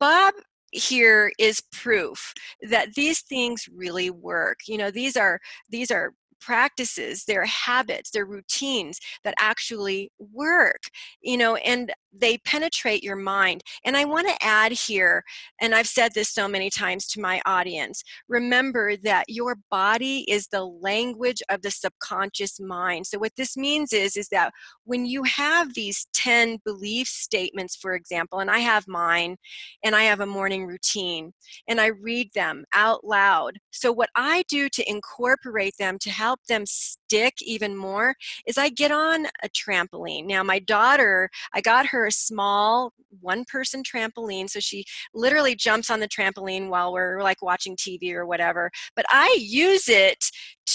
bob 0.00 0.34
here 0.72 1.32
is 1.38 1.62
proof 1.72 2.34
that 2.68 2.94
these 2.94 3.20
things 3.22 3.68
really 3.74 4.10
work. 4.10 4.58
You 4.66 4.78
know 4.78 4.90
these 4.90 5.16
are 5.16 5.40
these 5.70 5.90
are 5.90 6.12
practices 6.46 7.24
they're 7.24 7.44
habits 7.44 8.10
they're 8.10 8.24
routines 8.24 9.00
that 9.24 9.34
actually 9.36 10.08
work 10.32 10.80
you 11.20 11.36
know 11.36 11.56
and 11.56 11.92
they 12.12 12.38
penetrate 12.38 13.02
your 13.02 13.16
mind 13.16 13.62
and 13.84 13.96
i 13.96 14.04
want 14.04 14.28
to 14.28 14.46
add 14.46 14.70
here 14.70 15.24
and 15.60 15.74
i've 15.74 15.88
said 15.88 16.14
this 16.14 16.28
so 16.28 16.46
many 16.46 16.70
times 16.70 17.08
to 17.08 17.20
my 17.20 17.42
audience 17.46 18.04
remember 18.28 18.96
that 18.96 19.24
your 19.26 19.56
body 19.72 20.24
is 20.28 20.46
the 20.46 20.64
language 20.64 21.42
of 21.48 21.62
the 21.62 21.70
subconscious 21.70 22.60
mind 22.60 23.04
so 23.04 23.18
what 23.18 23.34
this 23.36 23.56
means 23.56 23.92
is 23.92 24.16
is 24.16 24.28
that 24.28 24.52
when 24.84 25.04
you 25.04 25.24
have 25.24 25.74
these 25.74 26.06
10 26.14 26.58
belief 26.64 27.08
statements 27.08 27.74
for 27.74 27.94
example 27.94 28.38
and 28.38 28.52
i 28.52 28.60
have 28.60 28.86
mine 28.86 29.36
and 29.82 29.96
i 29.96 30.04
have 30.04 30.20
a 30.20 30.26
morning 30.26 30.64
routine 30.64 31.32
and 31.68 31.80
I 31.80 31.86
read 31.86 32.30
them 32.34 32.64
out 32.72 33.04
loud. 33.04 33.58
So, 33.70 33.92
what 33.92 34.10
I 34.16 34.44
do 34.48 34.68
to 34.68 34.90
incorporate 34.90 35.74
them 35.78 35.98
to 36.00 36.10
help 36.10 36.35
them 36.48 36.66
stick 36.66 37.34
even 37.42 37.76
more 37.76 38.14
is 38.46 38.58
I 38.58 38.68
get 38.68 38.90
on 38.90 39.26
a 39.42 39.48
trampoline. 39.48 40.26
Now, 40.26 40.42
my 40.42 40.58
daughter, 40.58 41.30
I 41.54 41.60
got 41.60 41.86
her 41.86 42.06
a 42.06 42.12
small 42.12 42.92
one 43.20 43.44
person 43.44 43.82
trampoline. 43.82 44.48
So, 44.50 44.60
she 44.60 44.84
literally 45.14 45.54
jumps 45.54 45.90
on 45.90 46.00
the 46.00 46.08
trampoline 46.08 46.68
while 46.68 46.92
we're 46.92 47.22
like 47.22 47.42
watching 47.42 47.76
TV 47.76 48.12
or 48.12 48.26
whatever. 48.26 48.70
But 48.94 49.06
I 49.10 49.36
use 49.40 49.88
it 49.88 50.24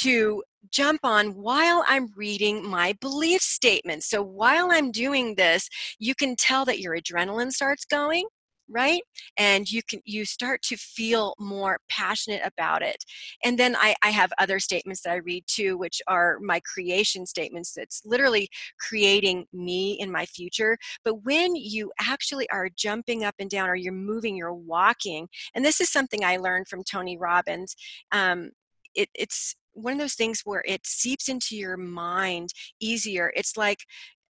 to 0.01 0.43
jump 0.71 1.01
on 1.03 1.29
while 1.29 1.83
I'm 1.87 2.09
reading 2.15 2.67
my 2.67 2.93
belief 3.01 3.41
statements. 3.41 4.09
So, 4.09 4.21
while 4.21 4.69
I'm 4.71 4.91
doing 4.91 5.35
this, 5.35 5.67
you 5.99 6.15
can 6.15 6.35
tell 6.35 6.65
that 6.65 6.79
your 6.79 6.97
adrenaline 6.97 7.51
starts 7.51 7.85
going 7.85 8.25
right? 8.71 9.01
And 9.37 9.69
you 9.69 9.81
can 9.87 10.01
you 10.05 10.25
start 10.25 10.61
to 10.63 10.77
feel 10.77 11.33
more 11.39 11.79
passionate 11.89 12.41
about 12.45 12.81
it. 12.81 13.03
And 13.43 13.57
then 13.57 13.75
I, 13.75 13.95
I 14.03 14.09
have 14.09 14.31
other 14.37 14.59
statements 14.59 15.01
that 15.01 15.11
i 15.11 15.15
read 15.15 15.43
too 15.47 15.77
which 15.77 16.01
are 16.07 16.37
my 16.41 16.59
creation 16.61 17.25
statements. 17.25 17.73
That's 17.73 18.01
literally 18.05 18.49
creating 18.79 19.45
me 19.53 19.93
in 19.99 20.11
my 20.11 20.25
future. 20.25 20.77
But 21.03 21.23
when 21.23 21.55
you 21.55 21.91
actually 21.99 22.49
are 22.49 22.69
jumping 22.75 23.23
up 23.23 23.35
and 23.39 23.49
down 23.49 23.69
or 23.69 23.75
you're 23.75 23.93
moving 23.93 24.35
you're 24.35 24.53
walking 24.53 25.27
and 25.55 25.65
this 25.65 25.81
is 25.81 25.89
something 25.89 26.23
i 26.23 26.37
learned 26.37 26.67
from 26.67 26.83
tony 26.83 27.17
robbins 27.17 27.75
um, 28.11 28.51
it, 28.95 29.09
it's 29.13 29.55
one 29.73 29.93
of 29.93 29.99
those 29.99 30.15
things 30.15 30.41
where 30.43 30.63
it 30.67 30.85
seeps 30.85 31.29
into 31.29 31.55
your 31.55 31.77
mind 31.77 32.49
easier. 32.79 33.31
It's 33.35 33.57
like 33.57 33.79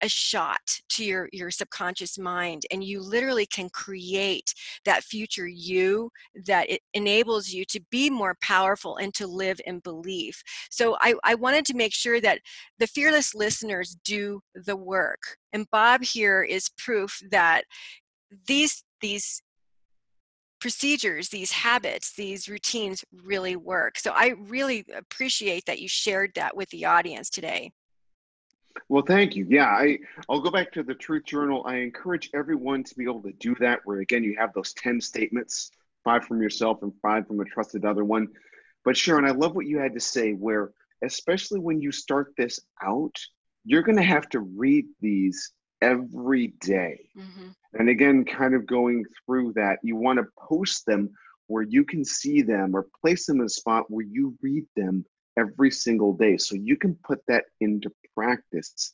a 0.01 0.09
shot 0.09 0.79
to 0.89 1.03
your 1.03 1.29
your 1.31 1.51
subconscious 1.51 2.17
mind 2.17 2.63
and 2.71 2.83
you 2.83 3.01
literally 3.01 3.45
can 3.45 3.69
create 3.69 4.53
that 4.85 5.03
future 5.03 5.47
you 5.47 6.09
that 6.45 6.69
it 6.69 6.81
enables 6.93 7.49
you 7.49 7.65
to 7.65 7.79
be 7.89 8.09
more 8.09 8.35
powerful 8.41 8.97
and 8.97 9.13
to 9.13 9.27
live 9.27 9.59
in 9.65 9.79
belief. 9.79 10.41
So 10.69 10.97
i, 11.01 11.15
I 11.23 11.35
wanted 11.35 11.65
to 11.65 11.75
make 11.75 11.93
sure 11.93 12.21
that 12.21 12.39
the 12.79 12.87
fearless 12.87 13.33
listeners 13.33 13.97
do 14.03 14.41
the 14.53 14.75
work 14.75 15.37
and 15.53 15.69
bob 15.71 16.03
here 16.03 16.43
is 16.43 16.69
proof 16.77 17.19
that 17.31 17.63
these 18.47 18.83
these 19.01 19.41
procedures 20.59 21.29
these 21.29 21.51
habits 21.51 22.13
these 22.15 22.49
routines 22.49 23.03
really 23.23 23.55
work. 23.55 23.97
So 23.97 24.11
i 24.15 24.33
really 24.47 24.85
appreciate 24.95 25.65
that 25.65 25.79
you 25.79 25.87
shared 25.87 26.31
that 26.35 26.55
with 26.55 26.69
the 26.69 26.85
audience 26.85 27.29
today 27.29 27.71
Well, 28.89 29.03
thank 29.03 29.35
you. 29.35 29.45
Yeah, 29.49 29.67
I 29.67 29.99
I'll 30.29 30.41
go 30.41 30.51
back 30.51 30.71
to 30.73 30.83
the 30.83 30.95
Truth 30.95 31.25
Journal. 31.25 31.63
I 31.65 31.77
encourage 31.77 32.29
everyone 32.33 32.83
to 32.85 32.95
be 32.95 33.03
able 33.03 33.23
to 33.23 33.33
do 33.33 33.55
that. 33.59 33.79
Where 33.85 33.99
again, 33.99 34.23
you 34.23 34.35
have 34.37 34.53
those 34.53 34.73
ten 34.73 35.01
statements, 35.01 35.71
five 36.03 36.25
from 36.25 36.41
yourself 36.41 36.81
and 36.81 36.93
five 37.01 37.27
from 37.27 37.39
a 37.39 37.45
trusted 37.45 37.85
other 37.85 38.03
one. 38.03 38.27
But 38.85 38.97
Sharon, 38.97 39.25
I 39.25 39.31
love 39.31 39.55
what 39.55 39.67
you 39.67 39.79
had 39.79 39.93
to 39.93 39.99
say. 39.99 40.33
Where 40.33 40.71
especially 41.03 41.59
when 41.59 41.81
you 41.81 41.91
start 41.91 42.33
this 42.37 42.59
out, 42.81 43.15
you're 43.65 43.83
going 43.83 43.97
to 43.97 44.03
have 44.03 44.29
to 44.29 44.39
read 44.39 44.85
these 45.01 45.51
every 45.81 46.47
day. 46.61 47.09
hmm 47.15 47.49
And 47.77 47.89
again, 47.89 48.25
kind 48.25 48.55
of 48.55 48.65
going 48.65 49.03
through 49.25 49.53
that, 49.53 49.79
you 49.83 49.95
want 49.95 50.19
to 50.19 50.25
post 50.37 50.85
them 50.85 51.11
where 51.47 51.63
you 51.63 51.83
can 51.83 52.03
see 52.03 52.41
them 52.41 52.75
or 52.75 52.87
place 53.01 53.25
them 53.25 53.39
in 53.39 53.45
a 53.45 53.49
spot 53.49 53.89
where 53.89 54.05
you 54.05 54.35
read 54.41 54.65
them 54.75 55.05
every 55.37 55.71
single 55.71 56.13
day. 56.13 56.37
So 56.37 56.55
you 56.55 56.77
can 56.77 56.95
put 57.03 57.19
that 57.27 57.45
into 57.61 57.91
practice 58.15 58.93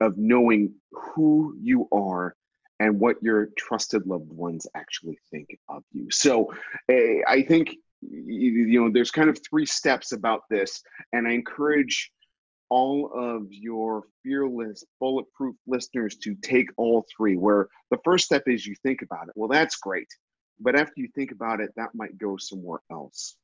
of 0.00 0.18
knowing 0.18 0.74
who 0.92 1.56
you 1.60 1.88
are 1.92 2.34
and 2.80 2.98
what 2.98 3.22
your 3.22 3.48
trusted 3.56 4.06
loved 4.06 4.32
ones 4.32 4.66
actually 4.74 5.18
think 5.30 5.56
of 5.68 5.84
you. 5.92 6.10
So 6.10 6.52
eh, 6.88 7.20
I 7.26 7.42
think 7.42 7.76
you 8.00 8.80
know 8.80 8.90
there's 8.90 9.12
kind 9.12 9.30
of 9.30 9.38
three 9.48 9.66
steps 9.66 10.10
about 10.12 10.42
this, 10.50 10.82
and 11.12 11.26
I 11.28 11.32
encourage 11.32 12.10
all 12.68 13.10
of 13.14 13.46
your 13.50 14.04
fearless 14.22 14.82
bulletproof 14.98 15.54
listeners 15.66 16.16
to 16.16 16.34
take 16.36 16.70
all 16.78 17.04
three 17.14 17.36
where 17.36 17.68
the 17.90 17.98
first 18.02 18.24
step 18.24 18.44
is 18.46 18.66
you 18.66 18.74
think 18.82 19.02
about 19.02 19.28
it 19.28 19.34
well 19.36 19.46
that's 19.46 19.76
great 19.76 20.08
but 20.58 20.74
after 20.74 20.94
you 20.96 21.08
think 21.14 21.32
about 21.32 21.60
it 21.60 21.70
that 21.76 21.90
might 21.94 22.16
go 22.16 22.38
somewhere 22.38 22.80
else 22.90 23.36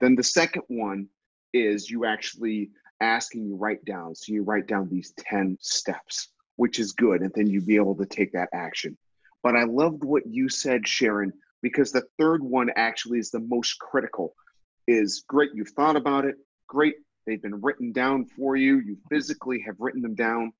then 0.00 0.16
the 0.16 0.24
second 0.24 0.64
one 0.66 1.06
is 1.54 1.88
you 1.88 2.04
actually 2.04 2.70
ask 3.00 3.34
and 3.34 3.46
you 3.46 3.56
write 3.56 3.84
down. 3.84 4.14
So 4.14 4.32
you 4.32 4.42
write 4.42 4.66
down 4.66 4.88
these 4.90 5.14
10 5.18 5.56
steps 5.60 6.28
which 6.56 6.78
is 6.78 6.92
good 6.92 7.20
and 7.20 7.32
then 7.34 7.48
you 7.48 7.60
be 7.60 7.74
able 7.76 7.96
to 7.96 8.06
take 8.06 8.32
that 8.32 8.48
action. 8.52 8.96
But 9.42 9.56
i 9.56 9.64
loved 9.64 10.04
what 10.04 10.26
you 10.26 10.48
said 10.48 10.86
sharon 10.86 11.32
because 11.62 11.90
the 11.90 12.04
third 12.18 12.42
one 12.42 12.70
actually 12.76 13.18
is 13.18 13.30
the 13.30 13.40
most 13.40 13.78
critical 13.78 14.34
is 14.86 15.24
great 15.26 15.50
you've 15.54 15.70
thought 15.70 15.96
about 15.96 16.24
it. 16.26 16.36
Great 16.68 16.96
they've 17.26 17.42
been 17.42 17.60
written 17.62 17.90
down 17.90 18.26
for 18.26 18.54
you. 18.54 18.80
You 18.80 18.98
physically 19.10 19.60
have 19.66 19.76
written 19.78 20.02
them 20.02 20.14
down. 20.14 20.52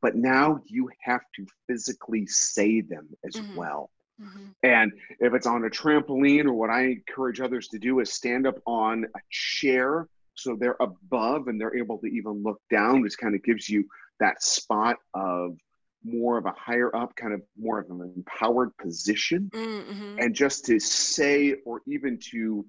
But 0.00 0.16
now 0.16 0.60
you 0.66 0.88
have 1.02 1.22
to 1.36 1.46
physically 1.66 2.26
say 2.26 2.80
them 2.80 3.08
as 3.24 3.36
Mhm. 3.36 3.54
well. 3.54 3.90
Hmm 4.18 4.50
and 4.64 4.92
if 5.18 5.34
it's 5.34 5.46
on 5.46 5.64
a 5.64 5.70
trampoline 5.70 6.44
or 6.44 6.52
what 6.52 6.70
i 6.70 6.82
encourage 6.82 7.40
others 7.40 7.68
to 7.68 7.78
do 7.78 7.98
is 8.00 8.12
stand 8.12 8.46
up 8.46 8.58
on 8.66 9.04
a 9.04 9.20
chair 9.30 10.08
so 10.42 10.56
they're 10.58 10.76
above 10.80 11.48
and 11.48 11.60
they're 11.60 11.76
able 11.76 11.98
to 11.98 12.06
even 12.06 12.42
look 12.42 12.60
down 12.70 13.00
which 13.00 13.16
kind 13.18 13.34
of 13.34 13.42
gives 13.42 13.68
you 13.68 13.84
that 14.20 14.42
spot 14.42 14.96
of 15.14 15.56
more 16.04 16.38
of 16.38 16.46
a 16.46 16.52
higher 16.52 16.94
up, 16.94 17.14
kind 17.16 17.32
of 17.32 17.42
more 17.58 17.78
of 17.78 17.90
an 17.90 18.12
empowered 18.16 18.76
position. 18.76 19.50
Mm-hmm. 19.54 20.18
And 20.18 20.34
just 20.34 20.64
to 20.66 20.78
say, 20.78 21.54
or 21.64 21.82
even 21.86 22.18
to, 22.30 22.64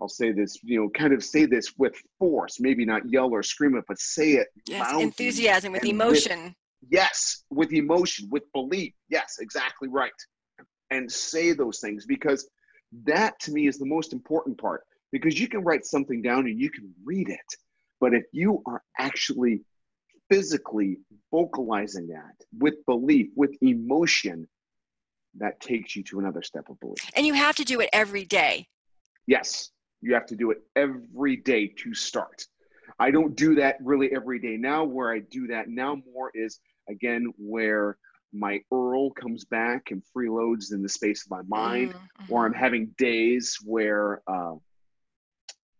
I'll 0.00 0.08
say 0.08 0.32
this, 0.32 0.58
you 0.62 0.80
know, 0.80 0.88
kind 0.88 1.12
of 1.12 1.22
say 1.24 1.46
this 1.46 1.72
with 1.76 1.94
force, 2.18 2.60
maybe 2.60 2.84
not 2.84 3.02
yell 3.10 3.30
or 3.30 3.42
scream 3.42 3.76
it, 3.76 3.84
but 3.88 3.98
say 3.98 4.32
it 4.32 4.48
yes, 4.66 4.80
loudly 4.80 5.02
enthusiasm 5.04 5.72
with 5.72 5.82
and 5.82 5.90
emotion. 5.90 6.54
yes, 6.88 7.44
with 7.50 7.72
emotion, 7.72 8.28
with 8.30 8.44
belief. 8.52 8.92
Yes, 9.08 9.38
exactly 9.40 9.88
right. 9.88 10.12
And 10.90 11.10
say 11.10 11.52
those 11.52 11.80
things 11.80 12.06
because 12.06 12.48
that 13.04 13.38
to 13.40 13.52
me 13.52 13.68
is 13.68 13.78
the 13.78 13.86
most 13.86 14.12
important 14.12 14.58
part 14.58 14.82
because 15.12 15.38
you 15.38 15.48
can 15.48 15.62
write 15.62 15.84
something 15.84 16.22
down 16.22 16.46
and 16.46 16.58
you 16.58 16.70
can 16.70 16.92
read 17.04 17.28
it. 17.28 17.56
But 18.00 18.14
if 18.14 18.24
you 18.32 18.62
are 18.66 18.82
actually 18.98 19.62
physically 20.30 20.98
vocalizing 21.30 22.08
that 22.08 22.34
with 22.58 22.74
belief, 22.86 23.28
with 23.36 23.54
emotion, 23.62 24.48
that 25.38 25.60
takes 25.60 25.94
you 25.94 26.02
to 26.04 26.18
another 26.18 26.42
step 26.42 26.68
of 26.68 26.78
belief. 26.80 26.98
and 27.14 27.26
you 27.26 27.34
have 27.34 27.56
to 27.56 27.64
do 27.64 27.80
it 27.80 27.90
every 27.92 28.24
day. 28.24 28.66
Yes, 29.26 29.70
you 30.00 30.14
have 30.14 30.26
to 30.26 30.36
do 30.36 30.50
it 30.50 30.58
every 30.76 31.36
day 31.36 31.68
to 31.78 31.94
start. 31.94 32.46
I 32.98 33.10
don't 33.10 33.36
do 33.36 33.54
that 33.56 33.76
really 33.80 34.12
every 34.12 34.38
day 34.40 34.56
now. 34.56 34.84
Where 34.84 35.12
I 35.12 35.20
do 35.20 35.46
that 35.48 35.68
now 35.68 35.96
more 36.12 36.30
is 36.34 36.58
again 36.88 37.32
where 37.38 37.96
my 38.32 38.60
Earl 38.72 39.10
comes 39.10 39.44
back 39.44 39.90
and 39.90 40.02
freeloads 40.16 40.72
in 40.72 40.82
the 40.82 40.88
space 40.88 41.24
of 41.24 41.30
my 41.30 41.42
mind, 41.42 41.94
Mhm, 41.94 42.28
or 42.28 42.42
mhm. 42.42 42.46
I'm 42.46 42.52
having 42.54 42.86
days 42.98 43.58
where 43.64 44.22
uh, 44.26 44.54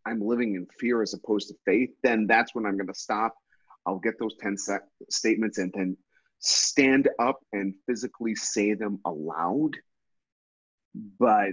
I'm 0.06 0.20
living 0.20 0.54
in 0.54 0.66
fear 0.78 1.02
as 1.02 1.14
opposed 1.14 1.48
to 1.48 1.54
faith, 1.64 1.90
then 2.02 2.26
that's 2.26 2.54
when 2.54 2.66
I'm 2.66 2.76
going 2.76 2.88
to 2.88 2.94
stop. 2.94 3.34
I'll 3.86 3.98
get 3.98 4.18
those 4.18 4.36
10 4.40 4.56
sec- 4.56 4.82
statements 5.10 5.58
and 5.58 5.72
then 5.74 5.96
stand 6.38 7.08
up 7.18 7.40
and 7.52 7.74
physically 7.86 8.34
say 8.34 8.74
them 8.74 9.00
aloud. 9.04 9.76
But 11.18 11.50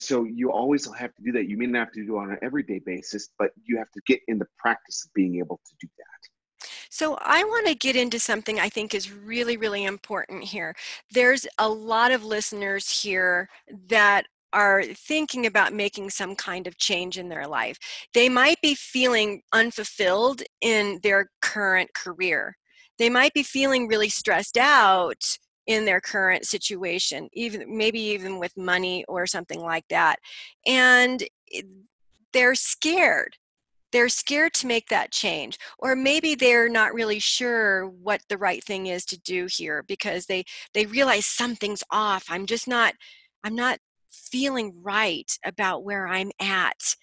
so 0.00 0.24
you 0.24 0.50
always 0.50 0.86
have 0.94 1.14
to 1.14 1.22
do 1.22 1.32
that. 1.32 1.48
You 1.48 1.58
may 1.58 1.66
not 1.66 1.86
have 1.86 1.92
to 1.92 2.06
do 2.06 2.16
it 2.16 2.20
on 2.20 2.30
an 2.30 2.38
everyday 2.42 2.78
basis, 2.78 3.28
but 3.38 3.50
you 3.64 3.76
have 3.76 3.90
to 3.90 4.00
get 4.06 4.20
in 4.28 4.38
the 4.38 4.46
practice 4.58 5.04
of 5.04 5.12
being 5.12 5.36
able 5.36 5.60
to 5.66 5.74
do 5.80 5.88
that. 5.98 6.66
So 6.90 7.18
I 7.20 7.44
want 7.44 7.66
to 7.66 7.74
get 7.74 7.96
into 7.96 8.18
something 8.18 8.58
I 8.58 8.68
think 8.68 8.94
is 8.94 9.12
really, 9.12 9.56
really 9.56 9.84
important 9.84 10.44
here. 10.44 10.74
There's 11.12 11.46
a 11.58 11.68
lot 11.68 12.12
of 12.12 12.24
listeners 12.24 13.02
here 13.02 13.50
that 13.88 14.26
are 14.52 14.82
thinking 14.82 15.46
about 15.46 15.72
making 15.72 16.10
some 16.10 16.34
kind 16.34 16.66
of 16.66 16.78
change 16.78 17.18
in 17.18 17.28
their 17.28 17.46
life. 17.46 17.78
They 18.14 18.28
might 18.28 18.60
be 18.62 18.74
feeling 18.74 19.42
unfulfilled 19.52 20.42
in 20.60 21.00
their 21.02 21.30
current 21.42 21.92
career. 21.94 22.56
They 22.98 23.10
might 23.10 23.34
be 23.34 23.42
feeling 23.42 23.88
really 23.88 24.08
stressed 24.08 24.56
out 24.56 25.38
in 25.66 25.84
their 25.84 26.00
current 26.00 26.46
situation, 26.46 27.28
even 27.34 27.76
maybe 27.76 28.00
even 28.00 28.38
with 28.38 28.56
money 28.56 29.04
or 29.06 29.26
something 29.26 29.60
like 29.60 29.84
that. 29.90 30.16
And 30.66 31.22
they're 32.32 32.54
scared 32.54 33.36
they're 33.92 34.08
scared 34.08 34.52
to 34.54 34.66
make 34.66 34.88
that 34.88 35.10
change 35.10 35.58
or 35.78 35.96
maybe 35.96 36.34
they're 36.34 36.68
not 36.68 36.94
really 36.94 37.18
sure 37.18 37.86
what 37.86 38.20
the 38.28 38.38
right 38.38 38.62
thing 38.64 38.86
is 38.86 39.04
to 39.06 39.18
do 39.20 39.46
here 39.50 39.82
because 39.88 40.26
they 40.26 40.44
they 40.74 40.86
realize 40.86 41.26
something's 41.26 41.82
off 41.90 42.24
i'm 42.28 42.46
just 42.46 42.68
not 42.68 42.94
i'm 43.44 43.54
not 43.54 43.78
feeling 44.30 44.72
right 44.82 45.30
about 45.44 45.84
where 45.84 46.06
i'm 46.06 46.30
at 46.40 46.94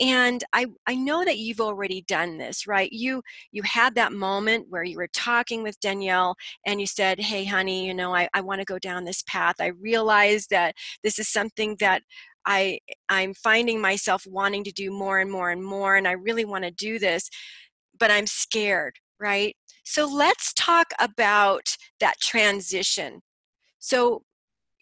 and 0.00 0.44
i 0.52 0.66
i 0.86 0.94
know 0.94 1.24
that 1.24 1.38
you've 1.38 1.60
already 1.60 2.02
done 2.02 2.38
this 2.38 2.66
right 2.66 2.92
you 2.92 3.22
you 3.50 3.62
had 3.62 3.94
that 3.94 4.12
moment 4.12 4.66
where 4.68 4.84
you 4.84 4.96
were 4.96 5.08
talking 5.12 5.62
with 5.62 5.78
danielle 5.80 6.34
and 6.66 6.80
you 6.80 6.86
said 6.86 7.20
hey 7.20 7.44
honey 7.44 7.86
you 7.86 7.94
know 7.94 8.14
i, 8.14 8.28
I 8.34 8.40
want 8.40 8.60
to 8.60 8.64
go 8.64 8.78
down 8.78 9.04
this 9.04 9.22
path 9.26 9.56
i 9.60 9.68
realize 9.80 10.46
that 10.48 10.74
this 11.02 11.18
is 11.18 11.28
something 11.28 11.76
that 11.80 12.02
i 12.46 12.78
I'm 13.12 13.34
finding 13.34 13.80
myself 13.80 14.24
wanting 14.26 14.64
to 14.64 14.72
do 14.72 14.90
more 14.90 15.18
and 15.18 15.30
more 15.30 15.50
and 15.50 15.62
more, 15.62 15.96
and 15.96 16.08
I 16.08 16.12
really 16.12 16.46
want 16.46 16.64
to 16.64 16.70
do 16.70 16.98
this, 16.98 17.28
but 17.98 18.10
I'm 18.10 18.26
scared, 18.26 18.94
right? 19.20 19.54
So 19.84 20.06
let's 20.06 20.54
talk 20.54 20.86
about 20.98 21.76
that 22.00 22.18
transition. 22.20 23.20
So 23.80 24.22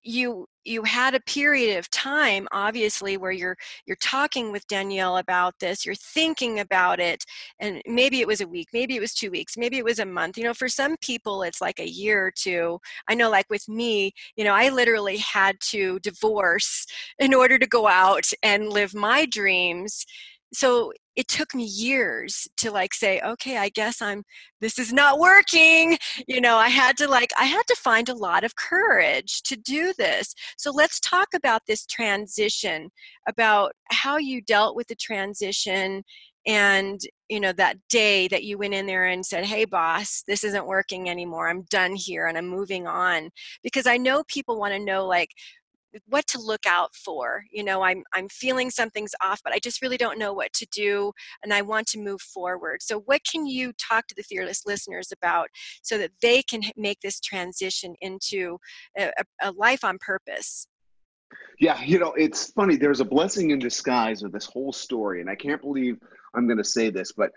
you 0.03 0.47
you 0.65 0.83
had 0.83 1.15
a 1.15 1.21
period 1.21 1.79
of 1.79 1.91
time 1.91 2.47
obviously 2.53 3.17
where 3.17 3.33
you're 3.33 3.57
you're 3.87 3.97
talking 3.97 4.53
with 4.53 4.67
Danielle 4.67 5.17
about 5.19 5.55
this 5.61 5.85
you're 5.85 5.95
thinking 5.95 6.59
about 6.61 7.01
it 7.01 7.25
and 7.61 7.83
maybe 7.87 8.21
it 8.21 8.27
was 8.27 8.41
a 8.41 8.49
week 8.49 8.69
maybe 8.73 8.97
it 8.97 9.01
was 9.01 9.15
2 9.15 9.31
weeks 9.31 9.57
maybe 9.57 9.79
it 9.79 9.85
was 9.85 9.99
a 9.99 10.07
month 10.07 10.37
you 10.39 10.45
know 10.45 10.55
for 10.55 10.69
some 10.69 10.97
people 11.01 11.43
it's 11.43 11.61
like 11.61 11.79
a 11.81 11.89
year 11.89 12.27
or 12.27 12.31
two. 12.35 12.79
I 13.09 13.15
know 13.15 13.31
like 13.31 13.47
with 13.51 13.69
me 13.69 14.13
you 14.37 14.45
know 14.45 14.55
I 14.55 14.69
literally 14.71 15.19
had 15.19 15.57
to 15.71 15.99
divorce 16.01 16.87
in 17.19 17.35
order 17.35 17.59
to 17.59 17.67
go 17.67 17.87
out 17.89 18.27
and 18.43 18.71
live 18.71 18.95
my 18.95 19.27
dreams 19.27 20.05
so 20.53 20.93
it 21.17 21.29
took 21.29 21.55
me 21.55 21.65
years 21.65 22.49
to 22.57 22.71
like 22.71 22.95
say 22.95 23.21
okay 23.21 23.57
I 23.59 23.69
guess 23.69 24.01
I'm 24.01 24.25
this 24.61 24.79
is 24.79 24.93
not 24.93 25.19
working 25.19 25.99
you 26.27 26.41
know 26.41 26.57
i 26.57 26.69
had 26.69 26.97
to 26.99 27.09
like 27.09 27.31
i 27.39 27.45
had 27.45 27.67
to 27.67 27.75
find 27.77 28.09
a 28.09 28.15
lot 28.15 28.45
of 28.45 28.57
courage 28.57 29.43
to 29.43 29.57
do 29.57 29.93
this. 29.99 30.35
So 30.57 30.71
let's 30.71 31.01
talk 31.01 31.29
about 31.35 31.63
this 31.67 31.87
transition 31.87 32.91
about 33.29 33.73
how 33.91 34.17
you 34.19 34.41
dealt 34.43 34.77
with 34.77 34.89
the 34.89 34.95
transition 34.97 36.03
and 36.47 37.01
you 37.29 37.39
know 37.39 37.53
that 37.53 37.77
day 37.91 38.27
that 38.29 38.45
you 38.45 38.57
went 38.57 38.73
in 38.73 38.87
there 38.87 39.07
and 39.07 39.25
said 39.27 39.45
hey 39.45 39.67
boss 39.67 40.23
this 40.27 40.43
isn't 40.43 40.67
working 40.67 41.11
anymore. 41.11 41.49
I'm 41.49 41.63
done 41.71 41.95
here 41.95 42.27
and 42.27 42.39
i'm 42.39 42.49
moving 42.49 42.87
on. 42.87 43.31
Because 43.63 43.87
i 43.87 43.97
know 43.97 44.23
people 44.29 44.59
want 44.59 44.73
to 44.75 44.79
know 44.79 45.07
like 45.07 45.31
what 46.07 46.27
to 46.27 46.41
look 46.41 46.67
out 46.67 46.95
for 46.95 47.45
you 47.51 47.65
know 47.65 47.83
i'm 47.83 48.03
i'm 48.15 48.29
feeling 48.29 48.71
something's 48.71 49.15
off 49.23 49.41
but 49.43 49.53
i 49.53 49.59
just 49.59 49.83
really 49.83 49.97
don't 49.97 50.19
know 50.19 50.33
what 50.33 50.53
to 50.53 50.67
do 50.73 51.13
and 51.43 51.53
i 51.53 51.63
want 51.63 51.87
to 51.87 51.99
move 51.99 52.21
forward 52.21 52.83
so 52.83 53.01
what 53.01 53.21
can 53.31 53.47
you 53.47 53.73
talk 53.73 54.07
to 54.07 54.15
the 54.15 54.23
fearless 54.23 54.63
listeners 54.67 55.13
about 55.13 55.49
so 55.83 55.99
that 55.99 56.11
they 56.23 56.43
can 56.43 56.63
make 56.77 57.01
this 57.01 57.21
transition 57.21 57.95
into 58.01 58.59
a, 58.99 59.11
a 59.43 59.53
life 59.53 59.85
on 59.85 59.99
purpose 59.99 60.67
Yeah, 61.61 61.81
you 61.85 61.99
know, 62.01 62.13
it's 62.15 62.51
funny. 62.53 62.77
There's 62.77 63.01
a 63.01 63.05
blessing 63.05 63.51
in 63.51 63.59
disguise 63.61 64.25
of 64.25 64.33
this 64.33 64.47
whole 64.47 64.73
story, 64.73 65.21
and 65.21 65.31
I 65.31 65.37
can't 65.37 65.61
believe 65.61 65.97
I'm 66.35 66.47
going 66.47 66.59
to 66.59 66.65
say 66.65 66.91
this, 66.91 67.13
but 67.13 67.31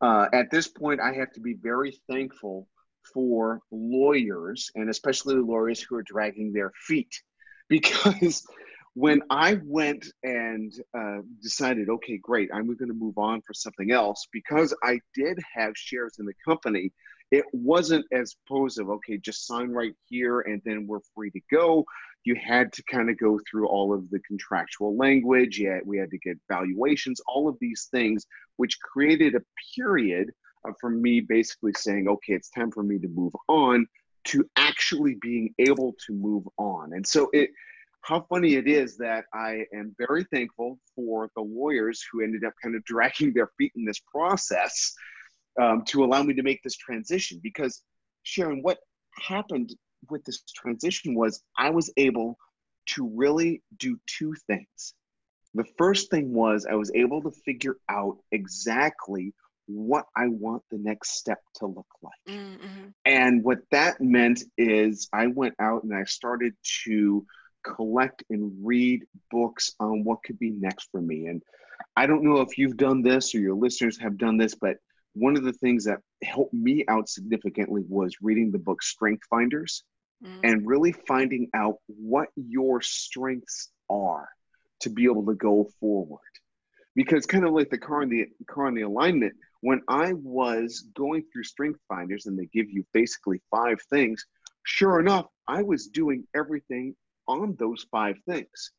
uh, 0.00 0.26
at 0.32 0.50
this 0.50 0.68
point, 0.68 1.00
I 1.00 1.12
have 1.14 1.32
to 1.32 1.40
be 1.40 1.54
very 1.54 1.98
thankful 2.08 2.68
for 3.14 3.60
lawyers, 3.70 4.70
and 4.74 4.90
especially 4.90 5.36
lawyers 5.36 5.80
who 5.80 5.96
are 5.96 6.02
dragging 6.02 6.52
their 6.52 6.72
feet, 6.86 7.22
because 7.68 8.46
when 8.94 9.22
I 9.28 9.58
went 9.64 10.06
and 10.22 10.72
uh, 10.96 11.18
decided, 11.42 11.88
okay, 11.88 12.18
great, 12.18 12.50
I'm 12.52 12.66
going 12.66 12.88
to 12.88 12.94
move 12.94 13.18
on 13.18 13.42
for 13.42 13.52
something 13.52 13.90
else, 13.90 14.26
because 14.32 14.74
I 14.82 15.00
did 15.14 15.38
have 15.54 15.72
shares 15.76 16.16
in 16.18 16.26
the 16.26 16.34
company. 16.44 16.92
It 17.30 17.44
wasn't 17.52 18.06
as 18.12 18.36
opposed 18.46 18.78
of 18.78 18.88
okay, 18.88 19.18
just 19.18 19.46
sign 19.46 19.70
right 19.70 19.94
here 20.08 20.42
and 20.42 20.62
then 20.64 20.86
we're 20.86 21.00
free 21.14 21.30
to 21.32 21.40
go 21.50 21.84
you 22.26 22.34
had 22.34 22.72
to 22.72 22.82
kind 22.82 23.08
of 23.08 23.16
go 23.18 23.38
through 23.48 23.68
all 23.68 23.94
of 23.94 24.10
the 24.10 24.18
contractual 24.18 24.96
language. 24.96 25.60
Yet 25.60 25.86
we 25.86 25.96
had 25.96 26.10
to 26.10 26.18
get 26.18 26.36
valuations, 26.50 27.20
all 27.28 27.48
of 27.48 27.56
these 27.60 27.88
things, 27.90 28.26
which 28.56 28.80
created 28.80 29.36
a 29.36 29.42
period 29.74 30.32
for 30.80 30.90
me 30.90 31.20
basically 31.20 31.72
saying, 31.76 32.08
okay, 32.08 32.32
it's 32.32 32.50
time 32.50 32.72
for 32.72 32.82
me 32.82 32.98
to 32.98 33.08
move 33.08 33.32
on 33.48 33.86
to 34.26 34.48
actually 34.56 35.16
being 35.20 35.54
able 35.58 35.94
to 36.06 36.12
move 36.12 36.44
on. 36.58 36.92
And 36.92 37.06
so 37.06 37.30
it, 37.32 37.50
how 38.02 38.24
funny 38.28 38.54
it 38.54 38.68
is 38.68 38.96
that 38.98 39.24
I 39.32 39.64
am 39.74 39.94
very 39.98 40.24
thankful 40.24 40.78
for 40.94 41.28
the 41.34 41.42
lawyers 41.42 42.04
who 42.10 42.22
ended 42.22 42.44
up 42.44 42.52
kind 42.62 42.76
of 42.76 42.84
dragging 42.84 43.32
their 43.32 43.50
feet 43.58 43.72
in 43.76 43.84
this 43.84 44.00
process 44.00 44.94
um, 45.60 45.82
to 45.86 46.04
allow 46.04 46.22
me 46.22 46.34
to 46.34 46.42
make 46.42 46.62
this 46.62 46.76
transition. 46.76 47.40
Because 47.42 47.82
Sharon, 48.22 48.62
what 48.62 48.78
happened 49.18 49.74
with 50.10 50.24
this 50.24 50.42
transition 50.54 51.14
was 51.14 51.42
I 51.58 51.70
was 51.70 51.92
able 51.96 52.38
to 52.90 53.10
really 53.14 53.62
do 53.76 53.98
two 54.06 54.34
things. 54.46 54.94
The 55.54 55.66
first 55.78 56.10
thing 56.10 56.32
was 56.32 56.66
I 56.70 56.74
was 56.74 56.92
able 56.94 57.22
to 57.22 57.30
figure 57.30 57.76
out 57.88 58.18
exactly 58.30 59.32
what 59.66 60.06
I 60.16 60.28
want 60.28 60.62
the 60.70 60.78
next 60.78 61.16
step 61.16 61.38
to 61.56 61.66
look 61.66 61.86
like. 62.02 62.36
mm-hmm. 62.36 62.88
And 63.04 63.42
what 63.42 63.58
that 63.70 64.00
meant 64.00 64.42
is 64.56 65.08
I 65.12 65.26
went 65.26 65.54
out 65.58 65.84
and 65.84 65.94
I 65.94 66.04
started 66.04 66.54
to 66.84 67.26
collect 67.64 68.22
and 68.30 68.52
read 68.62 69.04
books 69.30 69.72
on 69.80 70.04
what 70.04 70.22
could 70.24 70.38
be 70.38 70.50
next 70.50 70.88
for 70.90 71.00
me. 71.00 71.26
And 71.26 71.42
I 71.96 72.06
don't 72.06 72.22
know 72.22 72.40
if 72.40 72.58
you've 72.58 72.76
done 72.76 73.02
this 73.02 73.34
or 73.34 73.38
your 73.38 73.54
listeners 73.54 73.98
have 73.98 74.18
done 74.18 74.36
this, 74.36 74.54
but 74.54 74.76
one 75.14 75.36
of 75.36 75.44
the 75.44 75.52
things 75.52 75.84
that 75.84 76.00
helped 76.22 76.54
me 76.54 76.84
out 76.88 77.08
significantly 77.08 77.82
was 77.88 78.16
reading 78.20 78.50
the 78.50 78.58
book 78.58 78.82
Strength 78.82 79.24
Finders 79.28 79.82
mm 80.24 80.40
and 80.42 80.66
really 80.66 80.92
finding 80.92 81.46
out 81.52 81.76
what 81.86 82.28
your 82.36 82.80
strengths 82.80 83.70
are 83.90 84.26
to 84.80 84.88
be 84.88 85.04
able 85.04 85.26
to 85.26 85.34
go 85.34 85.68
forward. 85.78 86.20
Because 86.94 87.26
kind 87.26 87.44
of 87.44 87.52
like 87.52 87.68
the 87.68 87.76
car 87.76 88.00
and 88.00 88.10
the 88.10 88.26
car 88.48 88.66
and 88.66 88.76
the 88.76 88.82
alignment, 88.82 89.34
when 89.66 89.82
I 89.88 90.12
was 90.12 90.88
going 90.94 91.24
through 91.32 91.44
Strength 91.44 91.80
Finders 91.88 92.26
and 92.26 92.38
they 92.38 92.48
give 92.52 92.70
you 92.70 92.84
basically 92.92 93.40
five 93.50 93.78
things, 93.90 94.24
Sure 94.66 94.98
enough, 94.98 95.26
I 95.46 95.62
was 95.62 95.86
doing 95.86 96.24
everything 96.34 96.96
on 97.28 97.54
those 97.56 97.86
five 97.92 98.16
things. 98.28 98.72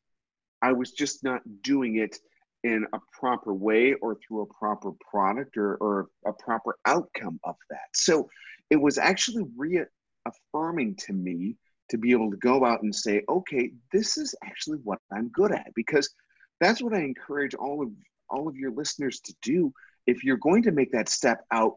I 0.61 0.73
was 0.73 0.91
just 0.91 1.23
not 1.23 1.41
doing 1.61 1.95
it 1.95 2.17
in 2.65 2.85
a 2.93 2.99
proper 3.17 3.53
way 3.53 3.93
or 3.93 4.15
through 4.15 4.41
a 4.41 4.53
proper 4.53 4.91
product 5.09 5.55
or, 5.55 5.75
or 5.77 6.07
a 6.25 6.33
proper 6.33 6.77
outcome 6.85 7.39
of 7.45 7.55
that. 7.69 7.87
So 7.93 8.29
it 8.69 8.75
was 8.75 8.97
actually 8.97 9.45
reaffirming 9.55 10.95
to 11.05 11.13
me 11.13 11.55
to 11.89 11.97
be 11.97 12.11
able 12.11 12.31
to 12.31 12.37
go 12.37 12.65
out 12.65 12.83
and 12.83 12.93
say, 12.93 13.23
okay, 13.29 13.71
this 13.93 14.17
is 14.17 14.35
actually 14.43 14.79
what 14.83 14.99
I'm 15.09 15.29
good 15.29 15.53
at. 15.53 15.73
Because 15.73 16.13
that's 16.59 16.81
what 16.81 16.93
I 16.93 16.99
encourage 16.99 17.55
all 17.55 17.81
of 17.81 17.91
all 18.29 18.49
of 18.49 18.57
your 18.57 18.71
listeners 18.71 19.21
to 19.21 19.33
do. 19.41 19.71
If 20.07 20.23
you're 20.23 20.37
going 20.37 20.63
to 20.63 20.71
make 20.71 20.93
that 20.93 21.09
step 21.09 21.45
out, 21.51 21.75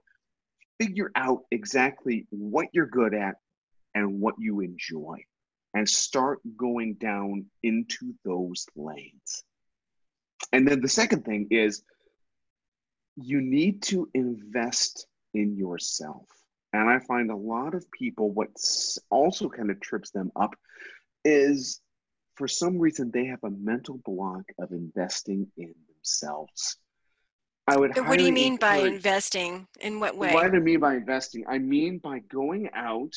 figure 0.80 1.10
out 1.14 1.42
exactly 1.50 2.26
what 2.30 2.68
you're 2.72 2.86
good 2.86 3.12
at 3.12 3.34
and 3.94 4.20
what 4.20 4.36
you 4.38 4.60
enjoy 4.60 5.18
and 5.74 5.88
start 5.88 6.40
going 6.56 6.94
down 6.94 7.46
into 7.62 8.14
those 8.24 8.66
lanes. 8.74 9.44
And 10.52 10.66
then 10.66 10.80
the 10.80 10.88
second 10.88 11.24
thing 11.24 11.48
is 11.50 11.82
you 13.16 13.40
need 13.40 13.82
to 13.82 14.08
invest 14.14 15.06
in 15.34 15.56
yourself. 15.56 16.26
And 16.72 16.88
I 16.88 17.00
find 17.00 17.30
a 17.30 17.36
lot 17.36 17.74
of 17.74 17.90
people, 17.90 18.30
what 18.30 18.48
also 19.10 19.48
kind 19.48 19.70
of 19.70 19.80
trips 19.80 20.10
them 20.10 20.30
up 20.36 20.54
is 21.24 21.80
for 22.36 22.48
some 22.48 22.78
reason 22.78 23.10
they 23.10 23.26
have 23.26 23.42
a 23.44 23.50
mental 23.50 24.00
block 24.04 24.44
of 24.58 24.70
investing 24.70 25.48
in 25.56 25.74
themselves. 25.88 26.76
I 27.70 27.76
would. 27.76 27.96
What 27.96 28.18
do 28.18 28.24
you 28.24 28.32
mean 28.32 28.56
by 28.56 28.78
investing? 28.78 29.66
In 29.80 30.00
what 30.00 30.16
way? 30.16 30.34
What 30.34 30.50
do 30.50 30.56
I 30.56 30.60
mean 30.60 30.80
by 30.80 30.94
investing? 30.96 31.44
I 31.48 31.58
mean 31.58 31.98
by 31.98 32.18
going 32.18 32.68
out 32.74 33.14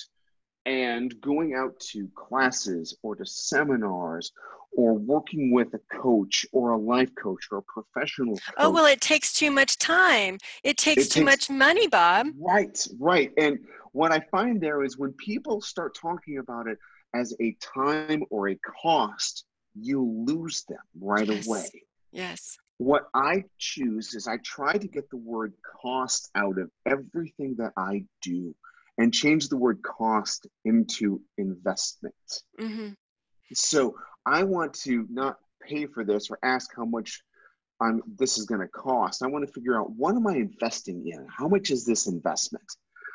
and 0.65 1.13
going 1.21 1.55
out 1.55 1.79
to 1.91 2.07
classes 2.15 2.95
or 3.01 3.15
to 3.15 3.25
seminars 3.25 4.31
or 4.75 4.93
working 4.93 5.51
with 5.51 5.73
a 5.73 5.79
coach 5.91 6.45
or 6.51 6.71
a 6.71 6.77
life 6.77 7.09
coach 7.15 7.47
or 7.51 7.59
a 7.59 7.61
professional 7.63 8.35
coach. 8.35 8.55
Oh, 8.57 8.69
well, 8.69 8.85
it 8.85 9.01
takes 9.01 9.33
too 9.33 9.49
much 9.49 9.77
time. 9.77 10.37
It 10.63 10.77
takes 10.77 11.07
it 11.07 11.11
too 11.11 11.25
takes, 11.25 11.49
much 11.49 11.49
money, 11.49 11.87
Bob. 11.87 12.27
Right, 12.37 12.77
right. 12.99 13.31
And 13.37 13.59
what 13.91 14.11
I 14.11 14.19
find 14.31 14.61
there 14.61 14.83
is 14.83 14.97
when 14.97 15.13
people 15.13 15.61
start 15.61 15.95
talking 15.99 16.37
about 16.37 16.67
it 16.67 16.77
as 17.15 17.35
a 17.39 17.55
time 17.59 18.23
or 18.29 18.49
a 18.49 18.57
cost, 18.81 19.45
you 19.75 20.25
lose 20.27 20.63
them 20.69 20.79
right 20.99 21.27
yes. 21.27 21.47
away. 21.47 21.83
Yes. 22.11 22.57
What 22.77 23.07
I 23.13 23.43
choose 23.57 24.13
is 24.13 24.27
I 24.27 24.37
try 24.37 24.77
to 24.77 24.87
get 24.87 25.09
the 25.09 25.17
word 25.17 25.53
cost 25.81 26.29
out 26.35 26.57
of 26.57 26.69
everything 26.85 27.55
that 27.59 27.73
I 27.77 28.05
do 28.21 28.55
and 28.97 29.13
change 29.13 29.49
the 29.49 29.57
word 29.57 29.81
cost 29.81 30.47
into 30.65 31.21
investment. 31.37 32.15
Mm-hmm. 32.59 32.89
So 33.53 33.95
I 34.25 34.43
want 34.43 34.73
to 34.85 35.07
not 35.09 35.37
pay 35.61 35.85
for 35.85 36.03
this 36.03 36.29
or 36.29 36.39
ask 36.43 36.71
how 36.75 36.85
much 36.85 37.21
I'm, 37.81 38.01
this 38.17 38.37
is 38.37 38.45
going 38.45 38.61
to 38.61 38.67
cost. 38.67 39.23
I 39.23 39.27
want 39.27 39.45
to 39.45 39.53
figure 39.53 39.79
out 39.79 39.91
what 39.91 40.15
am 40.15 40.27
I 40.27 40.35
investing 40.35 41.07
in? 41.07 41.27
How 41.29 41.47
much 41.47 41.71
is 41.71 41.85
this 41.85 42.07
investment? 42.07 42.65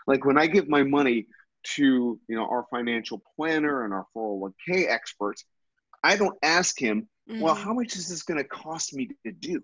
Like 0.07 0.25
when 0.25 0.39
I 0.39 0.47
give 0.47 0.69
my 0.69 0.83
money 0.83 1.27
to 1.75 2.19
you 2.29 2.37
know 2.37 2.47
our 2.47 2.65
financial 2.71 3.23
planner 3.37 3.85
and 3.85 3.93
our 3.93 4.07
401k 4.17 4.89
experts, 4.89 5.45
I 6.03 6.17
don't 6.17 6.39
ask 6.43 6.79
him, 6.81 7.09
mm-hmm. 7.29 7.41
well, 7.41 7.55
how 7.55 7.73
much 7.73 7.97
is 7.97 8.09
this 8.09 8.23
going 8.23 8.39
to 8.39 8.49
cost 8.49 8.95
me 8.95 9.11
to 9.25 9.33
do? 9.33 9.63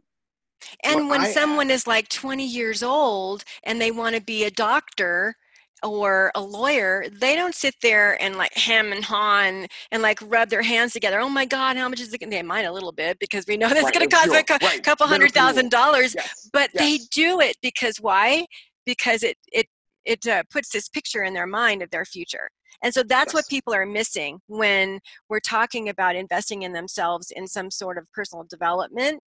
And 0.83 1.09
what 1.09 1.11
when 1.11 1.21
I 1.23 1.31
someone 1.31 1.71
is 1.71 1.87
like 1.87 2.09
20 2.09 2.47
years 2.47 2.83
old 2.83 3.45
and 3.65 3.81
they 3.81 3.91
want 3.91 4.17
to 4.17 4.23
be 4.23 4.45
a 4.45 4.51
doctor, 4.51 5.37
or 5.85 6.33
a 6.35 6.41
lawyer, 6.41 7.05
they 7.13 7.37
don't 7.37 7.55
sit 7.55 7.75
there 7.83 8.21
and 8.23 8.37
like 8.37 8.55
hem 8.55 8.93
and 8.93 9.05
haw 9.05 9.43
and, 9.43 9.69
and 9.93 10.03
like 10.03 10.19
rub 10.23 10.49
their 10.49 10.63
hands 10.63 10.93
together. 10.93 11.21
Oh 11.21 11.29
my 11.29 11.45
God, 11.45 11.77
how 11.77 11.89
much 11.89 12.01
is 12.01 12.13
it 12.13 12.19
going 12.19 12.31
to? 12.31 12.37
They 12.37 12.43
might 12.43 12.63
a 12.63 12.73
little 12.73 12.93
bit 12.93 13.19
because 13.19 13.45
we 13.47 13.57
know 13.57 13.69
that's 13.71 13.85
right, 13.85 13.95
going 13.95 14.09
to 14.09 14.15
cost 14.15 14.27
sure, 14.27 14.37
a 14.37 14.65
right. 14.65 14.83
couple 14.83 15.07
hundred 15.07 15.33
thousand 15.33 15.71
dollars. 15.71 16.15
Yes, 16.15 16.49
but 16.53 16.71
yes. 16.75 16.83
they 16.83 16.99
do 17.11 17.41
it 17.41 17.57
because 17.63 17.99
why? 17.99 18.47
Because 18.87 19.23
it 19.23 19.37
it 19.53 19.67
it 20.05 20.27
uh, 20.27 20.43
puts 20.51 20.71
this 20.71 20.89
picture 20.89 21.23
in 21.23 21.35
their 21.35 21.47
mind 21.47 21.83
of 21.83 21.91
their 21.91 22.05
future. 22.05 22.51
And 22.85 22.93
so 22.93 23.03
that's 23.03 23.31
yes. 23.31 23.35
what 23.35 23.49
people 23.49 23.75
are 23.75 23.87
missing 23.87 24.41
when 24.47 25.01
we're 25.29 25.41
talking 25.41 25.89
about 25.89 26.15
investing 26.15 26.63
in 26.63 26.73
themselves 26.73 27.33
in 27.35 27.49
some 27.49 27.71
sort 27.71 27.97
of 27.99 28.05
personal 28.13 28.45
development 28.49 29.21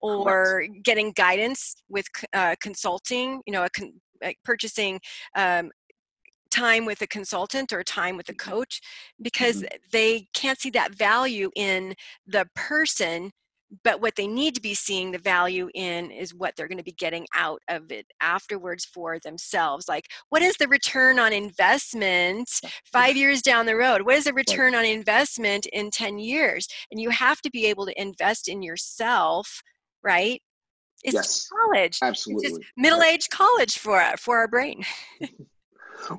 or 0.00 0.24
Correct. 0.24 0.84
getting 0.84 1.12
guidance 1.12 1.74
with 1.88 2.06
uh, 2.32 2.54
consulting, 2.62 3.42
you 3.44 3.52
know, 3.52 3.64
a 3.64 3.70
con- 3.70 4.00
like 4.22 4.38
purchasing 4.44 5.00
um, 5.36 5.70
time 6.52 6.84
with 6.84 7.02
a 7.02 7.06
consultant 7.08 7.72
or 7.72 7.82
time 7.82 8.16
with 8.16 8.28
a 8.28 8.32
mm-hmm. 8.32 8.50
coach 8.50 8.80
because 9.20 9.62
mm-hmm. 9.62 9.76
they 9.90 10.28
can't 10.32 10.60
see 10.60 10.70
that 10.70 10.94
value 10.94 11.50
in 11.56 11.94
the 12.26 12.46
person 12.54 13.32
but 13.84 14.00
what 14.00 14.14
they 14.16 14.26
need 14.26 14.54
to 14.54 14.60
be 14.60 14.74
seeing 14.74 15.10
the 15.10 15.18
value 15.18 15.68
in 15.74 16.10
is 16.10 16.34
what 16.34 16.54
they're 16.56 16.68
going 16.68 16.78
to 16.78 16.84
be 16.84 16.92
getting 16.92 17.26
out 17.34 17.60
of 17.68 17.90
it 17.90 18.06
afterwards 18.20 18.84
for 18.84 19.18
themselves 19.20 19.88
like 19.88 20.06
what 20.28 20.42
is 20.42 20.54
the 20.58 20.68
return 20.68 21.18
on 21.18 21.32
investment 21.32 22.48
mm. 22.48 22.70
five 22.84 23.16
years 23.16 23.42
down 23.42 23.66
the 23.66 23.76
road? 23.76 24.02
What 24.02 24.16
is 24.16 24.24
the 24.24 24.32
return 24.32 24.74
on 24.74 24.84
investment 24.84 25.66
in 25.66 25.90
10 25.90 26.18
years? 26.18 26.66
And 26.90 27.00
you 27.00 27.10
have 27.10 27.40
to 27.42 27.50
be 27.50 27.66
able 27.66 27.86
to 27.86 28.00
invest 28.00 28.48
in 28.48 28.62
yourself 28.62 29.62
right? 30.02 30.40
It's 31.04 31.14
yes, 31.14 31.48
college. 31.48 31.98
Absolutely. 32.02 32.48
It's 32.48 32.58
middle-aged 32.76 33.30
college 33.30 33.78
for 33.78 34.02
for 34.18 34.38
our 34.38 34.48
brain. 34.48 34.82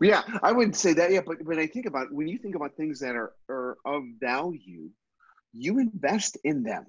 Yeah, 0.02 0.22
I 0.42 0.54
wouldn't 0.54 0.78
say 0.78 0.94
that 0.94 1.12
yeah 1.12 1.20
but 1.26 1.44
when 1.44 1.60
I 1.60 1.68
think 1.68 1.88
about 1.88 2.10
when 2.10 2.30
you 2.30 2.38
think 2.38 2.56
about 2.56 2.74
things 2.78 3.02
that 3.02 3.18
are, 3.18 3.34
are 3.50 3.76
of 3.86 4.04
value, 4.18 4.90
you 5.52 5.80
invest 5.80 6.38
in 6.46 6.64
them. 6.64 6.86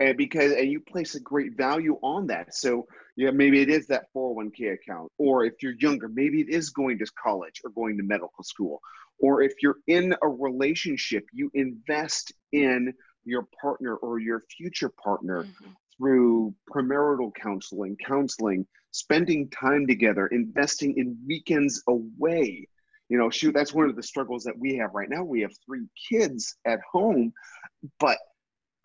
And 0.00 0.16
because 0.16 0.52
and 0.52 0.70
you 0.70 0.80
place 0.80 1.14
a 1.14 1.20
great 1.20 1.56
value 1.56 1.98
on 2.02 2.28
that. 2.28 2.54
So 2.54 2.86
yeah, 3.16 3.30
maybe 3.32 3.60
it 3.60 3.68
is 3.68 3.88
that 3.88 4.06
401k 4.14 4.74
account, 4.74 5.10
or 5.18 5.44
if 5.44 5.54
you're 5.60 5.74
younger, 5.80 6.08
maybe 6.08 6.40
it 6.40 6.48
is 6.48 6.70
going 6.70 6.98
to 6.98 7.06
college 7.20 7.60
or 7.64 7.70
going 7.70 7.96
to 7.96 8.04
medical 8.04 8.44
school. 8.44 8.80
Or 9.18 9.42
if 9.42 9.54
you're 9.60 9.78
in 9.88 10.14
a 10.22 10.28
relationship, 10.28 11.24
you 11.32 11.50
invest 11.54 12.32
in 12.52 12.94
your 13.24 13.46
partner 13.60 13.96
or 13.96 14.20
your 14.20 14.44
future 14.56 14.90
partner 15.02 15.42
mm-hmm. 15.42 15.70
through 15.96 16.54
premarital 16.72 17.32
counseling, 17.34 17.96
counseling, 18.06 18.66
spending 18.92 19.50
time 19.50 19.86
together, 19.86 20.28
investing 20.28 20.96
in 20.96 21.18
weekends 21.26 21.82
away. 21.88 22.68
You 23.08 23.18
know, 23.18 23.30
shoot, 23.30 23.54
that's 23.54 23.74
one 23.74 23.88
of 23.88 23.96
the 23.96 24.02
struggles 24.02 24.44
that 24.44 24.58
we 24.58 24.76
have 24.76 24.90
right 24.94 25.08
now. 25.08 25.24
We 25.24 25.40
have 25.40 25.52
three 25.66 25.86
kids 26.10 26.56
at 26.66 26.78
home, 26.92 27.32
but 27.98 28.18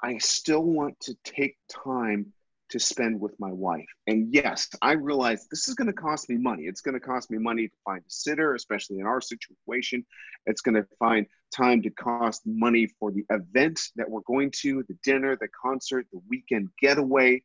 I 0.03 0.17
still 0.17 0.63
want 0.63 0.99
to 1.01 1.15
take 1.23 1.55
time 1.71 2.33
to 2.69 2.79
spend 2.79 3.21
with 3.21 3.39
my 3.39 3.51
wife. 3.51 3.85
And 4.07 4.33
yes, 4.33 4.67
I 4.81 4.93
realize 4.93 5.47
this 5.49 5.69
is 5.69 5.75
going 5.75 5.87
to 5.87 5.93
cost 5.93 6.29
me 6.29 6.37
money. 6.37 6.63
It's 6.63 6.81
going 6.81 6.95
to 6.95 6.99
cost 6.99 7.31
me 7.31 7.37
money 7.37 7.69
to 7.69 7.75
find 7.85 8.01
a 8.01 8.09
sitter, 8.09 8.53
especially 8.53 8.99
in 8.99 9.05
our 9.05 9.21
situation. 9.21 10.05
It's 10.45 10.61
going 10.61 10.75
to 10.75 10.85
find 10.99 11.25
time 11.55 11.81
to 11.83 11.89
cost 11.89 12.41
money 12.45 12.89
for 12.99 13.11
the 13.11 13.23
event 13.29 13.79
that 13.95 14.09
we're 14.09 14.21
going 14.21 14.51
to, 14.61 14.83
the 14.87 14.97
dinner, 15.03 15.37
the 15.39 15.47
concert, 15.49 16.07
the 16.11 16.19
weekend 16.29 16.69
getaway. 16.81 17.43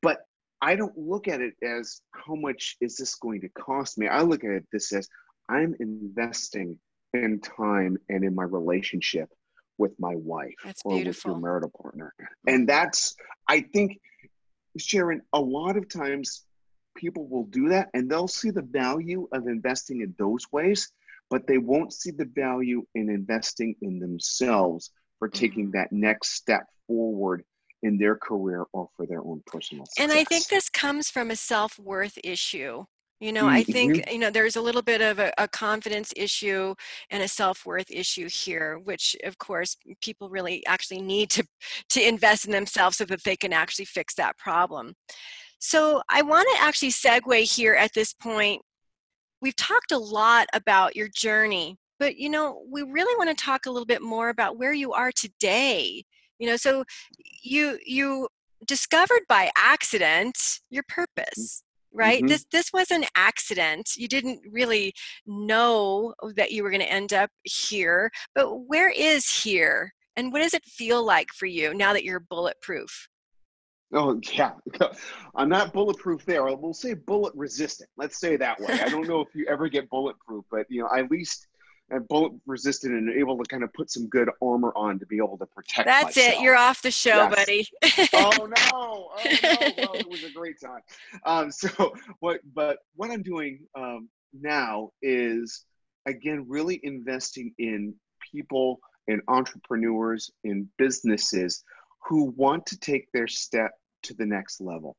But 0.00 0.22
I 0.60 0.74
don't 0.74 0.96
look 0.96 1.28
at 1.28 1.40
it 1.40 1.54
as 1.62 2.00
how 2.12 2.34
much 2.34 2.76
is 2.80 2.96
this 2.96 3.14
going 3.14 3.42
to 3.42 3.48
cost 3.50 3.96
me. 3.96 4.08
I 4.08 4.22
look 4.22 4.42
at 4.42 4.64
this 4.72 4.92
as 4.92 5.08
I'm 5.48 5.76
investing 5.78 6.78
in 7.14 7.40
time 7.40 7.98
and 8.08 8.24
in 8.24 8.34
my 8.34 8.44
relationship 8.44 9.28
with 9.82 9.98
my 9.98 10.14
wife 10.14 10.54
that's 10.64 10.82
or 10.84 10.94
beautiful. 10.94 11.32
with 11.32 11.34
your 11.34 11.42
marital 11.42 11.72
partner. 11.82 12.14
And 12.46 12.68
that's 12.68 13.16
I 13.48 13.60
think 13.60 14.00
Sharon, 14.78 15.22
a 15.32 15.40
lot 15.40 15.76
of 15.76 15.88
times 15.88 16.44
people 16.96 17.26
will 17.28 17.44
do 17.44 17.68
that 17.70 17.88
and 17.92 18.08
they'll 18.08 18.28
see 18.28 18.50
the 18.50 18.62
value 18.62 19.28
of 19.32 19.46
investing 19.48 20.00
in 20.00 20.14
those 20.18 20.46
ways, 20.52 20.90
but 21.28 21.46
they 21.46 21.58
won't 21.58 21.92
see 21.92 22.12
the 22.12 22.24
value 22.24 22.86
in 22.94 23.10
investing 23.10 23.74
in 23.82 23.98
themselves 23.98 24.90
for 25.18 25.28
taking 25.28 25.66
mm-hmm. 25.66 25.78
that 25.78 25.92
next 25.92 26.34
step 26.34 26.66
forward 26.86 27.44
in 27.82 27.98
their 27.98 28.14
career 28.14 28.64
or 28.72 28.88
for 28.96 29.06
their 29.06 29.20
own 29.20 29.42
personal 29.46 29.84
success. 29.86 30.04
And 30.04 30.12
I 30.12 30.24
think 30.24 30.46
this 30.46 30.68
comes 30.68 31.10
from 31.10 31.30
a 31.30 31.36
self 31.36 31.78
worth 31.78 32.18
issue. 32.22 32.84
You 33.22 33.32
know, 33.32 33.44
mm-hmm. 33.44 33.54
I 33.54 33.62
think, 33.62 34.10
you 34.10 34.18
know, 34.18 34.30
there's 34.30 34.56
a 34.56 34.60
little 34.60 34.82
bit 34.82 35.00
of 35.00 35.20
a, 35.20 35.32
a 35.38 35.46
confidence 35.46 36.12
issue 36.16 36.74
and 37.10 37.22
a 37.22 37.28
self 37.28 37.64
worth 37.64 37.88
issue 37.90 38.28
here, 38.28 38.80
which, 38.82 39.16
of 39.22 39.38
course, 39.38 39.76
people 40.00 40.28
really 40.28 40.66
actually 40.66 41.00
need 41.00 41.30
to, 41.30 41.46
to 41.90 42.06
invest 42.06 42.46
in 42.46 42.50
themselves 42.50 42.96
so 42.96 43.04
that 43.04 43.22
they 43.24 43.36
can 43.36 43.52
actually 43.52 43.84
fix 43.84 44.14
that 44.14 44.36
problem. 44.38 44.94
So 45.60 46.02
I 46.10 46.22
want 46.22 46.48
to 46.52 46.62
actually 46.62 46.90
segue 46.90 47.42
here 47.54 47.74
at 47.74 47.94
this 47.94 48.12
point. 48.12 48.62
We've 49.40 49.56
talked 49.56 49.92
a 49.92 49.98
lot 49.98 50.48
about 50.52 50.96
your 50.96 51.08
journey, 51.14 51.76
but, 52.00 52.16
you 52.16 52.28
know, 52.28 52.64
we 52.68 52.82
really 52.82 53.14
want 53.18 53.36
to 53.36 53.44
talk 53.44 53.66
a 53.66 53.70
little 53.70 53.86
bit 53.86 54.02
more 54.02 54.30
about 54.30 54.58
where 54.58 54.72
you 54.72 54.92
are 54.92 55.12
today 55.12 56.04
you 56.38 56.48
know 56.48 56.56
so 56.56 56.82
you 57.42 57.78
you 57.86 58.26
discovered 58.66 59.22
by 59.28 59.48
accident 59.56 60.36
your 60.70 60.82
mm. 60.82 60.88
purpose 60.88 61.62
right 61.92 62.18
mm-hmm. 62.18 62.28
this 62.28 62.46
this 62.52 62.72
was 62.72 62.90
an 62.90 63.04
accident 63.16 63.90
you 63.96 64.08
didn't 64.08 64.40
really 64.50 64.92
know 65.26 66.14
that 66.36 66.52
you 66.52 66.62
were 66.62 66.70
going 66.70 66.80
to 66.80 66.92
end 66.92 67.12
up 67.12 67.30
here 67.44 68.10
but 68.34 68.66
where 68.66 68.90
is 68.90 69.28
here 69.28 69.92
and 70.16 70.32
what 70.32 70.42
does 70.42 70.54
it 70.54 70.64
feel 70.64 71.04
like 71.04 71.28
for 71.34 71.46
you 71.46 71.74
now 71.74 71.92
that 71.92 72.04
you're 72.04 72.20
bulletproof 72.20 73.08
Oh 73.94 74.18
yeah, 74.32 74.52
I'm 75.34 75.48
not 75.48 75.72
bulletproof 75.72 76.24
there. 76.24 76.44
We'll 76.44 76.72
say 76.72 76.94
bullet 76.94 77.34
resistant. 77.34 77.90
Let's 77.96 78.18
say 78.18 78.36
that 78.36 78.58
way. 78.58 78.80
I 78.80 78.88
don't 78.88 79.06
know 79.06 79.20
if 79.20 79.34
you 79.34 79.46
ever 79.48 79.68
get 79.68 79.90
bulletproof, 79.90 80.44
but 80.50 80.66
you 80.70 80.82
know, 80.82 80.88
at 80.96 81.10
least 81.10 81.46
I'm 81.92 82.04
bullet 82.04 82.32
resistant 82.46 82.94
and 82.94 83.10
able 83.10 83.36
to 83.38 83.44
kind 83.44 83.62
of 83.62 83.72
put 83.72 83.90
some 83.90 84.08
good 84.08 84.30
armor 84.42 84.72
on 84.74 84.98
to 84.98 85.06
be 85.06 85.18
able 85.18 85.38
to 85.38 85.46
protect. 85.46 85.86
That's 85.86 86.16
myself. 86.16 86.34
it. 86.34 86.40
You're 86.40 86.56
off 86.56 86.82
the 86.82 86.90
show, 86.90 87.28
yes. 87.30 87.34
buddy. 87.34 87.68
oh 88.14 88.46
no! 88.46 88.52
Oh 88.72 89.10
no! 89.42 89.84
Well, 89.84 89.94
it 89.94 90.08
was 90.08 90.24
a 90.24 90.30
great 90.30 90.56
time. 90.60 90.80
Um, 91.24 91.50
so 91.50 91.94
what? 92.20 92.40
But 92.54 92.78
what 92.96 93.10
I'm 93.10 93.22
doing 93.22 93.60
um, 93.74 94.08
now 94.32 94.90
is 95.02 95.64
again 96.06 96.46
really 96.48 96.80
investing 96.82 97.52
in 97.58 97.94
people 98.32 98.80
and 99.08 99.20
entrepreneurs 99.28 100.30
in 100.44 100.68
businesses 100.78 101.62
who 102.08 102.32
want 102.36 102.66
to 102.66 102.78
take 102.78 103.08
their 103.12 103.28
step 103.28 103.72
to 104.04 104.14
the 104.14 104.26
next 104.26 104.60
level. 104.60 104.96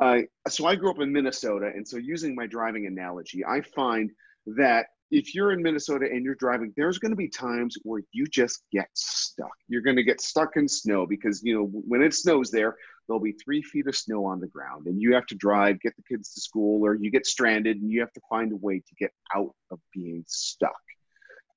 Uh, 0.00 0.20
so 0.48 0.66
I 0.66 0.76
grew 0.76 0.90
up 0.90 1.00
in 1.00 1.12
Minnesota, 1.12 1.70
and 1.74 1.86
so 1.86 1.96
using 1.96 2.34
my 2.34 2.46
driving 2.46 2.86
analogy, 2.86 3.44
I 3.44 3.62
find 3.62 4.10
that 4.46 4.86
if 5.10 5.34
you're 5.34 5.52
in 5.52 5.62
Minnesota 5.62 6.06
and 6.10 6.24
you're 6.24 6.34
driving, 6.34 6.72
there's 6.76 6.98
going 6.98 7.12
to 7.12 7.16
be 7.16 7.28
times 7.28 7.76
where 7.82 8.02
you 8.12 8.26
just 8.26 8.62
get 8.72 8.88
stuck. 8.94 9.52
You're 9.68 9.82
going 9.82 9.96
to 9.96 10.02
get 10.02 10.20
stuck 10.20 10.56
in 10.56 10.68
snow 10.68 11.06
because 11.06 11.42
you 11.42 11.54
know 11.54 11.64
when 11.64 12.02
it 12.02 12.14
snows 12.14 12.50
there, 12.50 12.76
there'll 13.06 13.22
be 13.22 13.32
three 13.32 13.62
feet 13.62 13.86
of 13.86 13.96
snow 13.96 14.26
on 14.26 14.40
the 14.40 14.46
ground, 14.46 14.86
and 14.86 15.00
you 15.00 15.14
have 15.14 15.26
to 15.26 15.34
drive, 15.34 15.80
get 15.80 15.96
the 15.96 16.02
kids 16.02 16.34
to 16.34 16.40
school, 16.40 16.84
or 16.84 16.94
you 16.94 17.10
get 17.10 17.26
stranded, 17.26 17.78
and 17.78 17.90
you 17.90 18.00
have 18.00 18.12
to 18.12 18.20
find 18.28 18.52
a 18.52 18.56
way 18.56 18.78
to 18.78 18.94
get 18.98 19.12
out 19.34 19.54
of 19.70 19.78
being 19.94 20.24
stuck. 20.26 20.76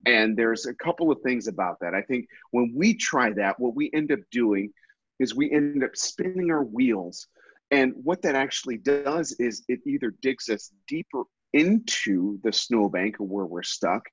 And 0.05 0.37
there's 0.37 0.65
a 0.65 0.73
couple 0.73 1.11
of 1.11 1.21
things 1.21 1.47
about 1.47 1.77
that. 1.81 1.93
I 1.93 2.01
think 2.01 2.25
when 2.51 2.73
we 2.75 2.95
try 2.95 3.31
that, 3.33 3.59
what 3.59 3.75
we 3.75 3.91
end 3.93 4.11
up 4.11 4.19
doing 4.31 4.71
is 5.19 5.35
we 5.35 5.51
end 5.51 5.83
up 5.83 5.95
spinning 5.95 6.51
our 6.51 6.63
wheels. 6.63 7.27
And 7.69 7.93
what 8.03 8.21
that 8.23 8.35
actually 8.35 8.77
does 8.77 9.35
is 9.39 9.63
it 9.67 9.79
either 9.85 10.13
digs 10.21 10.49
us 10.49 10.71
deeper 10.87 11.23
into 11.53 12.39
the 12.43 12.53
snowbank 12.53 13.19
or 13.19 13.25
where 13.27 13.45
we're 13.45 13.63
stuck, 13.63 14.03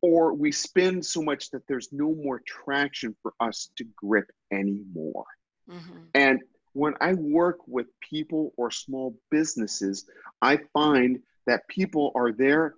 or 0.00 0.34
we 0.34 0.52
spin 0.52 1.02
so 1.02 1.22
much 1.22 1.50
that 1.50 1.66
there's 1.68 1.88
no 1.92 2.14
more 2.14 2.40
traction 2.46 3.16
for 3.22 3.34
us 3.40 3.70
to 3.76 3.84
grip 3.96 4.30
anymore. 4.52 5.26
Mm-hmm. 5.68 6.04
And 6.14 6.40
when 6.72 6.94
I 7.00 7.14
work 7.14 7.58
with 7.66 7.86
people 8.00 8.52
or 8.56 8.70
small 8.70 9.18
businesses, 9.30 10.08
I 10.40 10.60
find 10.72 11.18
that 11.46 11.66
people 11.68 12.12
are 12.14 12.32
there 12.32 12.74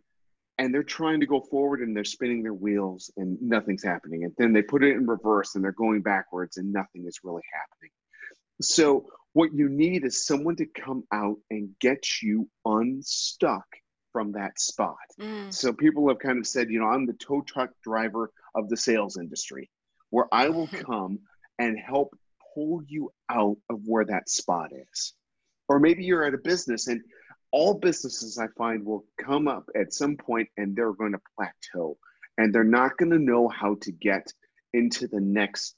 and 0.58 0.72
they're 0.72 0.82
trying 0.82 1.20
to 1.20 1.26
go 1.26 1.40
forward 1.40 1.80
and 1.80 1.96
they're 1.96 2.04
spinning 2.04 2.42
their 2.42 2.54
wheels 2.54 3.10
and 3.16 3.40
nothing's 3.40 3.82
happening. 3.82 4.24
And 4.24 4.34
then 4.38 4.52
they 4.52 4.62
put 4.62 4.84
it 4.84 4.96
in 4.96 5.06
reverse 5.06 5.54
and 5.54 5.64
they're 5.64 5.72
going 5.72 6.02
backwards 6.02 6.56
and 6.56 6.72
nothing 6.72 7.06
is 7.06 7.20
really 7.24 7.42
happening. 7.52 7.90
So, 8.62 9.06
what 9.32 9.54
you 9.54 9.68
need 9.68 10.04
is 10.04 10.26
someone 10.26 10.56
to 10.56 10.66
come 10.66 11.04
out 11.12 11.36
and 11.50 11.70
get 11.80 12.04
you 12.20 12.48
unstuck 12.64 13.64
from 14.12 14.32
that 14.32 14.58
spot. 14.60 14.96
Mm. 15.20 15.52
So, 15.52 15.72
people 15.72 16.08
have 16.08 16.18
kind 16.18 16.38
of 16.38 16.46
said, 16.46 16.70
you 16.70 16.80
know, 16.80 16.86
I'm 16.86 17.06
the 17.06 17.14
tow 17.14 17.42
truck 17.42 17.70
driver 17.82 18.30
of 18.54 18.68
the 18.68 18.76
sales 18.76 19.16
industry, 19.18 19.70
where 20.10 20.26
I 20.32 20.48
will 20.48 20.68
come 20.72 21.20
and 21.58 21.78
help 21.78 22.16
pull 22.54 22.82
you 22.86 23.12
out 23.28 23.58
of 23.68 23.80
where 23.84 24.04
that 24.04 24.28
spot 24.28 24.70
is. 24.72 25.14
Or 25.68 25.78
maybe 25.78 26.04
you're 26.04 26.24
at 26.24 26.34
a 26.34 26.38
business 26.38 26.88
and 26.88 27.00
all 27.52 27.74
businesses 27.74 28.38
I 28.38 28.46
find 28.56 28.84
will 28.84 29.04
come 29.20 29.48
up 29.48 29.68
at 29.76 29.92
some 29.92 30.16
point 30.16 30.48
and 30.56 30.74
they're 30.74 30.92
going 30.92 31.12
to 31.12 31.20
plateau 31.36 31.96
and 32.38 32.54
they're 32.54 32.64
not 32.64 32.96
going 32.96 33.10
to 33.10 33.18
know 33.18 33.48
how 33.48 33.76
to 33.82 33.92
get 33.92 34.32
into 34.72 35.08
the 35.08 35.20
next 35.20 35.74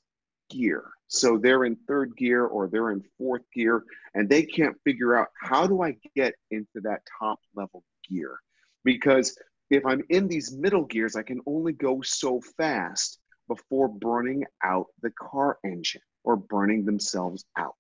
gear. 0.51 0.85
So 1.09 1.39
they're 1.39 1.65
in 1.65 1.77
third 1.89 2.17
gear 2.17 2.47
or 2.47 2.69
they're 2.69 2.91
in 2.91 3.03
fourth 3.19 3.43
gear 3.55 3.85
and 4.15 4.29
they 4.29 4.45
can't 4.45 4.77
figure 4.85 5.17
out 5.17 5.29
how 5.41 5.67
do 5.67 5.83
I 5.83 5.97
get 6.15 6.35
into 6.51 6.81
that 6.83 7.03
top 7.19 7.41
level 7.55 7.85
gear? 8.09 8.39
Because 8.85 9.37
if 9.71 9.85
I'm 9.87 10.03
in 10.11 10.29
these 10.29 10.55
middle 10.55 10.85
gears, 10.85 11.17
I 11.17 11.23
can 11.23 11.41
only 11.47 11.73
go 11.73 12.03
so 12.03 12.41
fast 12.57 13.19
before 13.49 13.89
burning 13.89 14.45
out 14.65 14.87
the 15.03 15.11
car 15.11 15.59
engine 15.65 16.03
or 16.25 16.37
burning 16.37 16.85
themselves 16.85 17.45
out. 17.57 17.75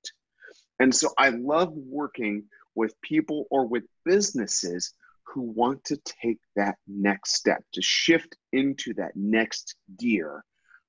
And 0.79 0.95
so 0.95 1.11
I 1.19 1.31
love 1.31 1.73
working 1.73 2.45
with 2.75 3.01
people 3.03 3.47
or 3.51 3.67
with 3.67 3.85
businesses 4.05 4.95
who 5.25 5.43
want 5.43 5.85
to 5.85 5.97
take 6.23 6.39
that 6.57 6.77
next 6.87 7.35
step, 7.37 7.63
to 7.75 7.83
shift 7.83 8.37
into 8.53 8.93
that 8.95 9.13
next 9.15 9.77
gear 9.99 10.45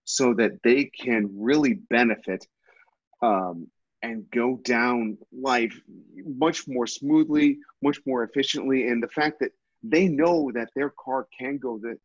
so 0.05 0.33
that 0.33 0.61
they 0.63 0.85
can 0.85 1.29
really 1.37 1.73
benefit 1.73 2.45
um, 3.21 3.67
and 4.03 4.29
go 4.31 4.57
down 4.63 5.17
life 5.31 5.73
much 6.25 6.67
more 6.67 6.85
smoothly, 6.85 7.57
much 7.81 7.99
more 8.05 8.23
efficiently. 8.23 8.89
And 8.89 9.01
the 9.01 9.07
fact 9.07 9.39
that 9.39 9.51
they 9.81 10.07
know 10.07 10.51
that 10.53 10.69
their 10.75 10.93
car 11.03 11.27
can 11.37 11.57
go 11.57 11.79
that 11.79 11.97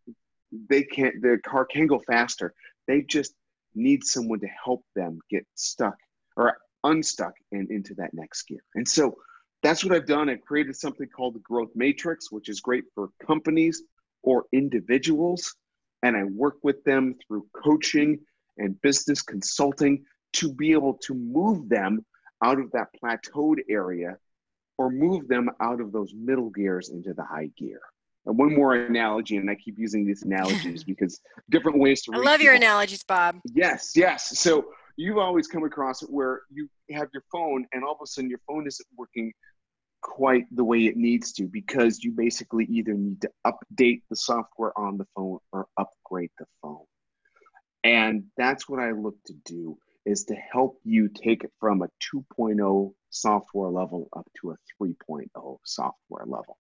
they 0.69 0.83
can't 0.83 1.21
their 1.21 1.39
car 1.39 1.67
can 1.67 1.87
go 1.87 1.99
faster. 2.07 2.55
They 2.87 3.03
just 3.03 3.35
need 3.75 4.05
someone 4.05 4.41
to 4.41 4.49
help 4.65 4.85
them 4.97 5.19
get 5.29 5.47
stuck 5.55 5.97
or 6.37 6.57
unstuck 6.85 7.35
and 7.53 7.71
into 7.71 7.95
that 7.95 8.15
next 8.15 8.47
gear. 8.47 8.63
And 8.75 8.89
so 8.89 9.17
that's 9.63 9.85
what 9.85 9.95
I've 9.95 10.07
done. 10.07 10.31
I've 10.31 10.45
created 10.45 10.77
something 10.77 11.09
called 11.09 11.35
the 11.35 11.41
Growth 11.41 11.71
Matrix, 11.75 12.31
which 12.31 12.49
is 12.49 12.61
great 12.61 12.85
for 12.95 13.11
companies 13.27 13.83
or 14.23 14.45
individuals. 14.53 15.55
And 16.03 16.17
I 16.17 16.25
work 16.25 16.57
with 16.63 16.83
them 16.85 17.17
through 17.27 17.47
coaching 17.53 18.21
and 18.57 18.81
business 18.83 19.21
consulting 19.21 20.05
to 20.35 20.53
be 20.53 20.73
able 20.73 20.95
to 20.95 21.15
move 21.15 21.69
them 21.69 22.05
out 22.45 22.61
of 22.61 22.71
that 22.73 22.89
plateaued 23.03 23.59
area 23.69 24.17
or 24.77 24.91
move 24.91 25.27
them 25.29 25.51
out 25.61 25.81
of 25.81 25.93
those 25.93 26.13
middle 26.15 26.51
gears 26.51 26.91
into 26.91 27.13
the 27.13 27.25
high 27.25 27.51
gear. 27.57 27.81
And 28.27 28.39
one 28.39 28.55
more 28.55 28.75
analogy, 28.75 29.37
and 29.37 29.51
I 29.51 29.55
keep 29.55 29.79
using 29.79 30.07
these 30.07 30.23
analogies 30.23 30.85
because 30.87 31.21
different 31.51 31.79
ways 31.79 32.03
to. 32.03 32.13
I 32.15 32.19
love 32.19 32.41
your 32.41 32.55
analogies, 32.55 33.03
Bob. 33.03 33.41
Yes, 33.45 33.93
yes. 33.97 34.39
So 34.39 34.67
you've 34.97 35.19
always 35.19 35.47
come 35.47 35.65
across 35.65 36.03
it 36.03 36.11
where 36.11 36.43
you 36.51 36.69
have 36.91 37.09
your 37.13 37.23
phone 37.33 37.67
and 37.73 37.85
all 37.85 37.93
of 37.93 37.99
a 38.03 38.07
sudden 38.07 38.29
your 38.29 38.41
phone 38.47 38.67
isn't 38.67 38.89
working 38.97 39.33
quite 40.01 40.45
the 40.53 40.65
way 40.65 40.87
it 40.87 40.97
needs 40.97 41.33
to 41.33 41.45
because 41.45 42.03
you 42.05 42.13
basically 42.13 42.67
either 42.67 42.95
need 42.95 43.21
to 43.21 43.31
update 43.47 44.03
the 44.11 44.17
software 44.17 44.77
on 44.79 44.97
the 44.99 45.07
phone 45.17 45.39
or 45.53 45.67
upgrade 45.77 46.31
the 46.39 46.47
phone. 46.63 46.85
And 47.83 48.25
that's 48.37 48.69
what 48.69 48.81
I 48.81 48.93
look 48.93 49.17
to 49.27 49.33
do 49.45 49.79
is 50.09 50.25
to 50.25 50.35
help 50.35 50.79
you 50.85 51.09
take 51.09 51.45
it 51.45 51.53
from 51.61 51.83
a 51.83 51.89
2.0 52.15 52.93
software 53.11 53.71
level 53.71 54.09
up 54.17 54.27
to 54.41 54.53
a 54.53 54.83
3.0 54.83 55.59
software 55.65 56.25
level. 56.25 56.57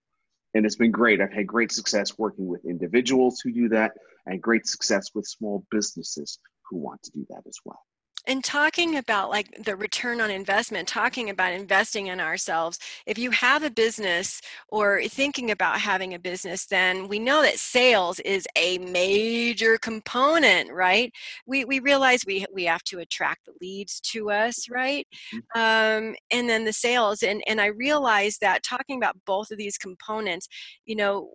And 0.54 0.66
it's 0.66 0.76
been 0.76 0.90
great. 0.90 1.20
I've 1.20 1.32
had 1.32 1.46
great 1.46 1.72
success 1.72 2.18
working 2.18 2.46
with 2.46 2.64
individuals 2.66 3.40
who 3.40 3.52
do 3.52 3.68
that 3.70 3.92
and 4.26 4.42
great 4.42 4.66
success 4.66 5.08
with 5.14 5.26
small 5.26 5.64
businesses 5.70 6.38
who 6.68 6.76
want 6.76 7.02
to 7.04 7.10
do 7.10 7.26
that 7.30 7.42
as 7.46 7.58
well 7.64 7.80
and 8.28 8.44
talking 8.44 8.98
about 8.98 9.30
like 9.30 9.48
the 9.64 9.74
return 9.74 10.20
on 10.20 10.30
investment 10.30 10.86
talking 10.86 11.30
about 11.30 11.52
investing 11.52 12.08
in 12.08 12.20
ourselves 12.20 12.78
if 13.06 13.18
you 13.18 13.30
have 13.30 13.62
a 13.62 13.70
business 13.70 14.40
or 14.68 15.02
thinking 15.08 15.50
about 15.50 15.80
having 15.80 16.14
a 16.14 16.18
business 16.18 16.66
then 16.66 17.08
we 17.08 17.18
know 17.18 17.42
that 17.42 17.58
sales 17.58 18.20
is 18.20 18.46
a 18.56 18.78
major 18.78 19.78
component 19.78 20.70
right 20.70 21.12
we, 21.46 21.64
we 21.64 21.80
realize 21.80 22.24
we, 22.26 22.44
we 22.54 22.64
have 22.64 22.84
to 22.84 23.00
attract 23.00 23.46
the 23.46 23.52
leads 23.60 23.98
to 24.00 24.30
us 24.30 24.68
right 24.70 25.08
mm-hmm. 25.34 25.58
um, 25.58 26.14
and 26.30 26.48
then 26.48 26.64
the 26.64 26.72
sales 26.72 27.22
and, 27.22 27.42
and 27.48 27.60
i 27.60 27.66
realize 27.66 28.38
that 28.38 28.62
talking 28.62 28.98
about 28.98 29.16
both 29.26 29.50
of 29.50 29.58
these 29.58 29.78
components 29.78 30.48
you 30.84 30.94
know 30.94 31.30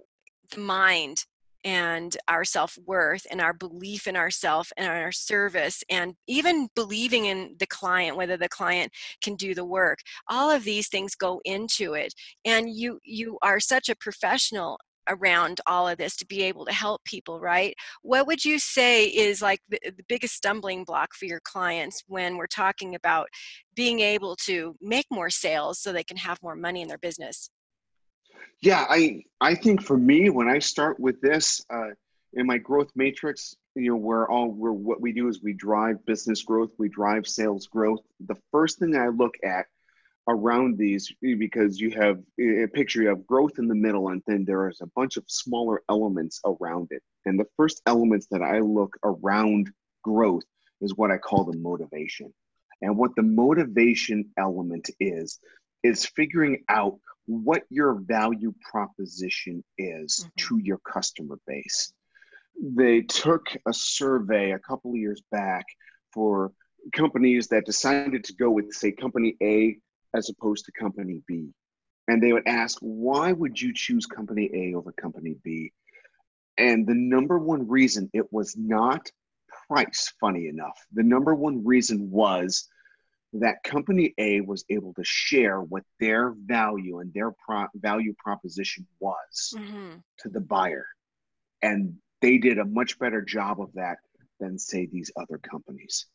the 0.52 0.60
mind 0.60 1.26
and 1.64 2.18
our 2.28 2.44
self-worth 2.44 3.26
and 3.32 3.42
our 3.42 3.54
belief 3.54 4.08
in 4.08 4.16
ourself 4.16 4.72
and 4.78 4.88
our 4.88 5.12
service 5.12 5.84
and 5.90 6.16
even 6.28 6.68
believing 6.76 7.26
in 7.26 7.56
the 7.60 7.68
client 7.68 8.18
whether 8.18 8.38
the 8.38 8.50
client 8.50 8.92
can 9.22 9.36
do 9.36 9.56
the 9.56 9.66
work 9.66 10.00
all 10.28 10.50
of 10.50 10.64
these 10.64 10.88
things 10.88 11.16
go 11.16 11.42
into 11.46 11.94
it. 11.94 12.14
And 12.46 12.70
you 12.70 13.00
you 13.04 13.38
are 13.42 13.60
such 13.60 13.90
a 13.90 13.96
professional 13.96 14.80
around 15.10 15.60
all 15.68 15.86
of 15.86 15.98
this 15.98 16.16
to 16.16 16.26
be 16.26 16.44
able 16.44 16.66
to 16.66 16.72
help 16.72 17.04
people 17.04 17.42
right? 17.42 17.76
What 18.04 18.26
would 18.28 18.46
you 18.46 18.58
say 18.58 19.06
is 19.06 19.42
like 19.42 19.60
the, 19.68 19.80
the, 19.84 20.04
biggest 20.08 20.36
stumbling 20.36 20.86
block 20.86 21.14
for 21.14 21.26
your 21.26 21.42
clients 21.44 22.04
when 22.08 22.38
we're 22.38 22.48
talking 22.48 22.96
about 22.96 23.28
being 23.76 24.00
able 24.00 24.38
to 24.46 24.76
make 24.82 25.06
more 25.12 25.30
sales 25.30 25.80
so 25.80 25.92
they 25.92 26.06
can 26.06 26.18
have 26.18 26.42
more 26.42 26.56
money 26.56 26.82
in 26.82 26.88
their 26.88 26.98
business 26.98 27.50
yeah, 28.64 28.86
I 28.90 29.24
I 29.42 29.56
think 29.56 29.84
for 29.84 29.98
me, 29.98 30.30
when 30.30 30.48
I 30.48 30.60
start 30.60 30.98
with 30.98 31.20
this 31.20 31.62
uh, 31.70 31.90
in 32.34 32.48
my 32.48 32.58
growth 32.58 32.92
matrix, 32.96 33.56
you 33.76 33.90
know, 33.90 33.98
where 33.98 34.30
all 34.30 34.50
where 34.52 34.72
what 34.72 35.02
we 35.02 35.12
do 35.12 35.28
is 35.28 35.44
we 35.44 35.54
drive 35.54 36.06
business 36.06 36.44
growth, 36.44 36.72
we 36.78 36.88
drive 36.88 37.28
sales 37.28 37.68
growth. 37.68 38.00
The 38.26 38.38
first 38.52 38.80
thing 38.80 38.96
I 38.96 39.10
look 39.10 39.36
at 39.44 39.66
around 40.30 40.78
these 40.78 41.12
because 41.22 41.78
you 41.82 41.92
have 41.92 42.20
a 42.40 42.66
picture 42.68 43.02
you 43.02 43.10
have 43.10 43.28
growth 43.28 43.60
in 43.60 43.68
the 43.68 43.76
middle 43.76 44.08
and 44.08 44.22
then 44.26 44.46
there 44.46 44.70
is 44.70 44.80
a 44.80 44.88
bunch 44.96 45.18
of 45.18 45.26
smaller 45.28 45.82
elements 45.90 46.40
around 46.46 46.88
it 46.92 47.04
and 47.26 47.38
the 47.38 47.48
first 47.58 47.82
elements 47.88 48.28
that 48.32 48.42
i 48.42 48.60
look 48.60 48.96
around 49.04 49.70
growth 50.02 50.46
is 50.80 50.96
what 50.96 51.12
i 51.12 51.18
call 51.18 51.44
the 51.44 51.58
motivation 51.58 52.34
and 52.82 52.98
what 52.98 53.12
the 53.18 53.22
motivation 53.22 54.24
element 54.38 54.90
is 55.02 55.40
is 55.84 56.06
figuring 56.06 56.64
out 56.70 56.98
what 57.26 57.64
your 57.70 57.96
value 57.96 58.54
proposition 58.70 59.64
is 59.78 60.26
mm-hmm. 60.26 60.30
to 60.38 60.60
your 60.64 60.80
customer 60.80 61.38
base 61.48 61.94
they 62.62 63.02
took 63.02 63.48
a 63.68 63.74
survey 63.74 64.52
a 64.52 64.60
couple 64.60 64.92
of 64.92 64.98
years 64.98 65.22
back 65.32 65.66
for 66.14 66.52
companies 66.92 67.48
that 67.48 67.66
decided 67.66 68.24
to 68.26 68.36
go 68.36 68.52
with 68.52 68.72
say 68.74 68.92
company 68.92 69.36
a 69.42 69.78
as 70.16 70.30
opposed 70.30 70.66
to 70.66 70.72
company 70.72 71.22
B. 71.28 71.50
And 72.08 72.22
they 72.22 72.34
would 72.34 72.48
ask, 72.48 72.78
why 72.82 73.32
would 73.32 73.60
you 73.60 73.74
choose 73.74 74.06
company 74.06 74.50
A 74.54 74.76
over 74.76 74.92
company 74.92 75.36
B? 75.44 75.72
And 76.58 76.86
the 76.86 76.94
number 76.94 77.40
one 77.40 77.68
reason 77.68 78.10
it 78.14 78.32
was 78.32 78.56
not 78.58 79.10
price, 79.68 80.12
funny 80.20 80.48
enough. 80.48 80.78
The 80.92 81.04
number 81.04 81.34
one 81.34 81.66
reason 81.66 82.12
was 82.12 82.68
that 83.34 83.64
company 83.64 84.14
A 84.18 84.42
was 84.42 84.64
able 84.70 84.94
to 84.94 85.04
share 85.04 85.62
what 85.62 85.84
their 86.00 86.34
value 86.46 87.00
and 87.00 87.14
their 87.14 87.32
pro- 87.32 87.68
value 87.76 88.14
proposition 88.18 88.86
was 89.00 89.54
mm-hmm. 89.56 89.96
to 90.20 90.30
the 90.30 90.42
buyer. 90.42 90.86
And 91.62 91.96
they 92.22 92.38
did 92.38 92.60
a 92.60 92.66
much 92.66 93.00
better 93.00 93.22
job 93.22 93.60
of 93.60 93.72
that 93.74 93.98
than, 94.40 94.60
say, 94.60 94.86
these 94.86 95.12
other 95.18 95.38
companies. 95.38 96.06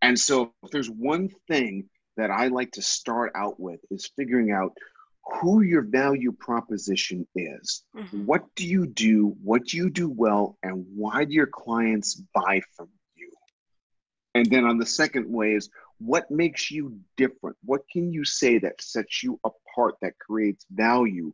And 0.00 0.18
so, 0.18 0.52
if 0.62 0.70
there's 0.70 0.90
one 0.90 1.30
thing 1.48 1.88
that 2.16 2.30
I 2.30 2.48
like 2.48 2.72
to 2.72 2.82
start 2.82 3.32
out 3.34 3.58
with 3.58 3.80
is 3.90 4.10
figuring 4.16 4.50
out 4.50 4.76
who 5.24 5.62
your 5.62 5.82
value 5.82 6.32
proposition 6.32 7.26
is. 7.36 7.84
Mm-hmm. 7.96 8.26
What 8.26 8.44
do 8.56 8.66
you 8.66 8.86
do? 8.86 9.36
What 9.42 9.66
do 9.66 9.76
you 9.76 9.88
do 9.88 10.08
well? 10.08 10.58
And 10.62 10.84
why 10.94 11.24
do 11.24 11.32
your 11.32 11.46
clients 11.46 12.20
buy 12.34 12.60
from 12.76 12.88
you? 13.14 13.30
And 14.34 14.46
then 14.46 14.64
on 14.64 14.78
the 14.78 14.86
second 14.86 15.30
way 15.32 15.52
is 15.52 15.70
what 16.04 16.30
makes 16.30 16.70
you 16.70 16.98
different? 17.16 17.56
What 17.64 17.82
can 17.90 18.12
you 18.12 18.24
say 18.24 18.58
that 18.58 18.80
sets 18.80 19.22
you 19.22 19.38
apart, 19.44 19.94
that 20.02 20.18
creates 20.18 20.64
value 20.70 21.32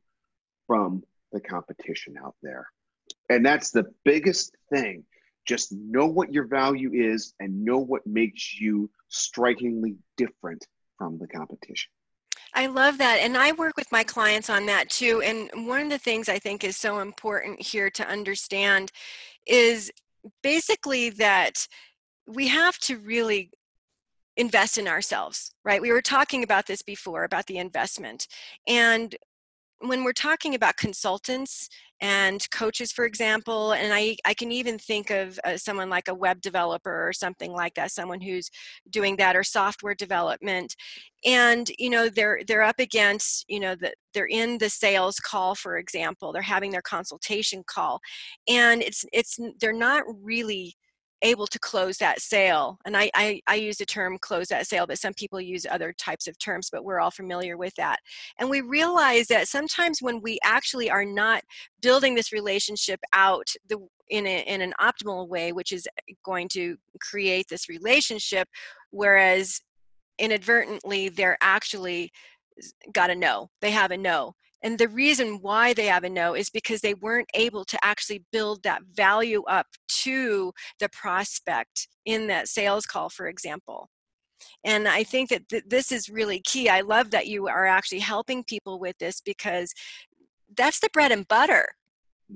from 0.66 1.02
the 1.32 1.40
competition 1.40 2.16
out 2.22 2.34
there? 2.42 2.66
And 3.28 3.44
that's 3.44 3.70
the 3.70 3.92
biggest 4.04 4.56
thing 4.70 5.04
just 5.48 5.72
know 5.72 6.06
what 6.06 6.32
your 6.32 6.46
value 6.46 6.92
is 6.92 7.32
and 7.40 7.64
know 7.64 7.78
what 7.78 8.06
makes 8.06 8.60
you 8.60 8.90
strikingly 9.08 9.96
different 10.18 10.66
from 10.98 11.18
the 11.18 11.26
competition. 11.26 11.90
I 12.54 12.66
love 12.66 12.98
that. 12.98 13.18
And 13.20 13.36
I 13.36 13.52
work 13.52 13.76
with 13.76 13.90
my 13.90 14.04
clients 14.04 14.50
on 14.50 14.66
that 14.66 14.90
too. 14.90 15.22
And 15.24 15.50
one 15.66 15.80
of 15.80 15.88
the 15.88 15.98
things 15.98 16.28
I 16.28 16.38
think 16.38 16.64
is 16.64 16.76
so 16.76 16.98
important 17.00 17.62
here 17.62 17.88
to 17.90 18.06
understand 18.06 18.92
is 19.46 19.90
basically 20.42 21.10
that 21.10 21.66
we 22.26 22.48
have 22.48 22.78
to 22.80 22.98
really 22.98 23.50
invest 24.38 24.78
in 24.78 24.88
ourselves, 24.88 25.50
right? 25.64 25.82
We 25.82 25.92
were 25.92 26.00
talking 26.00 26.42
about 26.44 26.66
this 26.66 26.80
before 26.80 27.24
about 27.24 27.46
the 27.46 27.58
investment. 27.58 28.26
And 28.66 29.14
when 29.80 30.02
we're 30.02 30.12
talking 30.12 30.54
about 30.54 30.76
consultants 30.76 31.68
and 32.00 32.48
coaches 32.50 32.92
for 32.92 33.04
example 33.04 33.72
and 33.72 33.92
i, 33.92 34.16
I 34.24 34.34
can 34.34 34.52
even 34.52 34.78
think 34.78 35.10
of 35.10 35.38
uh, 35.44 35.56
someone 35.56 35.90
like 35.90 36.08
a 36.08 36.14
web 36.14 36.40
developer 36.40 37.08
or 37.08 37.12
something 37.12 37.52
like 37.52 37.74
that 37.74 37.90
someone 37.90 38.20
who's 38.20 38.50
doing 38.90 39.16
that 39.16 39.36
or 39.36 39.44
software 39.44 39.94
development 39.94 40.74
and 41.24 41.70
you 41.78 41.90
know 41.90 42.08
they're 42.08 42.40
they're 42.46 42.62
up 42.62 42.78
against 42.78 43.44
you 43.48 43.60
know 43.60 43.74
that 43.76 43.94
they're 44.14 44.26
in 44.26 44.58
the 44.58 44.68
sales 44.68 45.18
call 45.18 45.54
for 45.54 45.78
example 45.78 46.32
they're 46.32 46.42
having 46.42 46.70
their 46.70 46.82
consultation 46.82 47.62
call 47.66 48.00
and 48.48 48.82
it's 48.82 49.04
it's 49.12 49.38
they're 49.60 49.72
not 49.72 50.04
really 50.22 50.74
able 51.22 51.46
to 51.46 51.58
close 51.58 51.96
that 51.98 52.20
sale 52.20 52.78
and 52.84 52.96
I, 52.96 53.10
I, 53.14 53.40
I 53.46 53.56
use 53.56 53.76
the 53.78 53.86
term 53.86 54.18
close 54.20 54.48
that 54.48 54.66
sale 54.66 54.86
but 54.86 54.98
some 54.98 55.14
people 55.14 55.40
use 55.40 55.66
other 55.68 55.92
types 55.92 56.28
of 56.28 56.38
terms 56.38 56.68
but 56.70 56.84
we're 56.84 57.00
all 57.00 57.10
familiar 57.10 57.56
with 57.56 57.74
that. 57.74 57.98
And 58.38 58.48
we 58.48 58.60
realize 58.60 59.26
that 59.28 59.48
sometimes 59.48 60.00
when 60.00 60.20
we 60.20 60.38
actually 60.44 60.90
are 60.90 61.04
not 61.04 61.42
building 61.82 62.14
this 62.14 62.32
relationship 62.32 63.00
out 63.12 63.46
the 63.68 63.78
in, 64.10 64.26
a, 64.26 64.40
in 64.42 64.62
an 64.62 64.72
optimal 64.80 65.28
way 65.28 65.52
which 65.52 65.72
is 65.72 65.86
eh, 65.86 66.14
going 66.24 66.48
to 66.48 66.76
create 67.00 67.46
this 67.48 67.68
relationship 67.68 68.48
whereas 68.90 69.60
inadvertently 70.18 71.08
they're 71.08 71.36
actually 71.40 72.10
got 72.92 73.10
a 73.10 73.14
no 73.14 73.50
they 73.60 73.70
have 73.70 73.90
a 73.90 73.96
no 73.96 74.34
and 74.62 74.78
the 74.78 74.88
reason 74.88 75.38
why 75.40 75.72
they 75.72 75.86
have 75.86 76.04
a 76.04 76.08
no 76.08 76.34
is 76.34 76.50
because 76.50 76.80
they 76.80 76.94
weren't 76.94 77.30
able 77.34 77.64
to 77.64 77.78
actually 77.82 78.24
build 78.32 78.62
that 78.62 78.82
value 78.92 79.42
up 79.44 79.66
to 80.02 80.52
the 80.80 80.88
prospect 80.88 81.88
in 82.04 82.26
that 82.26 82.48
sales 82.48 82.86
call, 82.86 83.08
for 83.08 83.28
example. 83.28 83.88
And 84.64 84.88
I 84.88 85.04
think 85.04 85.30
that 85.30 85.48
th- 85.48 85.64
this 85.66 85.92
is 85.92 86.08
really 86.08 86.40
key. 86.40 86.68
I 86.68 86.80
love 86.80 87.10
that 87.10 87.26
you 87.26 87.48
are 87.48 87.66
actually 87.66 88.00
helping 88.00 88.44
people 88.44 88.78
with 88.78 88.96
this 88.98 89.20
because 89.20 89.72
that's 90.56 90.80
the 90.80 90.88
bread 90.92 91.12
and 91.12 91.26
butter 91.28 91.66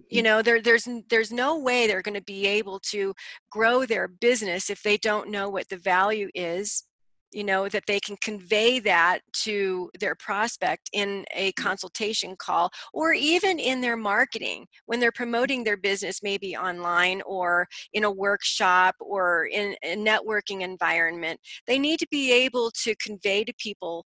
you 0.09 0.19
mm-hmm. 0.19 0.25
know 0.25 0.43
there, 0.43 0.61
there's 0.61 0.89
there's 1.09 1.33
no 1.33 1.59
way 1.59 1.87
they're 1.87 2.03
going 2.03 2.15
to 2.15 2.23
be 2.23 2.47
able 2.47 2.79
to 2.81 3.15
grow 3.51 3.85
their 3.85 4.09
business 4.09 4.71
if 4.71 4.83
they 4.83 4.97
don't 4.97 5.31
know 5.31 5.49
what 5.49 5.69
the 5.69 5.77
value 5.77 6.29
is 6.35 6.85
you 7.33 7.45
know 7.45 7.69
that 7.69 7.85
they 7.87 8.01
can 8.01 8.17
convey 8.23 8.79
that 8.81 9.21
to 9.33 9.91
their 9.99 10.15
prospect 10.15 10.91
in 10.93 11.25
a 11.35 11.51
mm. 11.53 11.57
consultation 11.57 12.37
call 12.37 12.71
or 12.93 13.13
even 13.13 13.59
in 13.59 13.81
their 13.81 13.97
marketing. 13.97 14.67
When 14.87 15.01
they're 15.01 15.13
promoting 15.13 15.65
their 15.65 15.77
business 15.77 16.23
maybe 16.23 16.57
online 16.57 17.23
or 17.27 17.67
in 17.93 18.05
a 18.05 18.11
workshop 18.11 18.95
or 19.01 19.47
in 19.47 19.75
a 19.83 19.97
networking 19.97 20.63
environment 20.63 21.41
they 21.67 21.79
need 21.79 21.99
to 21.99 22.07
be 22.11 22.33
able 22.33 22.71
to 22.83 22.95
convey 22.97 23.45
to 23.45 23.53
people 23.59 24.07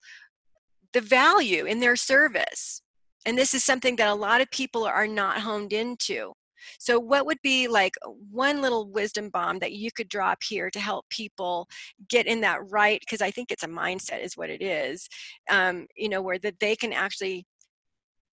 the 0.94 1.02
value 1.02 1.66
in 1.66 1.80
their 1.80 1.96
service. 1.96 2.82
And 3.26 3.38
this 3.38 3.54
is 3.54 3.64
something 3.64 3.96
that 3.98 4.08
a 4.08 4.16
lot 4.16 4.42
of 4.42 4.50
people 4.52 4.86
are 4.86 5.08
not 5.08 5.40
honed 5.40 5.74
into 5.74 6.34
so, 6.80 7.00
what 7.00 7.26
would 7.26 7.40
be 7.44 7.68
like 7.68 7.96
one 8.32 8.62
little 8.62 8.90
wisdom 8.90 9.30
bomb 9.30 9.60
that 9.60 9.74
you 9.74 9.92
could 9.92 10.10
drop 10.10 10.44
here 10.44 10.70
to 10.70 10.80
help 10.80 11.08
people 11.10 11.68
get 12.10 12.28
in 12.28 12.42
that 12.42 12.60
right? 12.70 13.00
Because 13.00 13.22
I 13.22 13.32
think 13.32 13.52
it's 13.52 13.64
a 13.64 13.68
mindset, 13.68 14.24
is 14.24 14.38
what 14.38 14.50
it 14.50 14.62
is. 14.62 15.08
Um, 15.50 15.88
you 15.96 16.10
know, 16.10 16.22
where 16.22 16.40
that 16.40 16.60
they 16.60 16.76
can 16.76 16.94
actually 16.94 17.46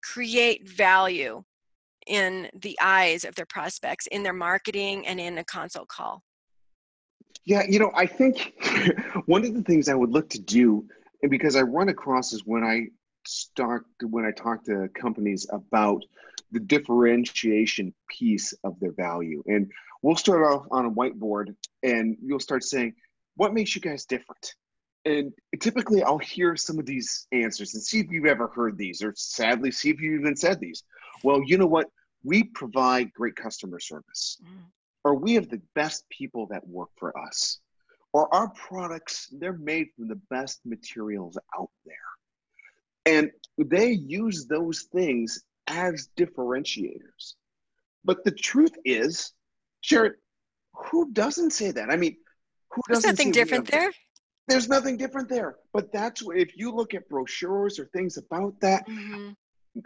create 0.03 0.69
value 0.69 1.43
in 2.07 2.49
the 2.61 2.77
eyes 2.83 3.25
of 3.25 3.35
their 3.35 3.47
prospects 3.47 4.07
in 4.09 4.23
their 4.23 4.33
marketing 4.33 5.07
and 5.07 5.21
in 5.21 5.39
a 5.39 5.45
consult 5.45 5.89
call. 5.89 6.23
Yeah, 7.45 7.63
you 7.69 7.79
know, 7.79 7.93
I 7.95 8.07
think 8.07 8.55
one 9.27 9.45
of 9.45 9.55
the 9.55 9.63
things 9.63 9.89
I 9.89 9.95
would 9.95 10.11
look 10.11 10.29
to 10.31 10.41
do, 10.41 10.87
and 11.23 11.31
because 11.31 11.57
I 11.57 11.63
run 11.63 11.89
across 11.89 12.33
is 12.33 12.45
when 12.45 12.63
I 12.65 12.87
start 13.25 13.87
when 14.03 14.25
I 14.25 14.31
talk 14.33 14.65
to 14.65 14.89
companies 14.95 15.47
about 15.51 16.05
the 16.51 16.61
differentiation 16.61 17.95
piece 18.09 18.53
of 18.65 18.79
their 18.81 18.93
value. 18.93 19.43
And 19.47 19.71
we'll 20.03 20.17
start 20.17 20.43
off 20.45 20.67
on 20.71 20.87
a 20.87 20.91
whiteboard 20.91 21.55
and 21.83 22.17
you'll 22.23 22.41
start 22.41 22.65
saying, 22.65 22.95
What 23.37 23.55
makes 23.55 23.75
you 23.75 23.81
guys 23.81 24.05
different? 24.05 24.55
And 25.05 25.33
typically 25.59 26.03
I'll 26.03 26.19
hear 26.19 26.57
some 26.57 26.79
of 26.79 26.87
these 26.87 27.27
answers 27.33 27.75
and 27.75 27.83
see 27.83 28.01
if 28.01 28.11
you've 28.11 28.27
ever 28.27 28.49
heard 28.49 28.79
these 28.79 29.03
or 29.03 29.13
sadly 29.17 29.73
see 29.73 29.91
if 29.91 30.01
you 30.01 30.15
even 30.19 30.37
said 30.37 30.61
these. 30.61 30.85
Well, 31.25 31.43
you 31.45 31.59
know 31.59 31.67
what? 31.67 31.89
We 32.23 32.45
provide 32.45 33.13
great 33.13 33.35
customer 33.35 33.81
service, 33.81 34.39
mm. 34.45 34.63
or 35.03 35.17
we 35.17 35.35
have 35.35 35.49
the 35.49 35.61
best 35.75 36.09
people 36.09 36.47
that 36.51 36.67
work 36.69 36.91
for 36.97 37.19
us, 37.19 37.59
or 38.13 38.33
our 38.33 38.49
products, 38.51 39.29
they're 39.33 39.55
made 39.55 39.89
from 39.97 40.07
the 40.07 40.21
best 40.31 40.61
materials 40.65 41.37
out 41.59 41.71
there. 41.85 41.95
And 43.07 43.31
they 43.59 43.93
use 43.93 44.47
those 44.47 44.87
things 44.93 45.43
as 45.67 46.09
differentiators. 46.17 47.35
But 48.05 48.25
the 48.25 48.31
truth 48.31 48.75
is, 48.85 49.33
Jared, 49.83 50.15
who 50.75 51.13
doesn't 51.13 51.51
say 51.51 51.71
that? 51.71 51.91
I 51.91 51.97
mean, 51.97 52.17
who 52.71 52.83
doesn't? 52.89 53.03
There's 53.03 53.19
nothing 53.19 53.33
different 53.33 53.71
there. 53.71 53.91
There's 54.49 54.69
nothing 54.69 54.97
different 54.97 55.29
there. 55.29 55.57
But 55.73 55.93
that's 55.93 56.23
what, 56.23 56.37
if 56.37 56.57
you 56.57 56.75
look 56.75 56.95
at 56.95 57.09
brochures 57.09 57.79
or 57.79 57.87
things 57.87 58.17
about 58.17 58.59
that, 58.61 58.87
mm-hmm. 58.89 59.31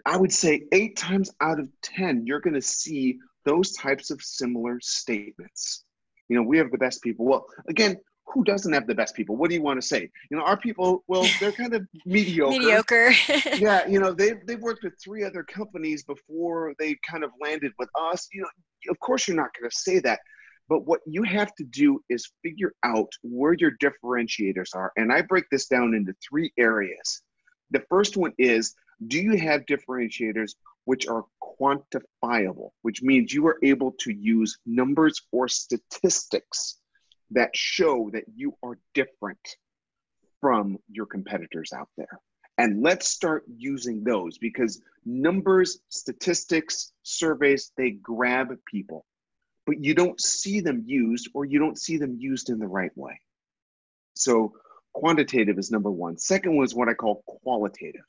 I 0.05 0.17
would 0.17 0.33
say 0.33 0.63
eight 0.73 0.97
times 0.97 1.31
out 1.41 1.61
of 1.61 1.69
10, 1.83 2.27
you're 2.27 2.41
going 2.41 2.55
to 2.55 2.63
see 2.63 3.19
those 3.45 3.73
types 3.73 4.11
of 4.11 4.23
similar 4.23 4.79
statements. 4.81 5.85
You 6.29 6.37
know, 6.37 6.43
we 6.43 6.59
have 6.59 6.71
the 6.71 6.79
best 6.79 7.03
people. 7.03 7.27
Well, 7.27 7.47
again, 7.69 7.97
who 8.27 8.45
doesn't 8.45 8.73
have 8.73 8.87
the 8.87 8.95
best 8.95 9.15
people? 9.15 9.37
What 9.37 9.51
do 9.51 9.57
you 9.57 9.63
want 9.63 9.81
to 9.81 9.87
say? 9.87 10.11
You 10.31 10.37
know, 10.37 10.43
our 10.43 10.57
people, 10.57 11.05
well, 11.07 11.27
they're 11.41 11.53
kind 11.53 11.75
of 11.75 11.87
mediocre. 12.05 12.59
mediocre. 12.59 13.13
yeah, 13.57 13.87
you 13.87 14.01
know, 14.01 14.13
they've 14.13 14.45
they've 14.47 14.61
worked 14.61 14.85
with 14.85 14.95
three 15.03 15.25
other 15.25 15.43
companies 15.43 16.03
before 16.05 16.75
they 16.79 16.97
kind 17.09 17.25
of 17.25 17.31
landed 17.41 17.73
with 17.79 17.89
us. 17.99 18.29
You 18.33 18.43
know, 18.43 18.49
of 18.91 18.99
course 19.01 19.27
you're 19.27 19.37
not 19.37 19.51
going 19.59 19.71
to 19.71 19.77
say 19.77 20.01
that. 20.01 20.21
But 20.69 20.85
what 20.85 21.01
you 21.07 21.23
have 21.23 21.55
to 21.57 21.65
do 21.65 22.01
is 22.09 22.33
figure 22.43 22.73
out 22.83 23.13
where 23.23 23.53
your 23.53 23.73
differentiators 23.83 24.75
are. 24.75 24.91
And 24.97 25.13
I 25.13 25.23
break 25.23 25.45
this 25.51 25.69
down 25.69 25.95
into 25.95 26.13
three 26.29 26.53
areas. 26.59 27.23
The 27.71 27.85
first 27.89 28.17
one 28.17 28.33
is 28.37 28.75
do 29.07 29.21
you 29.21 29.37
have 29.37 29.67
differentiators 29.67 30.55
which 30.85 31.07
are 31.07 31.25
quantifiable, 31.43 32.71
which 32.83 33.03
means 33.03 33.33
you 33.33 33.47
are 33.47 33.59
able 33.63 33.93
to 34.01 34.13
use 34.13 34.59
numbers 34.67 35.21
or 35.31 35.47
statistics 35.47 36.79
that 37.31 37.57
show 37.57 38.11
that 38.13 38.25
you 38.35 38.57
are 38.63 38.79
different 38.95 39.57
from 40.41 40.79
your 40.91 41.07
competitors 41.07 41.73
out 41.73 41.89
there. 41.97 42.21
And 42.59 42.83
let's 42.83 43.09
start 43.09 43.45
using 43.57 44.03
those 44.03 44.39
because 44.39 44.81
numbers, 45.05 45.79
statistics, 45.89 46.93
surveys, 47.03 47.73
they 47.77 47.91
grab 47.91 48.49
people, 48.67 49.05
but 49.67 49.83
you 49.83 49.95
don't 49.95 50.21
see 50.21 50.61
them 50.61 50.83
used 50.87 51.29
or 51.35 51.45
you 51.45 51.59
don't 51.59 51.79
see 51.79 51.99
them 51.99 52.17
used 52.19 52.49
in 52.49 52.59
the 52.59 52.67
right 52.67 52.97
way. 52.97 53.21
So, 54.15 54.55
quantitative 54.95 55.59
is 55.59 55.71
number 55.71 55.91
one. 55.91 56.17
Second 56.17 56.57
one 56.57 56.65
is 56.65 56.75
what 56.75 56.89
I 56.89 56.95
call 56.95 57.23
qualitative. 57.27 58.05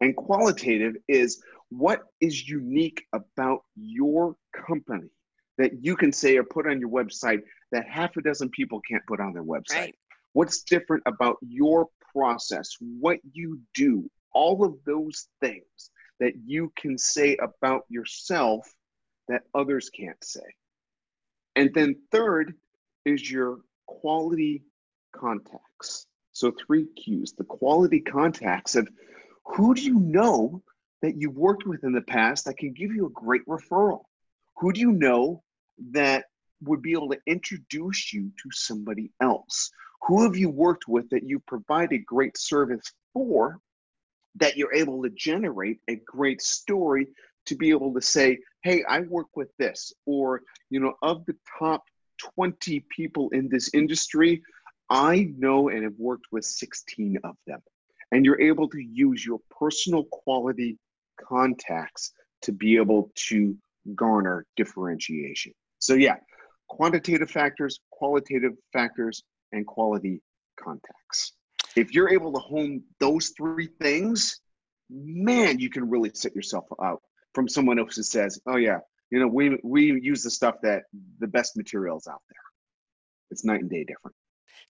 And 0.00 0.16
qualitative 0.16 0.96
is 1.06 1.42
what 1.68 2.00
is 2.20 2.48
unique 2.48 3.04
about 3.12 3.64
your 3.76 4.36
company 4.66 5.10
that 5.58 5.84
you 5.84 5.96
can 5.96 6.12
say 6.12 6.38
or 6.38 6.44
put 6.44 6.66
on 6.66 6.80
your 6.80 6.88
website 6.88 7.42
that 7.72 7.88
half 7.88 8.16
a 8.16 8.22
dozen 8.22 8.50
people 8.50 8.80
can't 8.88 9.06
put 9.06 9.20
on 9.20 9.32
their 9.32 9.44
website. 9.44 9.74
Right. 9.74 9.98
What's 10.34 10.62
different 10.62 11.02
about 11.06 11.36
your 11.40 11.88
process, 12.12 12.76
what 12.80 13.18
you 13.32 13.60
do, 13.74 14.10
all 14.32 14.64
of 14.64 14.76
those 14.86 15.28
things 15.40 15.90
that 16.20 16.34
you 16.46 16.72
can 16.76 16.96
say 16.96 17.36
about 17.36 17.82
yourself 17.88 18.70
that 19.28 19.42
others 19.54 19.90
can't 19.90 20.22
say. 20.22 20.54
And 21.56 21.72
then 21.74 21.96
third 22.10 22.54
is 23.04 23.30
your 23.30 23.58
quality 23.86 24.62
contacts. 25.12 26.06
So 26.32 26.50
three 26.50 26.86
Q's, 26.96 27.34
the 27.36 27.44
quality 27.44 28.00
contacts 28.00 28.74
of 28.74 28.88
who 29.44 29.74
do 29.74 29.82
you 29.82 29.98
know 29.98 30.62
that 31.02 31.16
you've 31.16 31.36
worked 31.36 31.66
with 31.66 31.84
in 31.84 31.92
the 31.92 32.00
past 32.00 32.44
that 32.44 32.56
can 32.56 32.72
give 32.72 32.92
you 32.92 33.06
a 33.06 33.10
great 33.10 33.44
referral? 33.46 34.02
Who 34.58 34.72
do 34.72 34.80
you 34.80 34.92
know 34.92 35.42
that 35.90 36.26
would 36.62 36.82
be 36.82 36.92
able 36.92 37.10
to 37.10 37.20
introduce 37.26 38.12
you 38.12 38.30
to 38.42 38.50
somebody 38.52 39.12
else? 39.20 39.70
Who 40.02 40.24
have 40.24 40.36
you 40.36 40.50
worked 40.50 40.88
with 40.88 41.08
that 41.10 41.28
you 41.28 41.40
provided 41.40 42.04
great 42.06 42.36
service 42.36 42.92
for 43.12 43.58
that 44.36 44.56
you're 44.56 44.74
able 44.74 45.02
to 45.02 45.10
generate 45.10 45.78
a 45.88 45.96
great 45.96 46.40
story 46.40 47.06
to 47.46 47.54
be 47.54 47.70
able 47.70 47.92
to 47.94 48.00
say, 48.00 48.38
hey, 48.62 48.84
I 48.88 49.00
work 49.00 49.26
with 49.34 49.48
this, 49.58 49.92
or, 50.06 50.42
you 50.70 50.80
know, 50.80 50.94
of 51.02 51.26
the 51.26 51.36
top 51.58 51.82
20 52.36 52.84
people 52.88 53.28
in 53.30 53.48
this 53.48 53.70
industry, 53.74 54.42
I 54.88 55.32
know 55.36 55.68
and 55.68 55.82
have 55.82 55.98
worked 55.98 56.26
with 56.30 56.44
16 56.44 57.18
of 57.24 57.36
them. 57.46 57.60
And 58.12 58.24
you're 58.24 58.40
able 58.40 58.68
to 58.68 58.80
use 58.80 59.24
your 59.24 59.40
personal 59.58 60.04
quality 60.04 60.78
contacts 61.20 62.12
to 62.42 62.52
be 62.52 62.76
able 62.76 63.10
to 63.28 63.56
garner 63.94 64.46
differentiation. 64.56 65.52
So, 65.78 65.94
yeah, 65.94 66.16
quantitative 66.72 67.30
factors, 67.30 67.80
qualitative 67.90 68.52
factors, 68.72 69.22
and 69.52 69.66
quality 69.66 70.22
contacts. 70.58 71.34
If 71.76 71.92
you're 71.92 72.08
able 72.08 72.32
to 72.32 72.38
hone 72.38 72.82
those 72.98 73.34
three 73.36 73.68
things, 73.78 74.40
man, 74.88 75.58
you 75.58 75.68
can 75.68 75.90
really 75.90 76.10
set 76.14 76.34
yourself 76.34 76.64
out 76.82 77.02
from 77.34 77.46
someone 77.46 77.78
else 77.78 77.96
who 77.96 78.02
says, 78.02 78.40
"Oh 78.46 78.56
yeah, 78.56 78.78
you 79.10 79.20
know, 79.20 79.26
we 79.26 79.58
we 79.62 80.00
use 80.00 80.22
the 80.22 80.30
stuff 80.30 80.56
that 80.62 80.84
the 81.18 81.26
best 81.26 81.58
materials 81.58 82.06
out 82.06 82.22
there." 82.30 82.46
It's 83.30 83.44
night 83.44 83.60
and 83.60 83.70
day 83.70 83.84
different. 83.84 84.16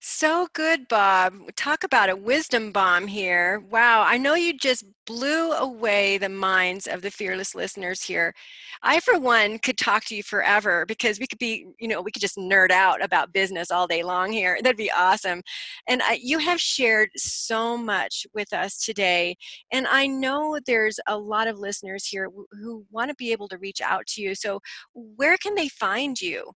So 0.05 0.47
good, 0.51 0.89
Bob. 0.89 1.33
Talk 1.55 1.85
about 1.85 2.09
a 2.09 2.15
wisdom 2.17 2.73
bomb 2.73 3.07
here. 3.07 3.61
Wow, 3.71 4.03
I 4.05 4.17
know 4.17 4.33
you 4.35 4.51
just 4.51 4.83
blew 5.05 5.53
away 5.53 6.17
the 6.17 6.27
minds 6.27 6.87
of 6.87 7.01
the 7.01 7.09
fearless 7.09 7.55
listeners 7.55 8.03
here. 8.03 8.33
I, 8.81 8.99
for 8.99 9.17
one, 9.17 9.59
could 9.59 9.77
talk 9.77 10.03
to 10.05 10.15
you 10.15 10.21
forever 10.21 10.85
because 10.85 11.21
we 11.21 11.27
could 11.27 11.39
be, 11.39 11.67
you 11.79 11.87
know, 11.87 12.01
we 12.01 12.11
could 12.11 12.21
just 12.21 12.35
nerd 12.35 12.69
out 12.69 13.01
about 13.01 13.31
business 13.31 13.71
all 13.71 13.87
day 13.87 14.03
long 14.03 14.33
here. 14.33 14.59
That'd 14.61 14.75
be 14.75 14.91
awesome. 14.91 15.41
And 15.87 16.01
I, 16.03 16.19
you 16.21 16.37
have 16.39 16.59
shared 16.59 17.11
so 17.15 17.77
much 17.77 18.27
with 18.33 18.51
us 18.51 18.83
today. 18.83 19.37
And 19.71 19.87
I 19.87 20.05
know 20.07 20.59
there's 20.65 20.99
a 21.07 21.17
lot 21.17 21.47
of 21.47 21.59
listeners 21.59 22.05
here 22.05 22.29
who 22.51 22.85
want 22.91 23.07
to 23.09 23.15
be 23.15 23.31
able 23.31 23.47
to 23.47 23.57
reach 23.57 23.79
out 23.79 24.05
to 24.07 24.21
you. 24.21 24.35
So, 24.35 24.59
where 24.93 25.37
can 25.37 25.55
they 25.55 25.69
find 25.69 26.19
you? 26.19 26.51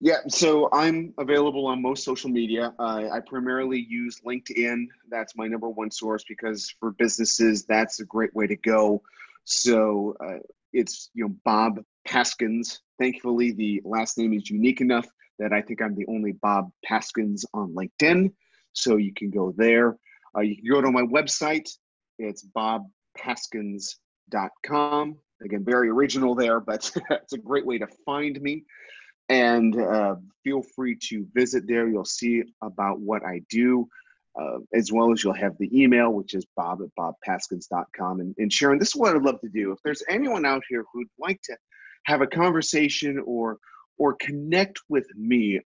Yeah, 0.00 0.18
so 0.28 0.68
I'm 0.72 1.14
available 1.16 1.66
on 1.66 1.80
most 1.80 2.04
social 2.04 2.28
media. 2.28 2.74
Uh, 2.78 3.08
I 3.10 3.20
primarily 3.26 3.86
use 3.88 4.20
LinkedIn. 4.26 4.88
That's 5.10 5.34
my 5.36 5.46
number 5.46 5.70
one 5.70 5.90
source 5.90 6.22
because 6.28 6.74
for 6.78 6.90
businesses, 6.92 7.64
that's 7.64 8.00
a 8.00 8.04
great 8.04 8.34
way 8.34 8.46
to 8.46 8.56
go. 8.56 9.00
So 9.44 10.14
uh, 10.20 10.40
it's 10.72 11.10
you 11.14 11.24
know 11.24 11.34
Bob 11.44 11.82
Paskins. 12.06 12.80
Thankfully, 12.98 13.52
the 13.52 13.80
last 13.84 14.18
name 14.18 14.34
is 14.34 14.50
unique 14.50 14.82
enough 14.82 15.06
that 15.38 15.52
I 15.52 15.62
think 15.62 15.80
I'm 15.80 15.94
the 15.94 16.06
only 16.08 16.32
Bob 16.32 16.70
Paskins 16.88 17.44
on 17.54 17.74
LinkedIn. 17.74 18.32
So 18.72 18.96
you 18.96 19.14
can 19.14 19.30
go 19.30 19.54
there. 19.56 19.96
Uh, 20.36 20.40
you 20.40 20.56
can 20.56 20.68
go 20.70 20.82
to 20.82 20.90
my 20.90 21.02
website. 21.02 21.70
It's 22.18 22.44
bobpaskins.com. 22.44 25.16
Again, 25.42 25.64
very 25.64 25.90
original 25.90 26.34
there, 26.34 26.60
but 26.60 26.90
it's 27.10 27.32
a 27.32 27.38
great 27.38 27.66
way 27.66 27.78
to 27.78 27.86
find 28.04 28.38
me 28.40 28.64
and 29.28 29.80
uh, 29.80 30.16
feel 30.44 30.62
free 30.62 30.96
to 31.08 31.26
visit 31.34 31.64
there. 31.66 31.88
You'll 31.88 32.04
see 32.04 32.44
about 32.62 33.00
what 33.00 33.24
I 33.24 33.42
do, 33.50 33.88
uh, 34.40 34.58
as 34.72 34.92
well 34.92 35.12
as 35.12 35.22
you'll 35.22 35.34
have 35.34 35.56
the 35.58 35.70
email, 35.82 36.12
which 36.12 36.34
is 36.34 36.46
bob 36.56 36.80
at 36.82 36.90
bobpaskins.com. 36.98 38.20
And, 38.20 38.34
and 38.38 38.52
Sharon, 38.52 38.78
this 38.78 38.88
is 38.88 38.96
what 38.96 39.16
I'd 39.16 39.22
love 39.22 39.40
to 39.40 39.48
do. 39.48 39.72
If 39.72 39.78
there's 39.84 40.02
anyone 40.08 40.44
out 40.44 40.62
here 40.68 40.84
who'd 40.92 41.08
like 41.18 41.40
to 41.42 41.56
have 42.04 42.20
a 42.20 42.26
conversation 42.26 43.22
or 43.24 43.58
or 43.98 44.14
connect 44.14 44.78
with 44.90 45.06
me, 45.16 45.60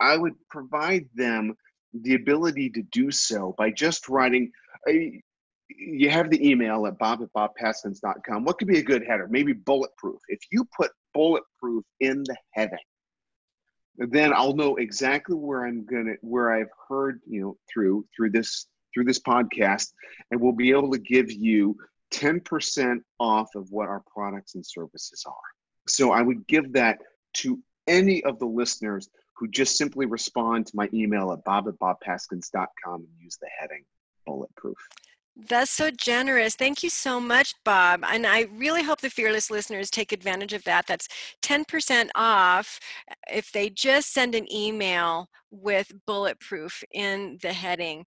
I 0.00 0.16
would 0.16 0.34
provide 0.50 1.06
them 1.14 1.54
the 1.94 2.14
ability 2.14 2.70
to 2.70 2.82
do 2.82 3.10
so 3.10 3.54
by 3.56 3.70
just 3.70 4.08
writing 4.08 4.50
a, 4.88 5.22
you 5.68 6.10
have 6.10 6.30
the 6.30 6.48
email 6.48 6.86
at 6.86 6.98
bob 6.98 7.20
at 7.22 7.32
bobpaskins.com. 7.32 8.44
What 8.44 8.58
could 8.58 8.68
be 8.68 8.78
a 8.78 8.82
good 8.82 9.04
header? 9.06 9.28
Maybe 9.30 9.52
bulletproof. 9.52 10.20
If 10.28 10.40
you 10.50 10.66
put 10.76 10.90
bulletproof 11.14 11.84
in 12.00 12.24
the 12.24 12.36
heading, 12.52 12.78
then 13.98 14.32
I'll 14.32 14.54
know 14.54 14.76
exactly 14.76 15.36
where 15.36 15.66
I'm 15.66 15.84
gonna 15.84 16.14
where 16.20 16.52
I've 16.52 16.70
heard 16.88 17.20
you 17.26 17.40
know 17.40 17.56
through 17.72 18.06
through 18.14 18.30
this 18.30 18.66
through 18.94 19.04
this 19.04 19.20
podcast, 19.20 19.92
and 20.30 20.40
we'll 20.40 20.52
be 20.52 20.70
able 20.70 20.90
to 20.92 20.98
give 20.98 21.30
you 21.30 21.76
10% 22.12 23.00
off 23.20 23.54
of 23.54 23.70
what 23.70 23.88
our 23.88 24.02
products 24.12 24.54
and 24.54 24.64
services 24.64 25.24
are. 25.26 25.34
So 25.86 26.10
I 26.10 26.22
would 26.22 26.46
give 26.46 26.72
that 26.72 26.98
to 27.34 27.58
any 27.86 28.24
of 28.24 28.38
the 28.38 28.46
listeners 28.46 29.08
who 29.36 29.48
just 29.48 29.76
simply 29.76 30.06
respond 30.06 30.66
to 30.66 30.76
my 30.76 30.88
email 30.92 31.32
at 31.32 31.44
bob 31.44 31.68
at 31.68 31.74
bobpaskins.com 31.74 32.94
and 32.94 33.08
use 33.20 33.38
the 33.40 33.48
heading 33.60 33.84
bulletproof. 34.26 34.78
That's 35.46 35.70
so 35.70 35.90
generous. 35.92 36.56
Thank 36.56 36.82
you 36.82 36.90
so 36.90 37.20
much, 37.20 37.54
Bob. 37.64 38.00
And 38.04 38.26
I 38.26 38.48
really 38.52 38.82
hope 38.82 39.00
the 39.00 39.08
fearless 39.08 39.52
listeners 39.52 39.88
take 39.88 40.10
advantage 40.10 40.52
of 40.52 40.64
that. 40.64 40.86
That's 40.88 41.06
10% 41.42 42.08
off 42.16 42.80
eh, 43.08 43.14
if 43.34 43.52
they 43.52 43.70
just 43.70 44.12
send 44.12 44.34
an 44.34 44.52
email 44.52 45.28
with 45.52 45.92
bulletproof 46.06 46.82
in 46.92 47.38
the 47.40 47.52
heading. 47.52 48.04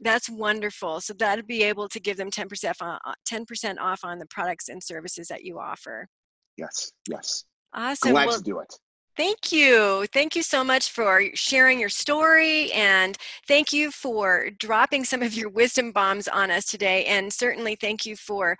That's 0.00 0.30
wonderful. 0.30 1.02
So 1.02 1.12
that'd 1.12 1.46
be 1.46 1.62
able 1.64 1.86
to 1.88 2.00
give 2.00 2.16
them 2.16 2.30
10% 2.30 2.70
off, 2.80 2.98
uh, 3.04 3.12
10% 3.28 3.78
off 3.78 4.00
on 4.02 4.18
the 4.18 4.26
products 4.26 4.70
and 4.70 4.82
services 4.82 5.28
that 5.28 5.44
you 5.44 5.58
offer. 5.58 6.08
Yes, 6.56 6.92
yes. 7.10 7.44
Awesome. 7.74 8.12
Glad 8.12 8.26
well, 8.26 8.38
to 8.38 8.42
do 8.42 8.58
it. 8.60 8.74
Thank 9.16 9.52
you. 9.52 10.06
Thank 10.12 10.36
you 10.36 10.42
so 10.42 10.64
much 10.64 10.90
for 10.90 11.22
sharing 11.34 11.78
your 11.78 11.88
story 11.88 12.72
and 12.72 13.16
thank 13.46 13.72
you 13.72 13.90
for 13.90 14.50
dropping 14.58 15.04
some 15.04 15.22
of 15.22 15.34
your 15.34 15.50
wisdom 15.50 15.92
bombs 15.92 16.28
on 16.28 16.50
us 16.50 16.64
today. 16.64 17.04
And 17.06 17.32
certainly 17.32 17.76
thank 17.76 18.06
you 18.06 18.16
for 18.16 18.56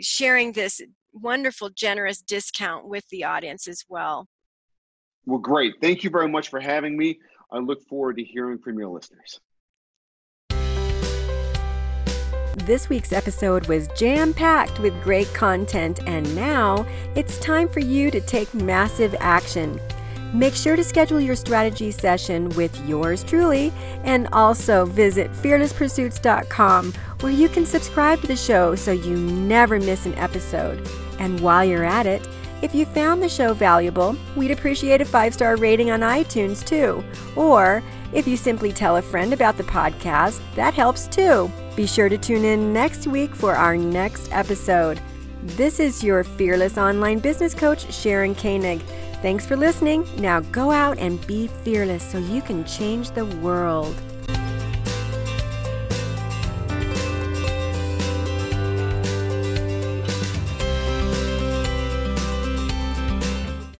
sharing 0.00 0.52
this 0.52 0.80
wonderful, 1.12 1.70
generous 1.70 2.20
discount 2.20 2.86
with 2.86 3.08
the 3.08 3.24
audience 3.24 3.66
as 3.66 3.84
well. 3.88 4.28
Well, 5.26 5.38
great. 5.38 5.74
Thank 5.80 6.04
you 6.04 6.10
very 6.10 6.28
much 6.28 6.48
for 6.48 6.60
having 6.60 6.96
me. 6.96 7.18
I 7.50 7.58
look 7.58 7.82
forward 7.88 8.16
to 8.18 8.24
hearing 8.24 8.58
from 8.58 8.78
your 8.78 8.88
listeners. 8.88 9.40
This 12.66 12.88
week's 12.88 13.12
episode 13.12 13.66
was 13.66 13.88
jam 13.96 14.32
packed 14.32 14.78
with 14.80 15.02
great 15.02 15.32
content, 15.34 16.00
and 16.06 16.34
now 16.34 16.86
it's 17.14 17.36
time 17.38 17.68
for 17.68 17.80
you 17.80 18.10
to 18.10 18.20
take 18.20 18.54
massive 18.54 19.14
action. 19.18 19.78
Make 20.34 20.56
sure 20.56 20.74
to 20.74 20.82
schedule 20.82 21.20
your 21.20 21.36
strategy 21.36 21.92
session 21.92 22.48
with 22.50 22.76
yours 22.88 23.22
truly 23.22 23.72
and 24.02 24.26
also 24.32 24.84
visit 24.84 25.32
fearlesspursuits.com 25.32 26.92
where 27.20 27.32
you 27.32 27.48
can 27.48 27.64
subscribe 27.64 28.20
to 28.20 28.26
the 28.26 28.34
show 28.34 28.74
so 28.74 28.90
you 28.90 29.16
never 29.16 29.78
miss 29.78 30.06
an 30.06 30.14
episode. 30.16 30.84
And 31.20 31.38
while 31.38 31.64
you're 31.64 31.84
at 31.84 32.06
it, 32.06 32.26
if 32.62 32.74
you 32.74 32.84
found 32.84 33.22
the 33.22 33.28
show 33.28 33.54
valuable, 33.54 34.16
we'd 34.34 34.50
appreciate 34.50 35.00
a 35.00 35.04
five 35.04 35.34
star 35.34 35.54
rating 35.54 35.92
on 35.92 36.00
iTunes 36.00 36.66
too. 36.66 37.04
Or 37.36 37.80
if 38.12 38.26
you 38.26 38.36
simply 38.36 38.72
tell 38.72 38.96
a 38.96 39.02
friend 39.02 39.32
about 39.32 39.56
the 39.56 39.62
podcast, 39.62 40.40
that 40.56 40.74
helps 40.74 41.06
too. 41.06 41.48
Be 41.76 41.86
sure 41.86 42.08
to 42.08 42.18
tune 42.18 42.44
in 42.44 42.72
next 42.72 43.06
week 43.06 43.36
for 43.36 43.54
our 43.54 43.76
next 43.76 44.32
episode. 44.32 45.00
This 45.44 45.78
is 45.78 46.02
your 46.02 46.24
fearless 46.24 46.76
online 46.76 47.20
business 47.20 47.54
coach, 47.54 47.92
Sharon 47.92 48.34
Koenig 48.34 48.80
Thanks 49.22 49.46
for 49.46 49.56
listening. 49.56 50.06
Now 50.18 50.40
go 50.40 50.70
out 50.70 50.98
and 50.98 51.24
be 51.26 51.46
fearless 51.46 52.02
so 52.02 52.18
you 52.18 52.42
can 52.42 52.64
change 52.64 53.10
the 53.10 53.24
world. 53.24 53.94